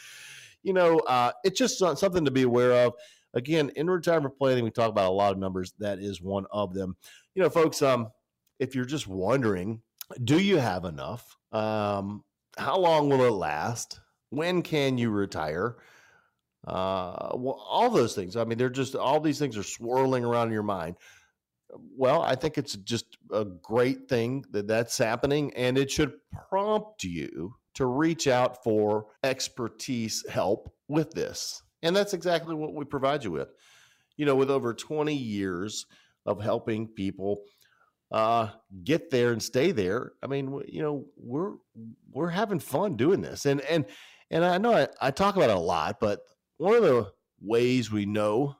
you 0.63 0.73
know, 0.73 0.99
uh, 0.99 1.31
it's 1.43 1.57
just 1.57 1.77
something 1.77 2.25
to 2.25 2.31
be 2.31 2.41
aware 2.41 2.73
of. 2.85 2.93
Again, 3.33 3.71
in 3.75 3.89
retirement 3.89 4.37
planning, 4.37 4.63
we 4.63 4.71
talk 4.71 4.89
about 4.89 5.09
a 5.09 5.13
lot 5.13 5.31
of 5.31 5.37
numbers. 5.37 5.73
That 5.79 5.99
is 5.99 6.21
one 6.21 6.45
of 6.51 6.73
them. 6.73 6.95
You 7.35 7.43
know, 7.43 7.49
folks, 7.49 7.81
um, 7.81 8.09
if 8.59 8.75
you're 8.75 8.85
just 8.85 9.07
wondering, 9.07 9.81
do 10.23 10.39
you 10.39 10.57
have 10.57 10.85
enough? 10.85 11.37
Um, 11.51 12.23
how 12.57 12.77
long 12.77 13.09
will 13.09 13.23
it 13.23 13.31
last? 13.31 13.99
When 14.31 14.61
can 14.61 14.97
you 14.97 15.11
retire? 15.11 15.77
Uh, 16.67 17.29
well, 17.35 17.63
all 17.67 17.89
those 17.89 18.15
things. 18.15 18.35
I 18.35 18.43
mean, 18.43 18.57
they're 18.57 18.69
just 18.69 18.95
all 18.95 19.19
these 19.19 19.39
things 19.39 19.57
are 19.57 19.63
swirling 19.63 20.25
around 20.25 20.47
in 20.47 20.53
your 20.53 20.63
mind. 20.63 20.97
Well, 21.95 22.21
I 22.21 22.35
think 22.35 22.57
it's 22.57 22.75
just 22.75 23.05
a 23.31 23.45
great 23.45 24.09
thing 24.09 24.43
that 24.51 24.67
that's 24.67 24.97
happening, 24.97 25.53
and 25.55 25.77
it 25.77 25.91
should 25.91 26.13
prompt 26.49 27.03
you 27.03 27.55
to 27.75 27.85
reach 27.85 28.27
out 28.27 28.63
for 28.63 29.05
expertise 29.23 30.25
help 30.27 30.73
with 30.87 31.11
this. 31.11 31.61
And 31.81 31.95
that's 31.95 32.13
exactly 32.13 32.55
what 32.55 32.73
we 32.73 32.85
provide 32.85 33.23
you 33.23 33.31
with. 33.31 33.49
You 34.17 34.25
know, 34.25 34.35
with 34.35 34.51
over 34.51 34.73
20 34.73 35.13
years 35.13 35.85
of 36.25 36.41
helping 36.41 36.87
people 36.87 37.43
uh, 38.11 38.49
get 38.83 39.09
there 39.09 39.31
and 39.31 39.41
stay 39.41 39.71
there. 39.71 40.13
I 40.21 40.27
mean, 40.27 40.61
you 40.67 40.81
know, 40.81 41.05
we're 41.15 41.53
we're 42.11 42.29
having 42.29 42.59
fun 42.59 42.95
doing 42.95 43.21
this, 43.21 43.45
and 43.45 43.61
and 43.61 43.85
and 44.31 44.43
I 44.43 44.57
know 44.57 44.73
I, 44.73 44.87
I 45.01 45.11
talk 45.11 45.35
about 45.35 45.49
it 45.49 45.55
a 45.55 45.59
lot, 45.59 45.99
but 45.99 46.21
one 46.57 46.75
of 46.75 46.83
the 46.83 47.11
ways 47.39 47.91
we 47.91 48.05
know 48.05 48.55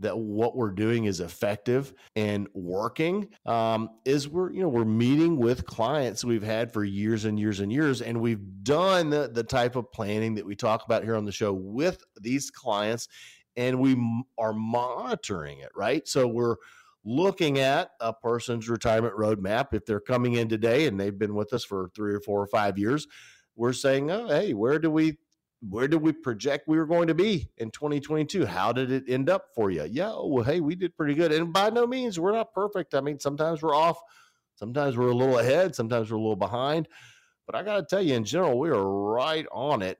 that 0.00 0.18
what 0.18 0.56
we're 0.56 0.72
doing 0.72 1.04
is 1.04 1.20
effective 1.20 1.92
and 2.16 2.48
working 2.54 3.28
um, 3.46 3.90
is 4.04 4.28
we're 4.28 4.50
you 4.52 4.60
know 4.60 4.68
we're 4.68 4.84
meeting 4.84 5.36
with 5.36 5.64
clients 5.66 6.24
we've 6.24 6.42
had 6.42 6.72
for 6.72 6.84
years 6.84 7.24
and 7.24 7.38
years 7.38 7.60
and 7.60 7.72
years 7.72 8.02
and 8.02 8.20
we've 8.20 8.42
done 8.62 9.10
the, 9.10 9.30
the 9.32 9.44
type 9.44 9.76
of 9.76 9.90
planning 9.92 10.34
that 10.34 10.44
we 10.46 10.56
talk 10.56 10.84
about 10.84 11.04
here 11.04 11.16
on 11.16 11.24
the 11.24 11.32
show 11.32 11.52
with 11.52 12.02
these 12.20 12.50
clients 12.50 13.08
and 13.56 13.78
we 13.78 13.92
m- 13.92 14.22
are 14.38 14.52
monitoring 14.52 15.60
it 15.60 15.70
right? 15.76 16.06
So 16.08 16.26
we're 16.26 16.56
looking 17.04 17.58
at 17.58 17.92
a 18.00 18.12
person's 18.12 18.68
retirement 18.68 19.14
roadmap. 19.16 19.68
If 19.72 19.86
they're 19.86 20.00
coming 20.00 20.34
in 20.34 20.48
today 20.48 20.86
and 20.86 21.00
they've 21.00 21.18
been 21.18 21.34
with 21.34 21.52
us 21.52 21.64
for 21.64 21.90
three 21.94 22.14
or 22.14 22.20
four 22.20 22.42
or 22.42 22.46
five 22.46 22.78
years 22.78 23.06
we're 23.56 23.72
saying 23.72 24.10
oh 24.10 24.26
hey 24.26 24.54
where 24.54 24.78
do 24.78 24.90
we 24.90 25.18
where 25.68 25.86
did 25.86 26.00
we 26.00 26.12
project 26.12 26.66
we 26.66 26.78
were 26.78 26.86
going 26.86 27.06
to 27.06 27.14
be 27.14 27.50
in 27.58 27.70
2022 27.70 28.46
how 28.46 28.72
did 28.72 28.90
it 28.90 29.04
end 29.08 29.28
up 29.28 29.46
for 29.54 29.70
you 29.70 29.86
yeah 29.90 30.12
well 30.24 30.42
hey 30.42 30.60
we 30.60 30.74
did 30.74 30.96
pretty 30.96 31.14
good. 31.14 31.32
And 31.32 31.52
by 31.52 31.70
no 31.70 31.86
means 31.86 32.18
we're 32.18 32.32
not 32.32 32.52
perfect. 32.52 32.94
I 32.94 33.00
mean 33.00 33.18
sometimes 33.18 33.62
we're 33.62 33.74
off 33.74 34.00
sometimes 34.54 34.96
we're 34.96 35.10
a 35.10 35.14
little 35.14 35.38
ahead 35.38 35.74
sometimes 35.74 36.10
we're 36.10 36.18
a 36.18 36.20
little 36.20 36.36
behind. 36.36 36.88
But 37.46 37.56
i 37.56 37.62
got 37.62 37.76
to 37.76 37.86
tell 37.88 38.02
you 38.02 38.14
in 38.14 38.24
general 38.24 38.58
we 38.58 38.70
are 38.70 38.84
right 38.84 39.46
on 39.52 39.82
it. 39.82 39.98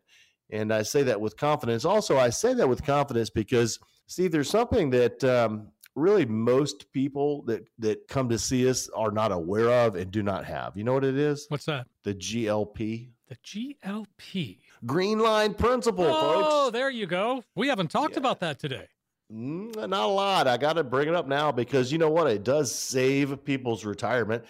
And 0.50 0.72
i 0.72 0.82
say 0.82 1.02
that 1.04 1.20
with 1.20 1.36
confidence. 1.36 1.84
Also 1.84 2.18
i 2.18 2.30
say 2.30 2.54
that 2.54 2.68
with 2.68 2.84
confidence 2.84 3.28
because 3.28 3.78
steve 4.06 4.32
there's 4.32 4.50
something 4.50 4.90
that 4.90 5.22
um, 5.24 5.68
really 5.94 6.24
most 6.24 6.90
people 6.92 7.42
that 7.42 7.68
that 7.78 8.08
come 8.08 8.28
to 8.30 8.38
see 8.38 8.68
us 8.68 8.88
are 8.90 9.10
not 9.10 9.30
aware 9.32 9.68
of 9.68 9.94
and 9.94 10.10
do 10.10 10.22
not 10.22 10.46
have. 10.46 10.76
You 10.76 10.84
know 10.84 10.94
what 10.94 11.04
it 11.04 11.18
is? 11.18 11.46
What's 11.48 11.66
that? 11.66 11.86
The 12.04 12.14
glp 12.14 13.10
The 13.28 13.36
GLP. 13.44 14.58
Green 14.86 15.18
line 15.18 15.54
principle 15.54 16.04
folks 16.04 16.48
Oh, 16.50 16.70
there 16.70 16.90
you 16.90 17.06
go. 17.06 17.44
We 17.54 17.68
haven't 17.68 17.90
talked 17.90 18.16
about 18.16 18.40
that 18.40 18.58
today. 18.58 18.86
Mm, 19.32 19.88
not 19.88 20.04
a 20.04 20.06
lot. 20.06 20.48
I 20.48 20.56
got 20.56 20.74
to 20.74 20.84
bring 20.84 21.08
it 21.08 21.14
up 21.14 21.28
now 21.28 21.52
because 21.52 21.92
you 21.92 21.98
know 21.98 22.10
what? 22.10 22.26
It 22.26 22.42
does 22.42 22.74
save 22.74 23.44
people's 23.44 23.84
retirement. 23.84 24.44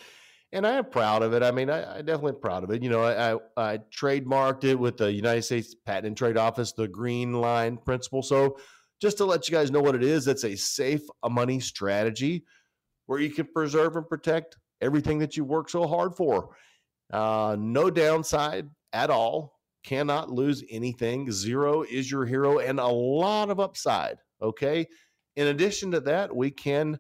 And 0.53 0.67
I 0.67 0.73
am 0.73 0.87
proud 0.87 1.23
of 1.23 1.33
it. 1.33 1.43
I 1.43 1.53
mean, 1.53 1.71
I, 1.71 1.99
I 1.99 2.03
definitely 2.03 2.41
proud 2.41 2.65
of 2.65 2.71
it. 2.71 2.83
You 2.83 2.91
know, 2.91 3.03
I, 3.03 3.35
I, 3.35 3.39
I 3.57 3.79
trademarked 3.95 4.65
it 4.65 4.75
with 4.75 4.97
the 4.97 5.13
United 5.13 5.43
States 5.43 5.77
Patent 5.87 6.07
and 6.07 6.17
Trade 6.17 6.37
Office, 6.37 6.73
the 6.73 6.89
Green 6.89 7.35
Line 7.35 7.77
Principle. 7.77 8.23
So, 8.23 8.59
just 9.01 9.17
to 9.19 9.25
let 9.25 9.49
you 9.49 9.53
guys 9.53 9.71
know 9.71 9.81
what 9.81 9.95
it 9.95 10.03
is, 10.03 10.27
it's 10.27 10.45
a 10.45 10.57
safe 10.57 11.03
money 11.27 11.61
strategy 11.61 12.45
where 13.07 13.19
you 13.19 13.31
can 13.31 13.47
preserve 13.47 13.97
and 13.97 14.07
protect 14.09 14.59
everything 14.81 15.19
that 15.21 15.37
you 15.37 15.45
work 15.45 15.71
so 15.71 15.87
hard 15.87 16.15
for. 16.15 16.51
Uh, 17.13 17.57
no 17.59 17.91
downside 17.91 18.69
at 18.93 19.09
all. 19.09 19.60
Cannot 19.83 20.31
lose 20.31 20.63
anything. 20.71 21.31
Zero 21.33 21.83
is 21.83 22.11
your 22.11 22.27
hero, 22.27 22.59
and 22.59 22.79
a 22.79 22.87
lot 22.87 23.51
of 23.51 23.61
upside. 23.61 24.19
Okay. 24.43 24.87
In 25.37 25.47
addition 25.47 25.91
to 25.93 26.01
that, 26.01 26.35
we 26.35 26.51
can 26.51 26.99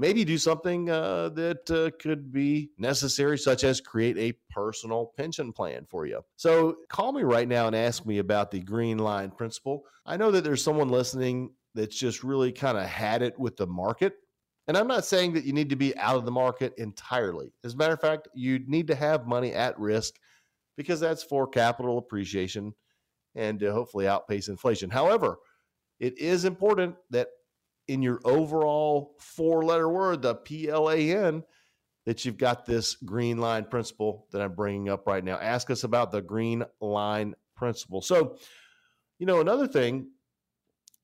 maybe 0.00 0.24
do 0.24 0.38
something 0.38 0.88
uh, 0.88 1.28
that 1.28 1.70
uh, 1.70 1.90
could 2.02 2.32
be 2.32 2.70
necessary, 2.78 3.36
such 3.36 3.64
as 3.64 3.80
create 3.80 4.16
a 4.16 4.36
personal 4.50 5.12
pension 5.16 5.52
plan 5.52 5.86
for 5.88 6.06
you. 6.06 6.22
So 6.36 6.76
call 6.88 7.12
me 7.12 7.22
right 7.22 7.46
now 7.46 7.66
and 7.66 7.76
ask 7.76 8.06
me 8.06 8.18
about 8.18 8.50
the 8.50 8.60
green 8.60 8.98
line 8.98 9.30
principle. 9.30 9.84
I 10.06 10.16
know 10.16 10.30
that 10.30 10.42
there's 10.42 10.64
someone 10.64 10.88
listening 10.88 11.50
that's 11.74 11.96
just 11.96 12.24
really 12.24 12.50
kind 12.50 12.78
of 12.78 12.86
had 12.86 13.22
it 13.22 13.38
with 13.38 13.56
the 13.56 13.66
market. 13.66 14.14
And 14.68 14.76
I'm 14.76 14.88
not 14.88 15.04
saying 15.04 15.34
that 15.34 15.44
you 15.44 15.52
need 15.52 15.68
to 15.70 15.76
be 15.76 15.96
out 15.98 16.16
of 16.16 16.24
the 16.24 16.30
market 16.30 16.72
entirely. 16.78 17.52
As 17.62 17.74
a 17.74 17.76
matter 17.76 17.94
of 17.94 18.00
fact, 18.00 18.28
you 18.34 18.60
need 18.66 18.86
to 18.88 18.94
have 18.94 19.26
money 19.26 19.52
at 19.52 19.78
risk 19.78 20.14
because 20.80 20.98
that's 20.98 21.22
for 21.22 21.46
capital 21.46 21.98
appreciation 21.98 22.72
and 23.34 23.60
to 23.60 23.70
hopefully 23.70 24.08
outpace 24.08 24.48
inflation. 24.48 24.88
However, 24.88 25.36
it 25.98 26.18
is 26.18 26.46
important 26.46 26.96
that 27.10 27.28
in 27.86 28.00
your 28.00 28.18
overall 28.24 29.14
four 29.20 29.62
letter 29.62 29.90
word, 29.90 30.22
the 30.22 30.36
PLAN, 30.36 31.42
that 32.06 32.24
you've 32.24 32.38
got 32.38 32.64
this 32.64 32.94
green 32.94 33.36
line 33.36 33.66
principle 33.66 34.26
that 34.32 34.40
I'm 34.40 34.54
bringing 34.54 34.88
up 34.88 35.06
right 35.06 35.22
now. 35.22 35.36
Ask 35.36 35.70
us 35.70 35.84
about 35.84 36.12
the 36.12 36.22
green 36.22 36.64
line 36.80 37.34
principle. 37.56 38.00
So, 38.00 38.38
you 39.18 39.26
know, 39.26 39.40
another 39.40 39.68
thing 39.68 40.08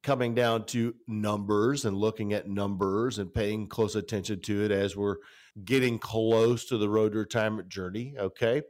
coming 0.03 0.35
down 0.35 0.65
to 0.65 0.95
numbers 1.07 1.85
and 1.85 1.99
looking 1.99 2.33
at 2.33 2.49
numbers 2.49 3.19
and 3.19 3.35
paying 3.35 3.69
close 3.69 3.95
attention 3.95 4.41
to 4.41 4.65
it 4.65 4.71
as 4.71 4.97
we're 4.97 5.17
getting 5.65 5.99
close 5.99 6.65
to 6.65 6.79
the 6.79 6.89
road 6.89 7.13
to 7.13 7.19
retirement 7.19 7.69
journey. 7.69 8.15
Okay. 8.19 8.63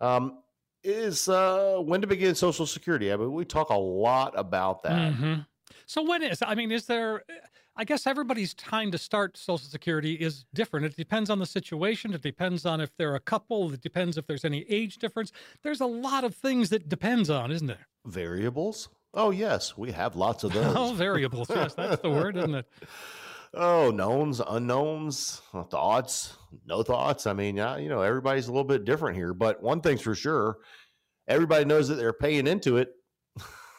Um, 0.00 0.38
is 0.82 1.28
uh, 1.28 1.78
when 1.82 2.00
to 2.02 2.06
begin 2.06 2.34
Social 2.34 2.66
Security. 2.66 3.12
I 3.12 3.16
mean, 3.16 3.32
we 3.32 3.44
talk 3.44 3.70
a 3.70 3.76
lot 3.76 4.34
about 4.36 4.82
that. 4.82 5.14
Mhm. 5.14 5.46
So 5.86 6.02
when 6.02 6.22
is 6.22 6.42
I 6.42 6.54
mean, 6.54 6.70
is 6.70 6.86
there? 6.86 7.24
I 7.76 7.84
guess 7.84 8.06
everybody's 8.06 8.54
time 8.54 8.90
to 8.92 8.98
start 8.98 9.36
Social 9.36 9.58
Security 9.68 10.14
is 10.14 10.44
different. 10.54 10.86
It 10.86 10.96
depends 10.96 11.28
on 11.30 11.38
the 11.40 11.46
situation. 11.46 12.12
It 12.14 12.20
depends 12.22 12.64
on 12.66 12.80
if 12.80 12.90
they're 12.96 13.16
a 13.16 13.20
couple. 13.20 13.72
It 13.72 13.80
depends 13.80 14.16
if 14.16 14.26
there's 14.26 14.44
any 14.44 14.64
age 14.68 14.98
difference. 14.98 15.32
There's 15.62 15.80
a 15.80 15.86
lot 15.86 16.22
of 16.22 16.36
things 16.36 16.68
that 16.70 16.88
depends 16.88 17.30
on, 17.30 17.50
isn't 17.50 17.66
there? 17.66 17.88
Variables? 18.06 18.90
Oh, 19.12 19.30
yes, 19.30 19.76
we 19.76 19.90
have 19.92 20.14
lots 20.16 20.44
of 20.44 20.52
those. 20.54 20.74
Oh, 20.76 20.92
variables. 20.94 21.48
Yes, 21.50 21.74
that's 21.74 22.00
the 22.02 22.10
word, 22.10 22.36
isn't 22.36 22.54
it? 22.54 22.66
Oh, 23.56 23.90
knowns, 23.90 24.40
unknowns, 24.40 25.40
thoughts, 25.70 26.36
no 26.66 26.82
thoughts. 26.82 27.26
I 27.26 27.32
mean, 27.32 27.56
yeah, 27.56 27.76
you 27.76 27.88
know, 27.88 28.00
everybody's 28.02 28.48
a 28.48 28.52
little 28.52 28.64
bit 28.64 28.84
different 28.84 29.16
here, 29.16 29.32
but 29.34 29.62
one 29.62 29.80
thing's 29.80 30.00
for 30.02 30.14
sure, 30.14 30.58
everybody 31.28 31.64
knows 31.64 31.88
that 31.88 31.94
they're 31.96 32.12
paying 32.12 32.46
into 32.46 32.78
it. 32.78 32.90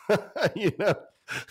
you 0.55 0.71
know, 0.80 0.93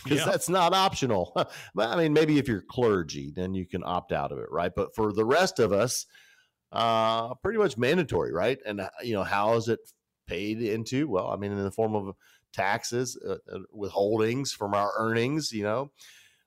because 0.05 0.21
Yeah. 0.21 0.25
that's 0.25 0.49
not 0.49 0.73
optional. 0.73 1.33
but 1.75 1.89
I 1.89 1.97
mean, 1.97 2.13
maybe 2.13 2.39
if 2.39 2.49
you're 2.49 2.63
clergy, 2.63 3.31
then 3.31 3.55
you 3.55 3.67
can 3.67 3.83
opt 3.85 4.13
out 4.13 4.33
of 4.33 4.39
it, 4.39 4.47
right? 4.51 4.73
But 4.75 4.95
for 4.95 5.13
the 5.13 5.25
rest 5.25 5.59
of 5.59 5.73
us, 5.73 6.07
uh, 6.73 7.35
pretty 7.35 7.59
much 7.59 7.77
mandatory, 7.77 8.33
right? 8.33 8.59
And 8.65 8.81
uh, 8.81 8.91
you 9.03 9.15
know, 9.15 9.25
how 9.25 9.55
is 9.55 9.69
it 9.69 9.81
paid 10.27 10.63
into? 10.63 11.09
Well, 11.09 11.29
I 11.31 11.37
mean, 11.37 11.53
in 11.53 11.63
the 11.63 11.71
form 11.71 11.95
of 11.95 12.15
taxes, 12.53 13.19
uh, 13.29 13.37
uh, 13.53 13.59
withholdings 13.77 14.51
from 14.51 14.75
our 14.75 14.93
earnings, 14.97 15.53
you 15.53 15.63
know. 15.65 15.91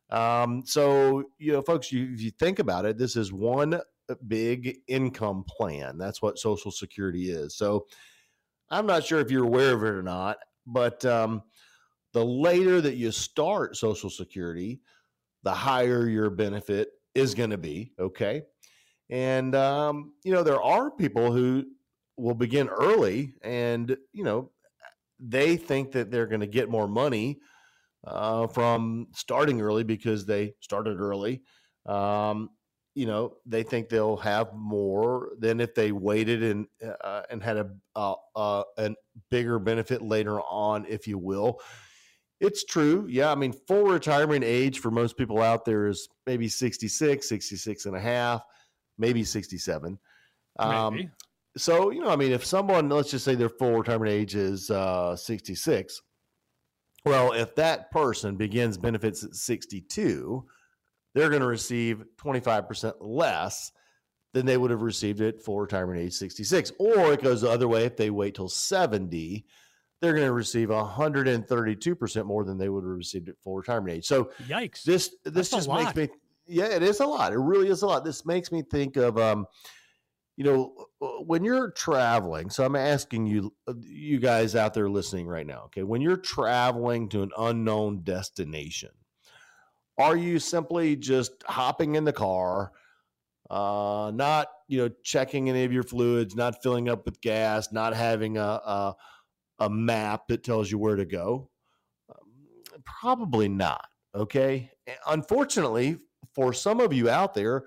Um, 0.10 0.64
so 0.66 1.24
you 1.38 1.54
know, 1.54 1.62
folks, 1.62 1.92
you 1.92 2.12
if 2.14 2.22
you 2.22 2.32
think 2.32 2.60
about 2.60 2.86
it, 2.86 2.98
this 2.98 3.16
is 3.16 3.34
one 3.34 3.80
big 4.28 4.80
income 4.88 5.44
plan. 5.48 5.98
That's 5.98 6.22
what 6.22 6.40
Social 6.40 6.72
Security 6.72 7.30
is. 7.32 7.56
So 7.56 7.88
I'm 8.70 8.86
not 8.86 9.04
sure 9.04 9.20
if 9.20 9.32
you're 9.32 9.46
aware 9.46 9.74
of 9.74 9.84
it 9.84 9.90
or 9.90 10.04
not, 10.04 10.38
but 10.66 11.04
um, 11.06 11.44
the 12.14 12.24
later 12.24 12.82
that 12.82 12.96
you 12.96 13.12
start 13.12 13.76
Social 13.76 14.10
Security, 14.10 14.82
the 15.44 15.54
higher 15.54 16.08
your 16.08 16.30
benefit 16.30 16.90
is 17.16 17.34
going 17.34 17.50
to 17.50 17.58
be. 17.58 17.94
Okay. 18.00 18.44
And, 19.10 19.56
um, 19.56 20.14
you 20.24 20.34
know, 20.34 20.44
there 20.44 20.62
are 20.62 20.92
people 20.92 21.32
who 21.32 21.66
will 22.18 22.34
begin 22.34 22.68
early 22.68 23.36
and, 23.42 23.96
you 24.12 24.24
know, 24.24 24.52
they 25.20 25.58
think 25.58 25.94
that 25.94 26.12
they're 26.12 26.28
going 26.28 26.42
to 26.42 26.48
get 26.48 26.70
more 26.70 26.88
money 26.88 27.40
uh, 28.08 28.48
from 28.48 29.08
starting 29.14 29.62
early 29.62 29.84
because 29.84 30.26
they 30.26 30.54
started 30.62 31.00
early. 31.00 31.42
Um, 31.86 32.50
you 32.96 33.06
know, 33.06 33.36
they 33.46 33.62
think 33.62 33.90
they'll 33.90 34.18
have 34.18 34.54
more 34.56 35.30
than 35.38 35.60
if 35.60 35.76
they 35.76 35.92
waited 35.92 36.42
and 36.42 36.66
uh, 37.04 37.22
and 37.30 37.44
had 37.44 37.58
a 37.58 37.70
uh, 37.96 38.16
uh, 38.36 38.64
a 38.78 38.96
bigger 39.30 39.60
benefit 39.60 40.02
later 40.02 40.42
on, 40.42 40.86
if 40.90 41.08
you 41.08 41.18
will. 41.18 41.62
It's 42.40 42.66
true. 42.66 43.08
Yeah. 43.10 43.32
I 43.32 43.36
mean, 43.36 43.54
full 43.68 43.86
retirement 43.86 44.44
age 44.44 44.80
for 44.80 44.92
most 44.92 45.18
people 45.18 45.42
out 45.42 45.66
there 45.66 45.88
is 45.88 46.08
maybe 46.26 46.48
66, 46.48 47.28
66 47.28 47.86
and 47.86 47.96
a 47.96 48.00
half, 48.00 48.44
maybe 48.98 49.24
67. 49.24 49.98
Um, 50.60 50.96
Maybe. 50.96 51.10
so, 51.56 51.92
you 51.92 52.02
know, 52.02 52.10
I 52.10 52.16
mean, 52.16 52.32
if 52.32 52.46
someone, 52.46 52.90
let's 52.90 53.12
just 53.12 53.26
say 53.26 53.36
their 53.36 53.50
full 53.50 53.78
retirement 53.78 54.12
age 54.12 54.36
is 54.36 54.70
uh, 54.70 55.16
66, 55.16 56.02
well, 57.06 57.34
if 57.34 57.56
that 57.56 57.92
person 57.92 58.36
begins 58.36 58.78
benefits 58.78 59.24
at 59.24 59.36
62, 59.36 60.46
they're 61.14 61.30
going 61.30 61.42
to 61.42 61.48
receive 61.48 62.04
25% 62.18 62.94
less 63.00 63.72
than 64.34 64.46
they 64.46 64.58
would 64.58 64.72
have 64.72 64.82
received 64.82 65.22
at 65.22 65.42
full 65.42 65.60
retirement 65.60 66.00
age 66.00 66.14
66. 66.14 66.72
Or 66.80 67.14
it 67.14 67.24
goes 67.24 67.42
the 67.42 67.50
other 67.50 67.68
way. 67.68 67.86
If 67.86 67.98
they 67.98 68.10
wait 68.10 68.36
till 68.36 68.50
70, 68.50 69.46
they're 70.02 70.14
going 70.14 70.26
to 70.28 70.34
receive 70.34 70.70
132% 70.70 72.26
more 72.26 72.44
than 72.44 72.58
they 72.58 72.70
would 72.70 72.84
have 72.84 72.98
received 72.98 73.30
at 73.30 73.40
full 73.40 73.56
retirement 73.56 73.96
age. 73.96 74.06
So 74.06 74.32
Yikes. 74.48 74.84
this 74.84 75.16
this 75.24 75.50
That's 75.50 75.66
just 75.66 75.70
makes 75.70 75.96
me 75.96 76.10
yeah, 76.48 76.66
it 76.66 76.84
is 76.84 77.02
a 77.02 77.06
lot. 77.06 77.34
It 77.34 77.40
really 77.40 77.68
is 77.68 77.82
a 77.82 77.88
lot. 77.88 78.06
This 78.06 78.26
makes 78.26 78.52
me 78.52 78.62
think 78.62 78.96
of 78.96 79.18
um 79.18 79.46
you 80.38 80.46
know 80.46 80.88
uh, 81.02 81.24
when 81.24 81.44
you're 81.44 81.72
traveling. 81.72 82.50
So 82.50 82.66
I'm 82.66 82.76
asking 82.78 83.28
you 83.28 83.54
uh, 83.68 83.74
you 83.82 84.20
guys 84.20 84.56
out 84.56 84.74
there 84.74 84.90
listening 84.90 85.28
right 85.28 85.48
now, 85.48 85.64
okay? 85.66 85.84
When 85.84 86.02
you're 86.02 86.18
traveling 86.18 87.10
to 87.10 87.24
an 87.24 87.32
unknown 87.38 88.04
destination, 88.04 88.92
are 89.98 90.16
you 90.16 90.40
simply 90.40 90.96
just 90.96 91.44
hopping 91.48 91.96
in 91.96 92.06
the 92.06 92.14
car 92.14 92.72
uh 93.50 94.12
not 94.14 94.48
you 94.68 94.78
know 94.78 94.90
checking 95.04 95.50
any 95.50 95.64
of 95.64 95.72
your 95.72 95.84
fluids 95.84 96.36
not 96.36 96.62
filling 96.62 96.90
up 96.90 97.06
with 97.06 97.22
gas 97.22 97.72
not 97.72 97.96
having 97.96 98.38
a 98.38 98.42
a, 98.42 98.96
a 99.60 99.70
map 99.70 100.28
that 100.28 100.44
tells 100.44 100.70
you 100.70 100.78
where 100.78 100.98
to 100.98 101.06
go 101.06 101.50
Um, 102.10 102.82
probably 102.84 103.48
not 103.48 103.86
okay 104.14 104.70
unfortunately 105.08 105.98
for 106.36 106.52
some 106.52 106.82
of 106.82 106.92
you 106.92 107.10
out 107.10 107.34
there 107.34 107.64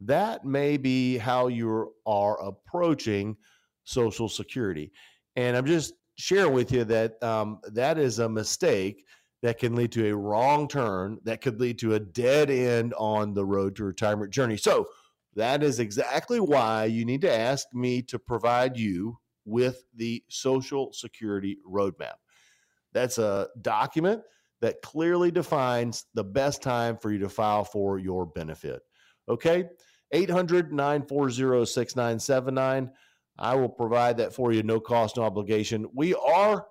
that 0.00 0.44
may 0.44 0.76
be 0.76 1.16
how 1.16 1.46
you 1.46 1.92
are 2.06 2.40
approaching 2.42 3.36
social 3.84 4.28
security 4.28 4.90
and 5.36 5.56
i'm 5.56 5.66
just 5.66 5.94
sharing 6.16 6.52
with 6.52 6.72
you 6.72 6.84
that 6.84 7.22
um, 7.22 7.58
that 7.72 7.98
is 7.98 8.18
a 8.18 8.28
mistake 8.28 9.04
that 9.44 9.58
can 9.58 9.74
lead 9.76 9.92
to 9.92 10.08
a 10.08 10.16
wrong 10.16 10.66
turn 10.66 11.18
that 11.24 11.42
could 11.42 11.60
lead 11.60 11.78
to 11.78 11.94
a 11.94 12.00
dead 12.00 12.48
end 12.48 12.94
on 12.94 13.34
the 13.34 13.44
road 13.44 13.76
to 13.76 13.84
retirement 13.84 14.32
journey. 14.32 14.56
So, 14.56 14.88
that 15.36 15.64
is 15.64 15.80
exactly 15.80 16.38
why 16.38 16.84
you 16.84 17.04
need 17.04 17.20
to 17.22 17.30
ask 17.30 17.66
me 17.74 18.00
to 18.02 18.20
provide 18.20 18.76
you 18.76 19.18
with 19.44 19.82
the 19.96 20.22
Social 20.28 20.92
Security 20.92 21.58
Roadmap. 21.68 22.14
That's 22.92 23.18
a 23.18 23.48
document 23.60 24.22
that 24.60 24.80
clearly 24.80 25.32
defines 25.32 26.06
the 26.14 26.22
best 26.22 26.62
time 26.62 26.96
for 26.96 27.12
you 27.12 27.18
to 27.18 27.28
file 27.28 27.64
for 27.64 27.98
your 27.98 28.24
benefit. 28.24 28.80
Okay? 29.28 29.64
800 30.12 30.72
940 30.72 31.66
6979. 31.66 32.90
I 33.38 33.54
will 33.56 33.68
provide 33.68 34.18
that 34.18 34.32
for 34.32 34.52
you, 34.52 34.62
no 34.62 34.78
cost, 34.78 35.16
no 35.16 35.24
obligation. 35.24 35.86
We 35.92 36.14
are 36.14 36.66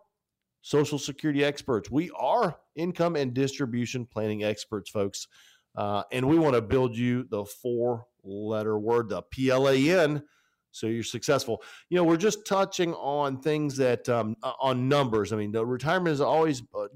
Social 0.62 0.98
Security 0.98 1.44
experts. 1.44 1.92
We 1.92 2.10
are 2.12 2.58
income 2.76 3.18
and 3.18 3.34
distribution 3.34 4.06
planning 4.06 4.44
experts, 4.44 4.90
folks. 4.90 5.28
Uh, 5.76 6.04
and 6.12 6.28
we 6.28 6.40
want 6.40 6.56
to 6.56 6.62
build 6.62 6.96
you 6.96 7.26
the 7.30 7.44
four 7.44 8.06
letter 8.24 8.80
word, 8.80 9.10
the 9.10 9.24
PLAN, 9.24 10.24
so 10.72 10.88
you're 10.88 11.04
successful. 11.04 11.62
You 11.90 11.98
know, 11.98 12.04
we're 12.04 12.18
just 12.18 12.46
touching 12.48 12.94
on 12.96 13.42
things 13.42 13.78
that, 13.78 14.10
um, 14.10 14.36
uh, 14.42 14.54
on 14.60 14.90
numbers. 14.90 15.32
I 15.32 15.36
mean, 15.36 15.52
the 15.52 15.66
retirement 15.66 16.14
is 16.14 16.22
always 16.22 16.64
uh, 16.74 16.88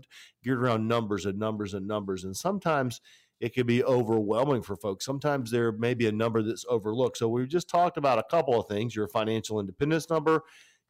geared 0.44 0.60
around 0.60 0.88
numbers 0.88 1.26
and 1.26 1.38
numbers 1.38 1.74
and 1.76 1.88
numbers. 1.88 2.24
And 2.24 2.36
sometimes 2.36 3.02
it 3.40 3.54
can 3.54 3.68
be 3.68 3.84
overwhelming 3.84 4.62
for 4.62 4.76
folks. 4.76 5.06
Sometimes 5.06 5.52
there 5.52 5.72
may 5.72 5.94
be 5.94 6.08
a 6.08 6.12
number 6.12 6.42
that's 6.42 6.66
overlooked. 6.70 7.18
So 7.18 7.28
we've 7.28 7.48
just 7.48 7.70
talked 7.70 7.98
about 7.98 8.20
a 8.20 8.24
couple 8.24 8.60
of 8.60 8.68
things 8.68 8.96
your 8.96 9.08
financial 9.08 9.60
independence 9.60 10.10
number, 10.10 10.42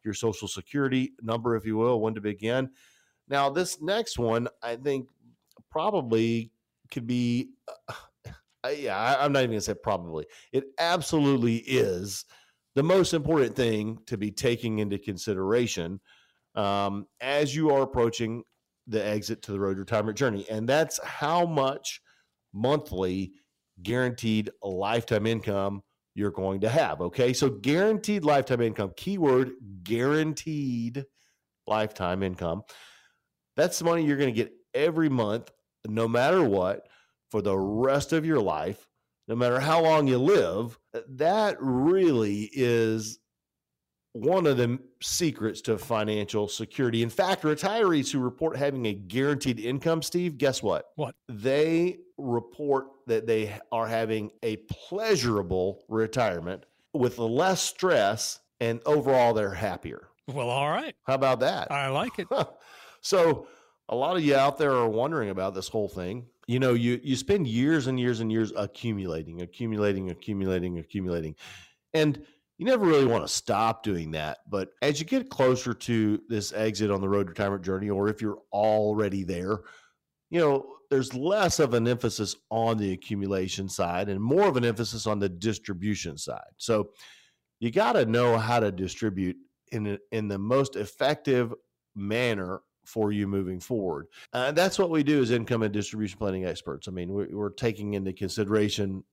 your 0.04 0.14
social 0.14 0.48
security 0.48 1.12
number, 1.22 1.56
if 1.56 1.66
you 1.66 1.78
will, 1.78 2.00
when 2.00 2.14
to 2.16 2.22
begin. 2.22 2.70
Now, 3.28 3.50
this 3.50 3.82
next 3.82 4.18
one, 4.18 4.48
I 4.64 4.78
think 4.78 5.08
probably 5.70 6.52
could 6.92 7.06
be, 7.06 7.50
uh, 7.90 8.70
yeah, 8.70 9.18
I'm 9.20 9.34
not 9.34 9.40
even 9.40 9.52
going 9.52 9.60
to 9.60 9.66
say 9.66 9.74
probably. 9.74 10.26
It 10.52 10.66
absolutely 10.80 11.58
is 11.58 12.26
the 12.76 12.84
most 12.84 13.14
important 13.14 13.56
thing 13.56 14.00
to 14.06 14.18
be 14.18 14.32
taking 14.32 14.80
into 14.80 14.98
consideration 14.98 16.00
um, 16.56 17.08
as 17.22 17.56
you 17.56 17.72
are 17.72 17.82
approaching 17.82 18.44
the 18.88 19.06
exit 19.06 19.42
to 19.44 19.52
the 19.52 19.60
road 19.60 19.78
retirement 19.78 20.18
journey. 20.18 20.46
And 20.50 20.68
that's 20.68 21.00
how 21.04 21.46
much 21.46 22.02
monthly 22.58 23.34
guaranteed 23.82 24.50
lifetime 24.62 25.28
income 25.28 25.82
you're 26.16 26.32
going 26.32 26.62
to 26.62 26.70
have. 26.70 27.00
Okay. 27.00 27.32
So 27.32 27.50
guaranteed 27.50 28.26
lifetime 28.26 28.62
income, 28.62 28.92
keyword 28.98 29.52
guaranteed 29.84 31.06
lifetime 31.68 32.24
income. 32.24 32.64
That's 33.56 33.78
the 33.78 33.86
money 33.86 34.04
you're 34.04 34.18
going 34.18 34.34
to 34.34 34.44
get 34.44 34.52
every 34.74 35.10
month, 35.10 35.52
no 35.88 36.08
matter 36.08 36.44
what, 36.44 36.88
for 37.30 37.42
the 37.42 37.58
rest 37.58 38.14
of 38.14 38.26
your 38.26 38.40
life, 38.40 38.88
no 39.28 39.36
matter 39.36 39.60
how 39.60 39.84
long 39.84 40.08
you 40.08 40.18
live. 40.18 40.78
That 41.10 41.58
really 41.60 42.50
is 42.52 43.20
one 44.22 44.48
of 44.48 44.58
the 44.58 44.80
secrets 45.02 45.62
to 45.62 45.78
financial 45.78 46.48
security. 46.48 47.04
In 47.04 47.10
fact, 47.10 47.44
retirees 47.44 48.12
who 48.12 48.20
report 48.20 48.58
having 48.58 48.86
a 48.88 48.94
guaranteed 48.94 49.60
income, 49.60 50.02
Steve, 50.02 50.38
guess 50.38 50.64
what? 50.64 50.86
What? 50.96 51.16
They 51.30 52.00
report 52.18 52.88
that 53.06 53.28
they 53.28 53.60
are 53.72 53.88
having 53.88 54.32
a 54.44 54.58
pleasurable 54.68 55.84
retirement 55.88 56.66
with 56.94 57.20
less 57.20 57.62
stress 57.62 58.40
and 58.60 58.82
overall 58.86 59.34
they're 59.34 59.54
happier. 59.54 60.08
Well, 60.28 60.50
all 60.50 60.70
right. 60.70 60.96
How 61.06 61.14
about 61.14 61.40
that? 61.42 61.72
I 61.72 61.88
like 61.90 62.18
it. 62.20 62.28
so, 63.02 63.48
a 63.90 63.96
lot 63.96 64.18
of 64.18 64.24
you 64.24 64.36
out 64.36 64.58
there 64.58 64.74
are 64.74 64.90
wondering 64.90 65.30
about 65.30 65.54
this 65.54 65.70
whole 65.70 65.88
thing. 65.88 66.26
You 66.48 66.60
know, 66.60 66.74
you 66.74 67.00
you 67.04 67.16
spend 67.16 67.48
years 67.48 67.88
and 67.88 67.98
years 68.00 68.20
and 68.20 68.32
years 68.32 68.52
accumulating, 68.56 69.42
accumulating, 69.42 70.10
accumulating, 70.10 70.80
accumulating. 70.80 71.36
And 71.94 72.26
you 72.58 72.66
never 72.66 72.86
really 72.86 73.06
want 73.06 73.24
to 73.24 73.32
stop 73.32 73.84
doing 73.84 74.12
that. 74.12 74.40
But 74.50 74.70
as 74.82 75.00
you 75.00 75.06
get 75.06 75.30
closer 75.30 75.74
to 75.74 76.22
this 76.28 76.54
exit 76.54 76.92
on 76.92 77.02
the 77.02 77.10
road 77.10 77.30
retirement 77.30 77.64
journey, 77.64 77.90
or 77.90 78.08
if 78.08 78.22
you're 78.22 78.40
already 78.52 79.24
there, 79.24 79.60
you 80.30 80.40
know, 80.40 80.66
there's 80.90 81.14
less 81.14 81.60
of 81.60 81.74
an 81.74 81.88
emphasis 81.88 82.36
on 82.50 82.78
the 82.78 82.94
accumulation 82.94 83.70
side 83.70 84.10
and 84.10 84.22
more 84.22 84.48
of 84.48 84.58
an 84.58 84.66
emphasis 84.66 85.06
on 85.06 85.20
the 85.20 85.30
distribution 85.30 86.18
side. 86.18 86.52
So 86.58 86.90
you 87.60 87.72
got 87.72 87.94
to 87.94 88.06
know 88.06 88.38
how 88.38 88.60
to 88.60 88.72
distribute 88.72 89.36
in 89.72 89.98
in 90.12 90.28
the 90.28 90.38
most 90.38 90.76
effective 90.76 91.54
manner 91.96 92.62
for 92.86 93.12
you 93.12 93.28
moving 93.28 93.60
forward. 93.60 94.08
Uh, 94.32 94.52
that's 94.54 94.80
what 94.80 94.90
we 94.90 95.04
do 95.04 95.22
as 95.22 95.32
income 95.32 95.62
and 95.62 95.74
distribution 95.74 96.18
planning 96.18 96.46
experts. 96.46 96.88
I 96.88 96.92
mean, 96.92 97.12
we're, 97.12 97.28
we're 97.30 97.50
taking 97.50 97.96
into 97.96 98.14
consideration 98.14 99.04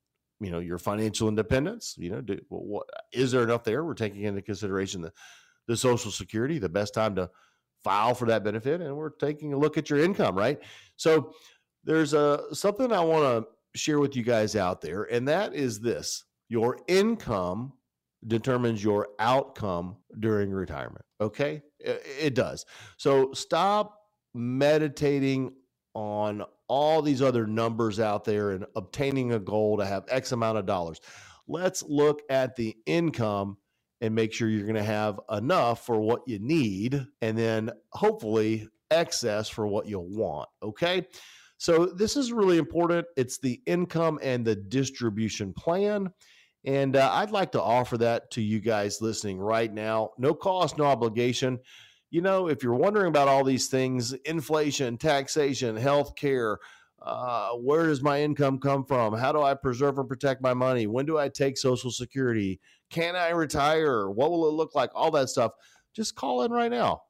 you 0.41 0.51
know 0.51 0.59
your 0.59 0.79
financial 0.79 1.29
independence 1.29 1.95
you 1.99 2.11
know 2.11 2.21
do, 2.21 2.39
what 2.49 2.87
is 3.13 3.33
there 3.33 3.43
enough 3.43 3.65
there? 3.65 3.85
We're 3.85 3.95
taking 3.95 4.23
into 4.23 4.43
consideration 4.43 5.03
the 5.03 5.13
the 5.67 5.77
social 5.77 6.11
security 6.11 6.59
the 6.59 6.69
best 6.69 6.95
time 6.95 7.15
to 7.17 7.31
file 7.83 8.15
for 8.15 8.27
that 8.27 8.45
benefit 8.45 8.81
and 8.81 8.97
we're 8.97 9.11
taking 9.11 9.53
a 9.53 9.59
look 9.59 9.79
at 9.79 9.91
your 9.91 10.01
income 10.01 10.37
right? 10.37 10.59
So 10.97 11.33
there's 11.85 12.15
a 12.15 12.43
something 12.53 12.93
i 12.93 13.01
want 13.01 13.45
to 13.45 13.79
share 13.79 13.99
with 13.99 14.17
you 14.17 14.23
guys 14.23 14.57
out 14.57 14.81
there 14.81 15.05
and 15.05 15.29
that 15.29 15.55
is 15.55 15.81
this. 15.81 16.25
Your 16.49 16.79
income 16.87 17.73
determines 18.27 18.83
your 18.83 19.09
outcome 19.19 19.97
during 20.19 20.51
retirement 20.51 21.05
okay? 21.21 21.63
It, 21.81 22.03
it 22.21 22.35
does. 22.35 22.65
So 22.97 23.33
stop 23.33 23.99
meditating 24.35 25.53
on 25.95 26.45
all 26.75 27.03
these 27.03 27.23
other 27.23 27.47
numbers 27.47 28.01
out 28.01 28.25
there 28.25 28.51
and 28.51 28.67
obtaining 28.75 29.33
a 29.33 29.39
goal 29.39 29.77
to 29.77 29.87
have 29.87 30.05
X 30.09 30.33
amount 30.33 30.59
of 30.59 30.67
dollars. 30.67 31.01
Let's 31.47 31.85
look 31.85 32.21
at 32.29 32.57
the 32.57 32.77
income 32.85 33.59
and 34.01 34.13
make 34.13 34.33
sure 34.33 34.49
you're 34.49 34.67
going 34.67 34.75
to 34.75 34.83
have 34.83 35.21
enough 35.31 35.87
for 35.87 36.01
what 36.01 36.23
you 36.27 36.41
need 36.41 37.07
and 37.23 37.39
then 37.39 37.71
hopefully 37.93 38.69
excess 38.91 39.49
for 39.49 39.69
what 39.69 39.87
you'll 39.87 40.09
want. 40.09 40.49
Okay. 40.65 41.07
So 41.59 41.87
this 41.87 42.17
is 42.17 42.33
really 42.33 42.59
important. 42.59 43.07
It's 43.17 43.39
the 43.39 43.63
income 43.67 44.19
and 44.21 44.45
the 44.45 44.57
distribution 44.57 45.53
plan. 45.53 46.11
And 46.65 46.97
uh, 46.97 47.09
I'd 47.13 47.31
like 47.31 47.53
to 47.53 47.63
offer 47.63 47.99
that 47.99 48.33
to 48.33 48.43
you 48.43 48.59
guys 48.59 49.01
listening 49.01 49.39
right 49.39 49.73
now. 49.73 50.11
No 50.19 50.35
cost, 50.35 50.77
no 50.77 50.87
obligation. 50.87 51.61
You 52.15 52.21
know, 52.21 52.47
if 52.47 52.63
you're 52.63 52.77
wondering 52.77 53.09
about 53.09 53.27
all 53.27 53.43
these 53.43 53.67
things 53.67 54.13
inflation, 54.13 54.97
taxation, 54.99 55.75
health 55.75 56.15
care, 56.15 56.59
uh, 57.03 57.49
where 57.55 57.89
does 57.89 58.03
my 58.03 58.23
income 58.23 58.61
come 58.61 58.85
from? 58.85 59.15
How 59.15 59.33
do 59.33 59.43
I 59.43 59.55
preserve 59.55 59.99
and 59.99 60.09
protect 60.09 60.41
my 60.41 60.55
money? 60.55 60.87
When 60.87 61.07
do 61.07 61.19
I 61.19 61.29
take 61.29 61.59
Social 61.59 61.91
Security? 61.91 62.61
Can 62.89 63.17
I 63.17 63.31
retire? 63.31 64.09
What 64.09 64.31
will 64.31 64.49
it 64.49 64.53
look 64.53 64.77
like? 64.77 64.91
All 64.95 65.11
that 65.11 65.29
stuff. 65.29 65.55
Just 65.93 66.15
call 66.15 66.45
in 66.45 66.53
right 66.53 66.71
now. 66.71 67.03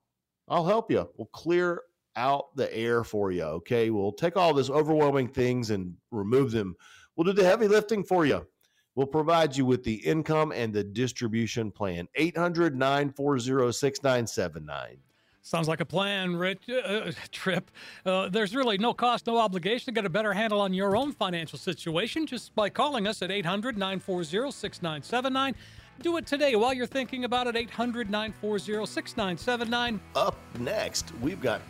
I'll 0.49 0.65
help 0.65 0.91
you. 0.91 1.07
We'll 1.19 1.29
clear 1.35 1.83
out 2.17 2.57
the 2.57 2.75
air 2.75 3.05
for 3.05 3.31
you. 3.31 3.43
Okay. 3.43 3.91
We'll 3.91 4.13
take 4.13 4.39
all 4.39 4.55
this 4.55 4.71
overwhelming 4.71 5.29
things 5.29 5.69
and 5.69 5.97
remove 6.13 6.51
them. 6.51 6.77
We'll 7.15 7.27
do 7.27 7.35
the 7.35 7.45
heavy 7.45 7.69
lifting 7.69 8.05
for 8.05 8.25
you. 8.25 8.47
We'll 8.95 9.07
provide 9.07 9.57
you 9.57 9.67
with 9.67 9.83
the 9.83 9.95
income 9.95 10.53
and 10.53 10.73
the 10.73 10.85
distribution 10.85 11.71
plan. 11.71 12.09
800 12.15 12.77
940 12.77 13.73
6979. 13.73 14.99
Sounds 15.43 15.69
like 15.69 15.81
a 15.81 15.85
plan, 15.85 16.37
Rich. 16.37 16.71
Uh, 16.71 17.13
Tripp. 17.31 17.71
Uh, 18.07 18.31
there's 18.31 18.55
really 18.55 18.79
no 18.79 18.95
cost, 18.95 19.27
no 19.27 19.37
obligation 19.37 19.87
to 19.87 19.93
get 19.93 20.07
a 20.07 20.11
better 20.11 20.33
handle 20.33 20.61
on 20.61 20.73
your 20.73 20.97
own 20.97 21.13
financial 21.13 21.59
situation 21.59 22.27
just 22.27 22.55
by 22.55 22.71
calling 22.71 23.07
us 23.07 23.21
at 23.21 23.31
800 23.31 23.77
940 23.77 24.51
6979. 24.51 25.55
Do 26.01 26.17
it 26.17 26.27
today 26.27 26.57
while 26.57 26.73
you're 26.73 26.87
thinking 26.87 27.25
about 27.25 27.47
it. 27.47 27.57
800 27.57 28.11
940 28.11 28.87
6979. 28.87 30.01
Up 30.17 30.37
next, 30.59 31.13
we've 31.21 31.41
got 31.43 31.61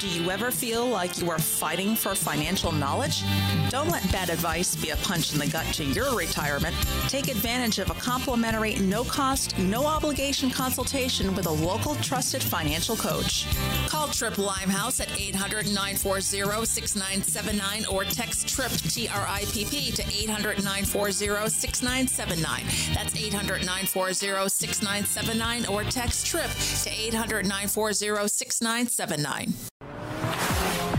Do 0.00 0.06
you 0.06 0.30
ever 0.30 0.52
feel 0.52 0.86
like 0.86 1.20
you 1.20 1.28
are 1.28 1.40
fighting 1.40 1.96
for 1.96 2.14
financial 2.14 2.70
knowledge? 2.70 3.24
Don't 3.68 3.88
let 3.88 4.12
bad 4.12 4.30
advice 4.30 4.76
be 4.76 4.90
a 4.90 4.96
punch 4.98 5.32
in 5.32 5.40
the 5.40 5.48
gut 5.48 5.66
to 5.74 5.82
your 5.82 6.14
retirement. 6.14 6.76
Take 7.08 7.26
advantage 7.26 7.80
of 7.80 7.90
a 7.90 7.94
complimentary, 7.94 8.76
no 8.76 9.02
cost, 9.02 9.58
no 9.58 9.86
obligation 9.86 10.50
consultation 10.50 11.34
with 11.34 11.46
a 11.46 11.50
local 11.50 11.96
trusted 11.96 12.44
financial 12.44 12.94
coach. 12.94 13.44
Call 13.88 14.06
Tripp 14.06 14.38
Limehouse 14.38 15.00
at 15.00 15.10
800 15.18 15.66
940 15.66 16.64
6979 16.64 17.86
or 17.86 18.04
text 18.04 18.46
TRIPP, 18.46 18.92
T 18.92 19.08
R 19.08 19.26
I 19.28 19.46
P 19.50 19.64
P, 19.64 19.90
to 19.90 20.02
800 20.02 20.62
940 20.62 21.48
6979. 21.48 22.62
That's 22.94 23.16
800 23.16 23.66
940 23.66 24.14
6979 24.48 25.66
or 25.66 25.82
text 25.82 26.24
TRIPP 26.24 26.84
to 26.84 26.90
800 26.90 27.42
940 27.46 28.28
6979. 28.28 29.54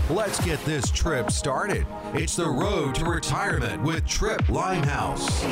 Let's 0.10 0.44
get 0.44 0.60
this 0.66 0.90
trip 0.90 1.30
started. 1.30 1.86
It's 2.16 2.36
the 2.36 2.50
road 2.50 2.96
to 2.96 3.06
retirement 3.06 3.84
with 3.84 4.08
Tripp 4.08 4.50
Limehouse. 4.50 5.44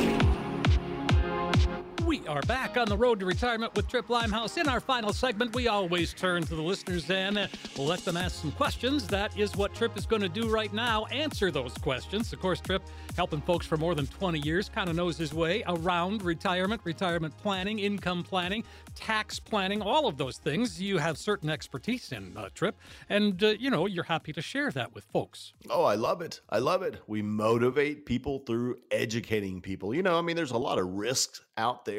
We 2.07 2.25
are 2.25 2.41
back 2.43 2.77
on 2.77 2.87
the 2.87 2.95
road 2.95 3.19
to 3.19 3.25
retirement 3.25 3.75
with 3.75 3.89
Tripp 3.89 4.09
Limehouse. 4.09 4.55
In 4.55 4.69
our 4.69 4.79
final 4.79 5.11
segment, 5.11 5.53
we 5.53 5.67
always 5.67 6.13
turn 6.13 6.41
to 6.43 6.55
the 6.55 6.61
listeners 6.61 7.09
and 7.11 7.49
let 7.77 7.99
them 8.05 8.15
ask 8.15 8.41
some 8.41 8.53
questions. 8.53 9.05
That 9.07 9.37
is 9.37 9.57
what 9.57 9.75
Tripp 9.75 9.97
is 9.97 10.05
going 10.05 10.21
to 10.21 10.29
do 10.29 10.47
right 10.49 10.71
now 10.71 11.03
answer 11.07 11.51
those 11.51 11.73
questions. 11.73 12.31
Of 12.31 12.39
course, 12.39 12.61
Tripp, 12.61 12.83
helping 13.17 13.41
folks 13.41 13.65
for 13.65 13.75
more 13.75 13.93
than 13.93 14.07
20 14.07 14.39
years, 14.39 14.69
kind 14.69 14.89
of 14.89 14.95
knows 14.95 15.17
his 15.17 15.33
way 15.33 15.65
around 15.67 16.21
retirement, 16.21 16.79
retirement 16.85 17.37
planning, 17.39 17.79
income 17.79 18.23
planning, 18.23 18.63
tax 18.95 19.37
planning, 19.37 19.81
all 19.81 20.07
of 20.07 20.17
those 20.17 20.37
things. 20.37 20.81
You 20.81 20.99
have 20.99 21.17
certain 21.17 21.49
expertise 21.49 22.13
in, 22.13 22.37
uh, 22.37 22.47
Tripp, 22.55 22.77
and, 23.09 23.43
uh, 23.43 23.47
you 23.59 23.69
know, 23.69 23.85
you're 23.85 24.05
happy 24.05 24.31
to 24.31 24.41
share 24.41 24.71
that 24.71 24.95
with 24.95 25.03
folks. 25.11 25.51
Oh, 25.69 25.83
I 25.83 25.95
love 25.95 26.21
it. 26.21 26.39
I 26.49 26.59
love 26.59 26.83
it. 26.83 27.01
We 27.05 27.21
motivate 27.21 28.05
people 28.05 28.39
through 28.47 28.77
educating 28.91 29.59
people. 29.59 29.93
You 29.93 30.03
know, 30.03 30.17
I 30.17 30.21
mean, 30.21 30.37
there's 30.37 30.51
a 30.51 30.57
lot 30.57 30.79
of 30.79 30.87
risks 30.87 31.41
out 31.57 31.83
there 31.83 31.96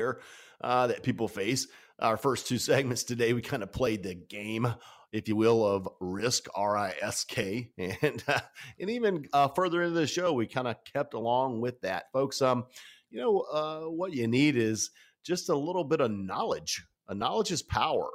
uh, 0.61 0.87
that 0.89 1.03
people 1.03 1.29
face. 1.29 1.67
Our 1.99 2.17
first 2.17 2.47
two 2.47 2.59
segments 2.59 3.05
today, 3.05 3.33
we 3.33 3.43
kind 3.43 3.63
of 3.63 3.73
played 3.73 4.03
the 4.03 4.15
game, 4.15 4.73
if 5.13 5.29
you 5.29 5.37
will, 5.37 5.65
of 5.65 5.89
risk, 6.01 6.47
R 6.55 6.77
I 6.77 6.95
S 7.01 7.25
K, 7.25 7.71
and 7.79 8.23
uh, 8.27 8.41
and 8.79 8.91
even 8.91 9.27
uh, 9.33 9.49
further 9.49 9.83
into 9.83 9.99
the 9.99 10.07
show, 10.07 10.33
we 10.33 10.47
kind 10.47 10.69
of 10.69 10.77
kept 10.85 11.15
along 11.15 11.61
with 11.61 11.81
that, 11.83 12.05
folks. 12.13 12.41
Um, 12.43 12.67
you 13.11 13.21
know, 13.21 13.41
uh, 13.53 13.81
what 13.91 14.13
you 14.13 14.29
need 14.29 14.57
is 14.57 14.91
just 15.25 15.49
a 15.49 15.57
little 15.57 15.85
bit 15.85 16.01
of 16.01 16.11
knowledge. 16.11 16.85
A 17.09 17.15
knowledge 17.15 17.51
is 17.51 17.63
power, 17.63 18.09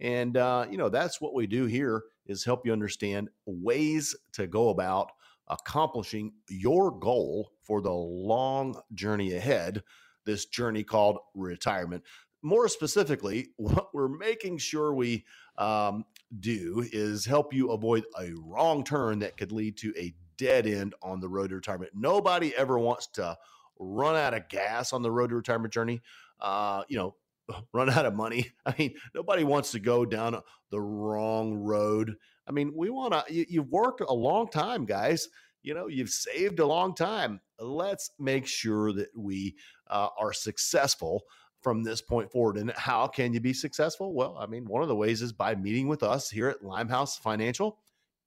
and 0.00 0.36
uh, 0.36 0.66
you 0.70 0.78
know 0.78 0.88
that's 0.88 1.20
what 1.20 1.34
we 1.34 1.46
do 1.46 1.66
here 1.66 2.02
is 2.26 2.44
help 2.44 2.66
you 2.66 2.72
understand 2.72 3.28
ways 3.46 4.14
to 4.32 4.46
go 4.46 4.68
about 4.68 5.10
accomplishing 5.48 6.32
your 6.48 6.90
goal 6.98 7.52
for 7.62 7.80
the 7.80 7.92
long 7.92 8.80
journey 8.94 9.34
ahead 9.34 9.82
this 10.28 10.44
journey 10.44 10.84
called 10.84 11.18
retirement. 11.34 12.04
More 12.42 12.68
specifically, 12.68 13.48
what 13.56 13.88
we're 13.94 14.08
making 14.08 14.58
sure 14.58 14.94
we 14.94 15.24
um, 15.56 16.04
do 16.38 16.86
is 16.92 17.24
help 17.24 17.54
you 17.54 17.70
avoid 17.70 18.04
a 18.20 18.32
wrong 18.44 18.84
turn 18.84 19.20
that 19.20 19.38
could 19.38 19.50
lead 19.50 19.78
to 19.78 19.92
a 19.98 20.14
dead 20.36 20.66
end 20.66 20.94
on 21.02 21.18
the 21.20 21.28
road 21.28 21.48
to 21.48 21.56
retirement. 21.56 21.92
Nobody 21.94 22.54
ever 22.54 22.78
wants 22.78 23.06
to 23.14 23.36
run 23.78 24.16
out 24.16 24.34
of 24.34 24.48
gas 24.48 24.92
on 24.92 25.02
the 25.02 25.10
road 25.10 25.30
to 25.30 25.36
retirement 25.36 25.72
journey. 25.72 26.02
Uh, 26.38 26.82
you 26.88 26.98
know, 26.98 27.16
run 27.72 27.88
out 27.90 28.04
of 28.04 28.14
money. 28.14 28.52
I 28.66 28.74
mean, 28.78 28.94
nobody 29.14 29.44
wants 29.44 29.72
to 29.72 29.80
go 29.80 30.04
down 30.04 30.40
the 30.70 30.80
wrong 30.80 31.54
road. 31.54 32.16
I 32.46 32.52
mean, 32.52 32.72
we 32.76 32.90
want 32.90 33.14
to, 33.14 33.24
you, 33.32 33.46
you've 33.48 33.70
worked 33.70 34.02
a 34.06 34.12
long 34.12 34.48
time, 34.48 34.84
guys. 34.84 35.28
You 35.62 35.74
know, 35.74 35.86
you've 35.88 36.10
saved 36.10 36.60
a 36.60 36.66
long 36.66 36.94
time. 36.94 37.40
Let's 37.58 38.10
make 38.18 38.46
sure 38.46 38.92
that 38.92 39.08
we 39.16 39.56
uh, 39.88 40.08
are 40.18 40.32
successful 40.32 41.22
from 41.60 41.82
this 41.82 42.00
point 42.00 42.30
forward. 42.30 42.56
And 42.56 42.70
how 42.72 43.06
can 43.06 43.32
you 43.32 43.40
be 43.40 43.52
successful? 43.52 44.14
Well, 44.14 44.36
I 44.38 44.46
mean, 44.46 44.64
one 44.66 44.82
of 44.82 44.88
the 44.88 44.96
ways 44.96 45.22
is 45.22 45.32
by 45.32 45.54
meeting 45.54 45.88
with 45.88 46.02
us 46.02 46.30
here 46.30 46.48
at 46.48 46.62
Limehouse 46.62 47.16
Financial. 47.18 47.78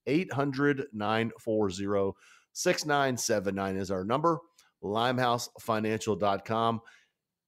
800 0.08 0.88
940 0.94 2.14
6979 2.54 3.78
is 3.78 3.92
our 3.92 4.04
number. 4.04 4.40
LimehouseFinancial.com. 4.84 6.82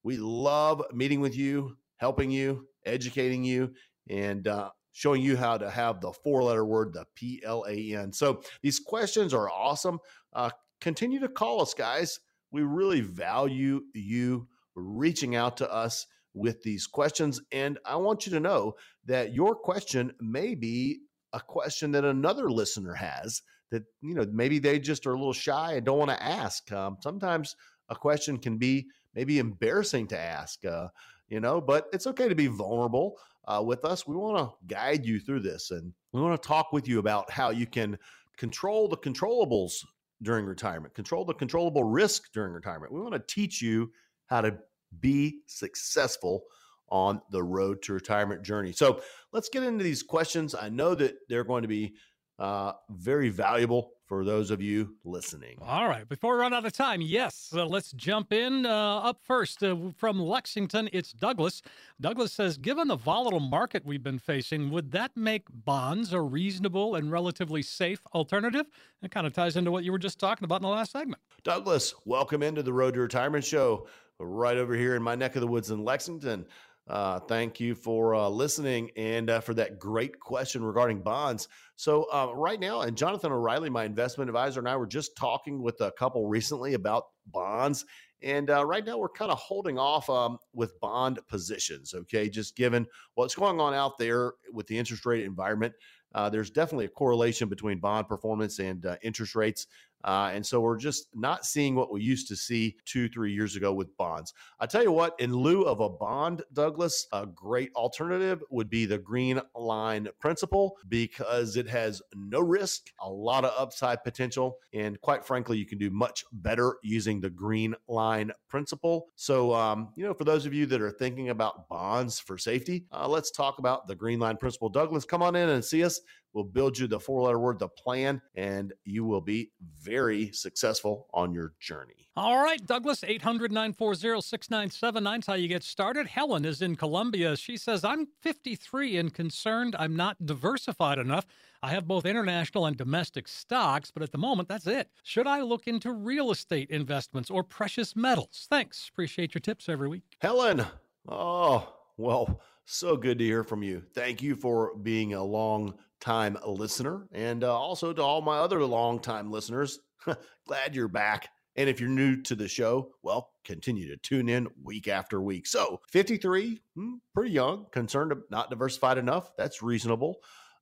We 0.04 0.18
love 0.18 0.84
meeting 0.94 1.20
with 1.20 1.36
you, 1.36 1.78
helping 1.98 2.30
you, 2.30 2.68
educating 2.86 3.44
you, 3.44 3.74
and 4.10 4.48
uh, 4.48 4.70
showing 4.94 5.22
you 5.22 5.36
how 5.36 5.58
to 5.58 5.70
have 5.70 6.00
the 6.00 6.14
four 6.14 6.44
letter 6.44 6.64
word, 6.64 6.94
the 6.94 7.06
P 7.16 7.42
L 7.44 7.66
A 7.68 7.96
N. 7.96 8.14
So 8.14 8.42
these 8.62 8.80
questions 8.80 9.34
are 9.34 9.50
awesome. 9.50 10.00
Uh, 10.32 10.52
continue 10.80 11.20
to 11.20 11.28
call 11.28 11.62
us, 11.62 11.74
guys. 11.74 12.20
We 12.52 12.62
really 12.62 13.02
value 13.02 13.82
you 13.94 14.48
reaching 14.76 15.36
out 15.36 15.58
to 15.58 15.72
us 15.72 16.06
with 16.34 16.64
these 16.64 16.88
questions. 16.88 17.42
And 17.52 17.78
I 17.86 17.96
want 17.96 18.26
you 18.26 18.32
to 18.32 18.40
know 18.40 18.74
that 19.06 19.34
your 19.34 19.56
question 19.56 20.14
may 20.20 20.56
be 20.56 21.00
a 21.32 21.40
question 21.40 21.92
that 21.92 22.06
another 22.06 22.50
listener 22.50 22.94
has 22.94 23.42
that, 23.72 23.84
you 24.02 24.14
know, 24.14 24.26
maybe 24.32 24.60
they 24.60 24.80
just 24.80 25.08
are 25.08 25.14
a 25.14 25.18
little 25.18 25.34
shy 25.34 25.74
and 25.74 25.86
don't 25.86 25.98
want 25.98 26.12
to 26.12 26.24
ask. 26.24 26.72
Um, 26.72 26.98
sometimes 27.02 27.56
a 27.90 27.96
question 27.96 28.38
can 28.38 28.58
be 28.58 28.88
maybe 29.16 29.40
embarrassing 29.40 30.08
to 30.08 30.20
ask, 30.20 30.64
uh, 30.66 30.88
you 31.28 31.40
know, 31.40 31.60
but 31.60 31.86
it's 31.94 32.08
okay 32.08 32.30
to 32.30 32.36
be 32.36 32.48
vulnerable 32.48 33.18
uh, 33.46 33.62
with 33.66 33.86
us. 33.86 34.08
We 34.08 34.16
want 34.16 34.38
to 34.38 34.74
guide 34.74 35.06
you 35.06 35.20
through 35.20 35.42
this 35.42 35.72
and 35.72 35.94
we 36.12 36.22
want 36.22 36.42
to 36.42 36.48
talk 36.48 36.72
with 36.72 36.88
you 36.88 37.00
about 37.00 37.30
how 37.32 37.50
you 37.50 37.66
can 37.66 37.98
control 38.38 38.88
the 38.88 38.98
controllables 38.98 39.84
during 40.22 40.46
retirement, 40.46 40.94
control 40.94 41.26
the 41.26 41.34
controllable 41.34 41.84
risk 41.84 42.32
during 42.34 42.54
retirement. 42.54 42.94
We 42.94 43.02
want 43.02 43.14
to 43.14 43.24
teach 43.34 43.62
you 43.62 43.92
how 44.28 44.42
to 44.42 44.58
be 45.00 45.42
successful 45.48 46.44
on 46.90 47.22
the 47.32 47.44
road 47.44 47.82
to 47.82 47.94
retirement 47.94 48.44
journey. 48.44 48.72
So 48.72 49.02
let's 49.32 49.50
get 49.50 49.64
into 49.64 49.84
these 49.84 50.04
questions. 50.04 50.54
I 50.56 50.70
know 50.70 50.96
that 50.96 51.16
they're 51.28 51.44
going 51.44 51.64
to 51.64 51.68
be 51.68 51.96
uh, 52.40 52.74
very 52.90 53.30
valuable 53.30 53.92
for 54.06 54.26
those 54.26 54.52
of 54.52 54.62
you 54.62 54.96
listening. 55.04 55.58
All 55.62 55.88
right. 55.88 56.08
Before 56.08 56.36
we 56.36 56.42
run 56.42 56.54
out 56.54 56.66
of 56.66 56.74
time, 56.74 57.02
yes, 57.02 57.52
uh, 57.56 57.66
let's 57.66 57.92
jump 57.94 58.34
in. 58.34 58.66
Uh, 58.66 58.98
up 58.98 59.20
first 59.24 59.64
uh, 59.64 59.76
from 59.98 60.20
Lexington, 60.20 60.90
it's 60.94 61.14
Douglas. 61.14 61.62
Douglas 62.02 62.34
says, 62.34 62.58
given 62.58 62.88
the 62.88 62.96
volatile 62.96 63.40
market 63.40 63.86
we've 63.86 64.04
been 64.04 64.20
facing, 64.20 64.70
would 64.72 64.92
that 64.92 65.12
make 65.16 65.44
bonds 65.50 66.14
a 66.14 66.22
reasonable 66.22 66.96
and 66.96 67.12
relatively 67.12 67.62
safe 67.62 68.02
alternative? 68.14 68.66
It 69.02 69.12
kind 69.12 69.26
of 69.26 69.34
ties 69.34 69.56
into 69.56 69.72
what 69.72 69.84
you 69.84 69.92
were 69.92 70.00
just 70.00 70.20
talking 70.20 70.46
about 70.46 70.58
in 70.58 70.64
the 70.64 70.70
last 70.70 70.92
segment. 70.92 71.22
Douglas, 71.44 71.96
welcome 72.06 72.44
into 72.44 72.62
the 72.62 72.74
Road 72.74 72.94
to 72.96 73.02
Retirement 73.02 73.46
Show 73.46 73.88
right 74.20 74.58
over 74.58 74.76
here 74.76 74.96
in 74.96 75.04
my 75.04 75.16
neck 75.16 75.36
of 75.36 75.42
the 75.42 75.48
woods 75.48 75.72
in 75.72 75.84
Lexington. 75.84 76.46
Uh, 76.88 77.18
thank 77.18 77.62
you 77.62 77.76
for 77.76 78.14
uh, 78.14 78.28
listening 78.28 78.92
and 78.98 79.30
uh, 79.30 79.40
for 79.40 79.54
that 79.54 79.80
great 79.80 80.20
question 80.20 80.64
regarding 80.64 81.02
bonds. 81.02 81.48
So, 81.78 82.08
uh, 82.12 82.32
right 82.36 82.60
now, 82.60 82.82
and 82.82 82.98
Jonathan 82.98 83.32
O'Reilly, 83.32 83.70
my 83.70 83.86
investment 83.86 84.30
advisor, 84.30 84.60
and 84.60 84.68
I 84.68 84.76
were 84.76 84.88
just 84.88 85.16
talking 85.16 85.62
with 85.62 85.80
a 85.80 85.92
couple 85.92 86.28
recently 86.28 86.74
about 86.74 87.06
bonds. 87.28 87.86
And 88.22 88.50
uh, 88.50 88.66
right 88.66 88.86
now, 88.86 88.98
we're 88.98 89.10
kind 89.10 89.32
of 89.32 89.38
holding 89.38 89.78
off 89.78 90.10
um, 90.10 90.38
with 90.54 90.80
bond 90.82 91.20
positions, 91.28 91.94
okay? 91.94 92.30
Just 92.30 92.56
given 92.56 92.86
what's 93.16 93.36
going 93.36 93.60
on 93.60 93.74
out 93.74 93.98
there 93.98 94.34
with 94.52 94.68
the 94.68 94.78
interest 94.78 95.06
rate 95.06 95.24
environment. 95.24 95.74
Uh, 96.14 96.30
there's 96.30 96.52
definitely 96.52 96.86
a 96.86 96.90
correlation 96.90 97.50
between 97.50 97.80
bond 97.80 98.08
performance 98.08 98.60
and 98.60 98.86
interest 99.02 99.36
rates. 99.36 99.68
Uh, 100.04 100.32
and 100.34 100.46
so 100.46 100.60
we're 100.60 100.78
just 100.78 101.08
not 101.14 101.46
seeing 101.46 101.76
what 101.76 101.92
we 101.92 102.02
used 102.02 102.28
to 102.28 102.36
see 102.36 102.76
two, 102.86 103.08
three 103.10 103.34
years 103.34 103.56
ago 103.56 103.74
with 103.74 103.96
bonds. 103.98 104.34
I 104.60 104.66
tell 104.66 104.84
you 104.84 104.92
what, 104.92 105.16
in 105.20 105.34
lieu 105.34 105.64
of 105.64 105.80
a 105.80 105.90
bond, 105.90 106.44
Douglas, 106.54 107.08
a 107.12 107.26
great 107.26 107.72
alternative 107.76 108.44
would 108.50 108.70
be 108.70 108.86
the 108.86 108.98
green 108.98 109.42
line 109.56 110.08
principle 110.20 110.78
because 110.90 111.58
it 111.58 111.68
has 111.70 112.02
no 112.16 112.40
risk, 112.40 112.92
a 113.02 113.10
lot 113.10 113.46
of 113.46 113.54
upside 113.58 114.04
potential, 114.04 114.58
and 114.74 115.00
quite 115.02 115.26
frankly, 115.26 115.58
you 115.58 115.66
can 115.66 115.78
do 115.78 115.90
much 115.90 116.26
better 116.32 116.78
using 116.84 117.22
the 117.22 117.30
green 117.30 117.76
line 117.88 118.32
principle. 118.50 119.08
So, 119.16 119.54
um, 119.54 119.90
you 119.96 120.04
know, 120.04 120.14
for 120.14 120.24
those 120.24 120.46
of 120.46 120.54
you 120.54 120.66
that 120.68 120.82
are 120.82 120.92
thinking 120.92 121.30
about 121.30 121.70
bonds 121.70 122.20
for 122.20 122.38
safety, 122.38 122.86
uh, 122.92 123.08
let's 123.08 123.32
talk 123.32 123.60
about 123.60 123.88
the 123.88 123.96
green 123.96 124.20
line 124.20 124.38
principle. 124.38 124.70
Douglas, 124.70 125.06
come 125.06 125.22
on 125.22 125.36
in 125.36 125.50
and 125.50 125.64
see 125.64 125.84
us. 125.84 126.00
We'll 126.34 126.44
build 126.44 126.78
you 126.78 126.88
the 126.88 127.00
four 127.00 127.22
letter 127.22 127.40
word, 127.40 127.60
the 127.60 127.68
plan, 127.68 128.22
and 128.36 128.74
you 128.86 129.06
will 129.06 129.22
be 129.22 129.52
very 129.80 130.32
successful 130.32 131.08
on 131.14 131.34
your 131.34 131.54
journey. 131.60 132.10
All 132.16 132.44
right, 132.44 132.64
Douglas, 132.66 133.04
800 133.04 133.52
940 133.52 134.22
6979 134.22 135.20
is 135.20 135.26
how 135.26 135.34
you 135.34 135.48
get 135.48 135.64
started. 135.64 136.08
Helen 136.08 136.46
is 136.46 136.62
in 136.62 136.76
Columbia. 136.76 137.36
She 137.36 137.58
says, 137.58 137.84
I'm 137.84 138.08
53 138.22 138.98
and 138.98 139.14
concerned 139.14 139.76
I'm 139.80 139.96
not 139.96 140.26
diversified 140.26 141.00
enough. 141.00 141.26
I 141.64 141.70
have 141.70 141.88
both 141.88 142.06
international 142.06 142.66
and 142.66 142.76
domestic 142.76 143.28
stocks, 143.28 143.90
but 143.90 144.04
at 144.04 144.12
the 144.12 144.18
moment, 144.18 144.50
that's 144.50 144.68
it. 144.68 144.90
Should 145.04 145.28
I 145.28 145.42
look 145.42 145.68
into 145.68 145.92
real 145.92 146.30
estate 146.30 146.70
investments 146.70 147.32
or 147.32 147.44
precious 147.44 147.96
metals? 147.96 148.48
Thanks. 148.50 148.90
Appreciate 148.90 149.34
your 149.34 149.40
tips 149.40 149.70
every 149.70 149.88
week. 149.88 150.04
Helen, 150.20 150.66
oh, 151.08 151.74
well, 151.98 152.42
so 152.66 152.96
good 152.96 153.20
to 153.20 153.26
hear 153.26 153.44
from 153.44 153.64
you. 153.64 153.84
Thank 153.94 154.22
you 154.22 154.36
for 154.36 154.76
being 154.78 155.14
a 155.14 155.24
long 155.24 155.76
time 156.00 156.38
listener. 156.46 157.08
And 157.12 157.44
uh, 157.44 157.54
also 157.54 157.94
to 157.94 158.02
all 158.02 158.22
my 158.22 158.38
other 158.38 158.64
long 158.64 159.00
time 159.00 159.32
listeners, 159.32 159.80
glad 160.48 160.76
you're 160.76 160.88
back. 160.88 161.30
And 161.56 161.70
if 161.70 161.80
you're 161.80 161.90
new 161.90 162.22
to 162.24 162.36
the 162.36 162.48
show, 162.48 162.90
well, 163.04 163.30
continue 163.46 163.88
to 163.90 163.98
tune 163.98 164.28
in 164.28 164.48
week 164.64 164.88
after 164.88 165.22
week. 165.22 165.46
So, 165.46 165.80
53, 165.92 166.60
hmm, 166.76 166.94
pretty 167.14 167.32
young, 167.32 167.68
concerned 167.72 168.14
not 168.32 168.50
diversified 168.50 168.98
enough. 168.98 169.32
That's 169.38 169.62
reasonable. 169.62 170.18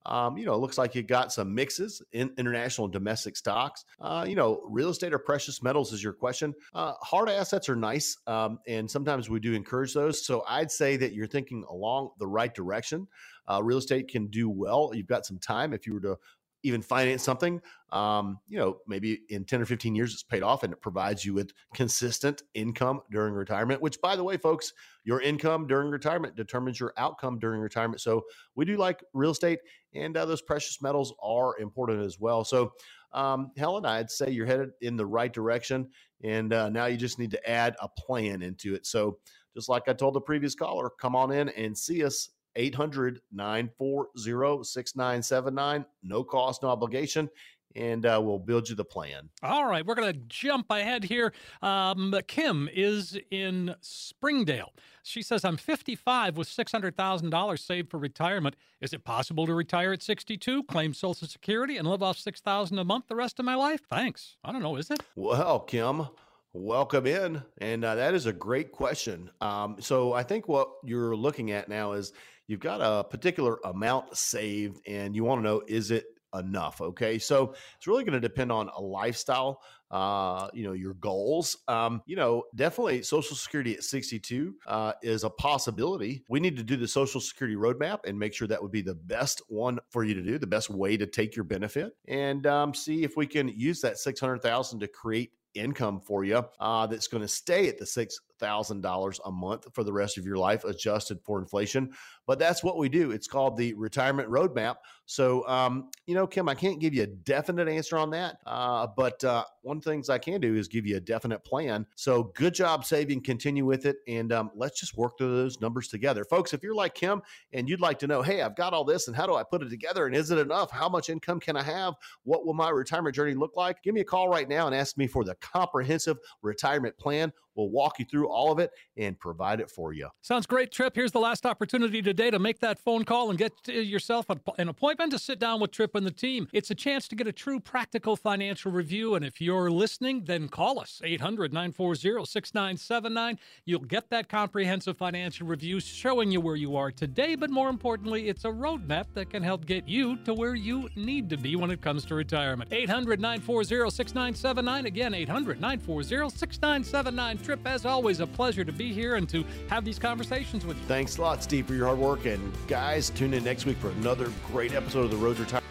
Um, 0.05 0.37
you 0.37 0.45
know, 0.45 0.53
it 0.53 0.57
looks 0.57 0.77
like 0.77 0.95
you 0.95 1.03
got 1.03 1.31
some 1.31 1.53
mixes 1.53 2.01
in 2.11 2.31
international 2.37 2.85
and 2.85 2.93
domestic 2.93 3.37
stocks. 3.37 3.85
Uh, 3.99 4.25
you 4.27 4.35
know, 4.35 4.61
real 4.67 4.89
estate 4.89 5.13
or 5.13 5.19
precious 5.19 5.61
metals 5.61 5.93
is 5.93 6.03
your 6.03 6.13
question. 6.13 6.53
Uh, 6.73 6.93
hard 7.01 7.29
assets 7.29 7.69
are 7.69 7.75
nice, 7.75 8.17
um, 8.27 8.59
and 8.67 8.89
sometimes 8.89 9.29
we 9.29 9.39
do 9.39 9.53
encourage 9.53 9.93
those. 9.93 10.25
So 10.25 10.43
I'd 10.47 10.71
say 10.71 10.97
that 10.97 11.13
you're 11.13 11.27
thinking 11.27 11.63
along 11.69 12.11
the 12.19 12.27
right 12.27 12.53
direction. 12.53 13.07
Uh, 13.49 13.61
real 13.63 13.79
estate 13.79 14.07
can 14.07 14.27
do 14.27 14.49
well. 14.49 14.91
You've 14.93 15.07
got 15.07 15.25
some 15.25 15.37
time 15.37 15.73
if 15.73 15.85
you 15.85 15.93
were 15.93 16.01
to 16.01 16.17
even 16.63 16.81
finance 16.81 17.23
something, 17.23 17.61
um, 17.91 18.39
you 18.47 18.57
know, 18.57 18.77
maybe 18.87 19.21
in 19.29 19.45
10 19.45 19.61
or 19.61 19.65
15 19.65 19.95
years, 19.95 20.13
it's 20.13 20.23
paid 20.23 20.43
off 20.43 20.63
and 20.63 20.71
it 20.71 20.81
provides 20.81 21.25
you 21.25 21.33
with 21.33 21.51
consistent 21.73 22.43
income 22.53 23.01
during 23.11 23.33
retirement, 23.33 23.81
which, 23.81 23.99
by 24.01 24.15
the 24.15 24.23
way, 24.23 24.37
folks, 24.37 24.73
your 25.03 25.21
income 25.21 25.67
during 25.67 25.89
retirement 25.89 26.35
determines 26.35 26.79
your 26.79 26.93
outcome 26.97 27.39
during 27.39 27.61
retirement. 27.61 28.01
So 28.01 28.23
we 28.55 28.65
do 28.65 28.77
like 28.77 29.03
real 29.13 29.31
estate 29.31 29.59
and 29.93 30.15
uh, 30.15 30.25
those 30.25 30.41
precious 30.41 30.81
metals 30.81 31.13
are 31.21 31.57
important 31.59 32.05
as 32.05 32.19
well. 32.19 32.43
So, 32.43 32.73
um, 33.13 33.51
Helen, 33.57 33.85
I'd 33.85 34.09
say 34.09 34.29
you're 34.29 34.45
headed 34.45 34.69
in 34.81 34.95
the 34.95 35.05
right 35.05 35.31
direction. 35.31 35.89
And 36.23 36.53
uh, 36.53 36.69
now 36.69 36.85
you 36.85 36.97
just 36.97 37.19
need 37.19 37.31
to 37.31 37.49
add 37.49 37.75
a 37.81 37.89
plan 37.89 38.41
into 38.41 38.75
it. 38.75 38.85
So, 38.85 39.17
just 39.53 39.67
like 39.67 39.89
I 39.89 39.93
told 39.93 40.13
the 40.13 40.21
previous 40.21 40.55
caller, 40.55 40.89
come 40.89 41.13
on 41.13 41.31
in 41.31 41.49
and 41.49 41.77
see 41.77 42.05
us 42.05 42.29
800 42.55 43.21
940 43.31 44.63
6979. 44.63 45.85
No 46.03 46.23
cost, 46.23 46.63
no 46.63 46.69
obligation. 46.69 47.29
And 47.73 48.05
uh, 48.05 48.19
we'll 48.21 48.37
build 48.37 48.67
you 48.67 48.75
the 48.75 48.83
plan. 48.83 49.29
All 49.43 49.65
right, 49.65 49.85
we're 49.85 49.95
going 49.95 50.11
to 50.11 50.19
jump 50.27 50.69
ahead 50.69 51.05
here. 51.05 51.31
Um, 51.61 52.13
Kim 52.27 52.67
is 52.73 53.17
in 53.31 53.75
Springdale. 53.79 54.73
She 55.03 55.21
says, 55.21 55.45
I'm 55.45 55.55
55 55.55 56.35
with 56.35 56.49
$600,000 56.49 57.59
saved 57.59 57.89
for 57.89 57.97
retirement. 57.97 58.57
Is 58.81 58.91
it 58.91 59.05
possible 59.05 59.45
to 59.45 59.53
retire 59.53 59.93
at 59.93 60.03
62, 60.03 60.63
claim 60.63 60.93
Social 60.93 61.29
Security, 61.29 61.77
and 61.77 61.87
live 61.87 62.03
off 62.03 62.17
6000 62.17 62.77
a 62.77 62.83
month 62.83 63.07
the 63.07 63.15
rest 63.15 63.39
of 63.39 63.45
my 63.45 63.55
life? 63.55 63.79
Thanks. 63.89 64.35
I 64.43 64.51
don't 64.51 64.61
know, 64.61 64.75
is 64.75 64.91
it? 64.91 65.01
Well, 65.15 65.61
Kim, 65.61 66.07
Welcome 66.53 67.07
in. 67.07 67.41
And 67.59 67.85
uh, 67.85 67.95
that 67.95 68.13
is 68.13 68.25
a 68.25 68.33
great 68.33 68.73
question. 68.73 69.31
Um, 69.39 69.77
so 69.79 70.11
I 70.11 70.23
think 70.23 70.49
what 70.49 70.69
you're 70.83 71.15
looking 71.15 71.51
at 71.51 71.69
now 71.69 71.93
is 71.93 72.11
you've 72.51 72.59
got 72.59 72.81
a 72.81 73.05
particular 73.05 73.59
amount 73.63 74.15
saved 74.15 74.81
and 74.85 75.15
you 75.15 75.23
want 75.23 75.39
to 75.39 75.43
know 75.43 75.63
is 75.67 75.89
it 75.89 76.03
enough? 76.37 76.81
Okay. 76.81 77.17
So 77.17 77.53
it's 77.77 77.87
really 77.87 78.03
going 78.03 78.13
to 78.13 78.19
depend 78.19 78.51
on 78.51 78.69
a 78.75 78.81
lifestyle. 78.81 79.61
Uh, 79.89 80.47
you 80.53 80.63
know, 80.63 80.71
your 80.71 80.93
goals. 80.95 81.57
Um, 81.67 82.01
you 82.05 82.15
know, 82.15 82.43
definitely 82.55 83.03
Social 83.03 83.35
Security 83.35 83.73
at 83.73 83.83
62 83.83 84.55
uh, 84.65 84.93
is 85.01 85.25
a 85.25 85.29
possibility. 85.29 86.23
We 86.29 86.39
need 86.39 86.55
to 86.57 86.63
do 86.63 86.77
the 86.77 86.87
Social 86.87 87.19
Security 87.19 87.57
roadmap 87.57 87.99
and 88.05 88.17
make 88.17 88.33
sure 88.33 88.47
that 88.47 88.61
would 88.61 88.71
be 88.71 88.81
the 88.81 88.95
best 88.95 89.41
one 89.49 89.79
for 89.89 90.05
you 90.05 90.13
to 90.13 90.21
do, 90.21 90.37
the 90.37 90.47
best 90.47 90.69
way 90.69 90.95
to 90.95 91.05
take 91.05 91.35
your 91.35 91.43
benefit, 91.43 91.93
and 92.07 92.47
um, 92.47 92.73
see 92.73 93.03
if 93.03 93.17
we 93.17 93.27
can 93.27 93.49
use 93.49 93.81
that 93.81 93.97
600,000 93.97 94.79
to 94.79 94.87
create 94.87 95.33
income 95.53 95.99
for 95.99 96.23
you 96.23 96.43
uh, 96.59 96.87
that's 96.87 97.07
going 97.07 97.21
to 97.21 97.27
stay 97.27 97.67
at 97.67 97.77
the 97.77 97.85
six 97.85 98.19
thousand 98.39 98.81
dollars 98.81 99.19
a 99.25 99.31
month 99.31 99.67
for 99.73 99.83
the 99.83 99.93
rest 99.93 100.17
of 100.17 100.25
your 100.25 100.37
life, 100.37 100.63
adjusted 100.63 101.19
for 101.23 101.39
inflation. 101.39 101.91
But 102.31 102.39
that's 102.39 102.63
what 102.63 102.77
we 102.77 102.87
do. 102.87 103.11
It's 103.11 103.27
called 103.27 103.57
the 103.57 103.73
retirement 103.73 104.29
roadmap. 104.29 104.77
So, 105.05 105.45
um, 105.49 105.89
you 106.05 106.15
know, 106.15 106.25
Kim, 106.25 106.47
I 106.47 106.55
can't 106.55 106.79
give 106.79 106.93
you 106.93 107.03
a 107.03 107.07
definite 107.07 107.67
answer 107.67 107.97
on 107.97 108.09
that, 108.11 108.37
uh, 108.45 108.87
but 108.95 109.21
uh, 109.25 109.43
one 109.63 109.81
things 109.81 110.09
I 110.09 110.17
can 110.17 110.39
do 110.39 110.55
is 110.55 110.69
give 110.69 110.85
you 110.85 110.95
a 110.95 111.01
definite 111.01 111.43
plan. 111.43 111.85
So, 111.97 112.31
good 112.35 112.53
job 112.53 112.85
saving. 112.85 113.23
Continue 113.23 113.65
with 113.65 113.85
it, 113.85 113.97
and 114.07 114.31
um, 114.31 114.51
let's 114.55 114.79
just 114.79 114.95
work 114.95 115.17
through 115.17 115.35
those 115.35 115.59
numbers 115.59 115.89
together, 115.89 116.23
folks. 116.23 116.53
If 116.53 116.63
you're 116.63 116.73
like 116.73 116.95
Kim 116.95 117.21
and 117.51 117.67
you'd 117.67 117.81
like 117.81 117.99
to 117.99 118.07
know, 118.07 118.21
hey, 118.21 118.41
I've 118.41 118.55
got 118.55 118.71
all 118.73 118.85
this, 118.85 119.09
and 119.09 119.17
how 119.17 119.27
do 119.27 119.35
I 119.35 119.43
put 119.43 119.61
it 119.61 119.69
together, 119.69 120.05
and 120.05 120.15
is 120.15 120.31
it 120.31 120.37
enough? 120.37 120.71
How 120.71 120.87
much 120.87 121.09
income 121.09 121.41
can 121.41 121.57
I 121.57 121.63
have? 121.63 121.95
What 122.23 122.45
will 122.45 122.53
my 122.53 122.69
retirement 122.69 123.13
journey 123.13 123.33
look 123.33 123.57
like? 123.57 123.83
Give 123.83 123.93
me 123.93 123.99
a 123.99 124.05
call 124.05 124.29
right 124.29 124.47
now 124.47 124.67
and 124.67 124.73
ask 124.73 124.97
me 124.97 125.07
for 125.07 125.25
the 125.25 125.35
comprehensive 125.35 126.17
retirement 126.41 126.97
plan. 126.97 127.33
We'll 127.55 127.69
walk 127.69 127.99
you 127.99 128.05
through 128.05 128.29
all 128.29 128.51
of 128.51 128.59
it 128.59 128.71
and 128.97 129.19
provide 129.19 129.59
it 129.59 129.69
for 129.69 129.93
you. 129.93 130.07
Sounds 130.21 130.45
great, 130.45 130.71
Tripp. 130.71 130.95
Here's 130.95 131.11
the 131.11 131.19
last 131.19 131.45
opportunity 131.45 132.01
to 132.29 132.39
make 132.39 132.59
that 132.59 132.79
phone 132.79 133.03
call 133.03 133.29
and 133.29 133.39
get 133.39 133.53
uh, 133.67 133.71
yourself 133.71 134.27
an 134.29 134.69
appointment 134.69 135.11
to 135.11 135.19
sit 135.19 135.39
down 135.39 135.59
with 135.59 135.71
Tripp 135.71 135.95
and 135.95 136.05
the 136.05 136.11
team. 136.11 136.47
It's 136.53 136.69
a 136.69 136.75
chance 136.75 137.07
to 137.07 137.15
get 137.15 137.27
a 137.27 137.31
true 137.31 137.59
practical 137.59 138.15
financial 138.15 138.71
review. 138.71 139.15
And 139.15 139.25
if 139.25 139.41
you're 139.41 139.71
listening, 139.71 140.25
then 140.25 140.47
call 140.47 140.79
us 140.79 141.01
800 141.03 141.53
940 141.53 142.25
6979. 142.25 143.39
You'll 143.65 143.79
get 143.81 144.09
that 144.09 144.29
comprehensive 144.29 144.97
financial 144.97 145.47
review 145.47 145.79
showing 145.79 146.31
you 146.31 146.41
where 146.41 146.55
you 146.55 146.75
are 146.75 146.91
today. 146.91 147.35
But 147.35 147.49
more 147.49 147.69
importantly, 147.69 148.27
it's 148.27 148.45
a 148.45 148.49
roadmap 148.49 149.05
that 149.13 149.29
can 149.29 149.41
help 149.41 149.65
get 149.65 149.87
you 149.87 150.17
to 150.17 150.33
where 150.33 150.55
you 150.55 150.89
need 150.95 151.29
to 151.29 151.37
be 151.37 151.55
when 151.55 151.71
it 151.71 151.81
comes 151.81 152.05
to 152.05 152.15
retirement. 152.15 152.71
800 152.71 153.19
940 153.19 153.89
6979. 153.89 154.85
Again, 154.85 155.13
800 155.13 155.61
940 155.61 156.29
6979. 156.29 157.37
Tripp, 157.39 157.65
as 157.65 157.85
always, 157.85 158.19
a 158.19 158.27
pleasure 158.27 158.63
to 158.63 158.71
be 158.71 158.93
here 158.93 159.15
and 159.15 159.27
to 159.29 159.45
have 159.69 159.85
these 159.85 159.97
conversations 159.97 160.65
with 160.65 160.77
you. 160.77 160.83
Thanks 160.85 161.17
a 161.17 161.21
lot, 161.21 161.43
Steve, 161.43 161.67
for 161.67 161.73
your 161.73 161.87
hard 161.87 161.99
work. 161.99 162.00
And 162.01 162.51
guys, 162.67 163.11
tune 163.11 163.35
in 163.35 163.43
next 163.43 163.67
week 163.67 163.77
for 163.77 163.89
another 163.91 164.31
great 164.47 164.73
episode 164.73 165.05
of 165.05 165.11
The 165.11 165.17
Road 165.17 165.37
Retirement. 165.37 165.70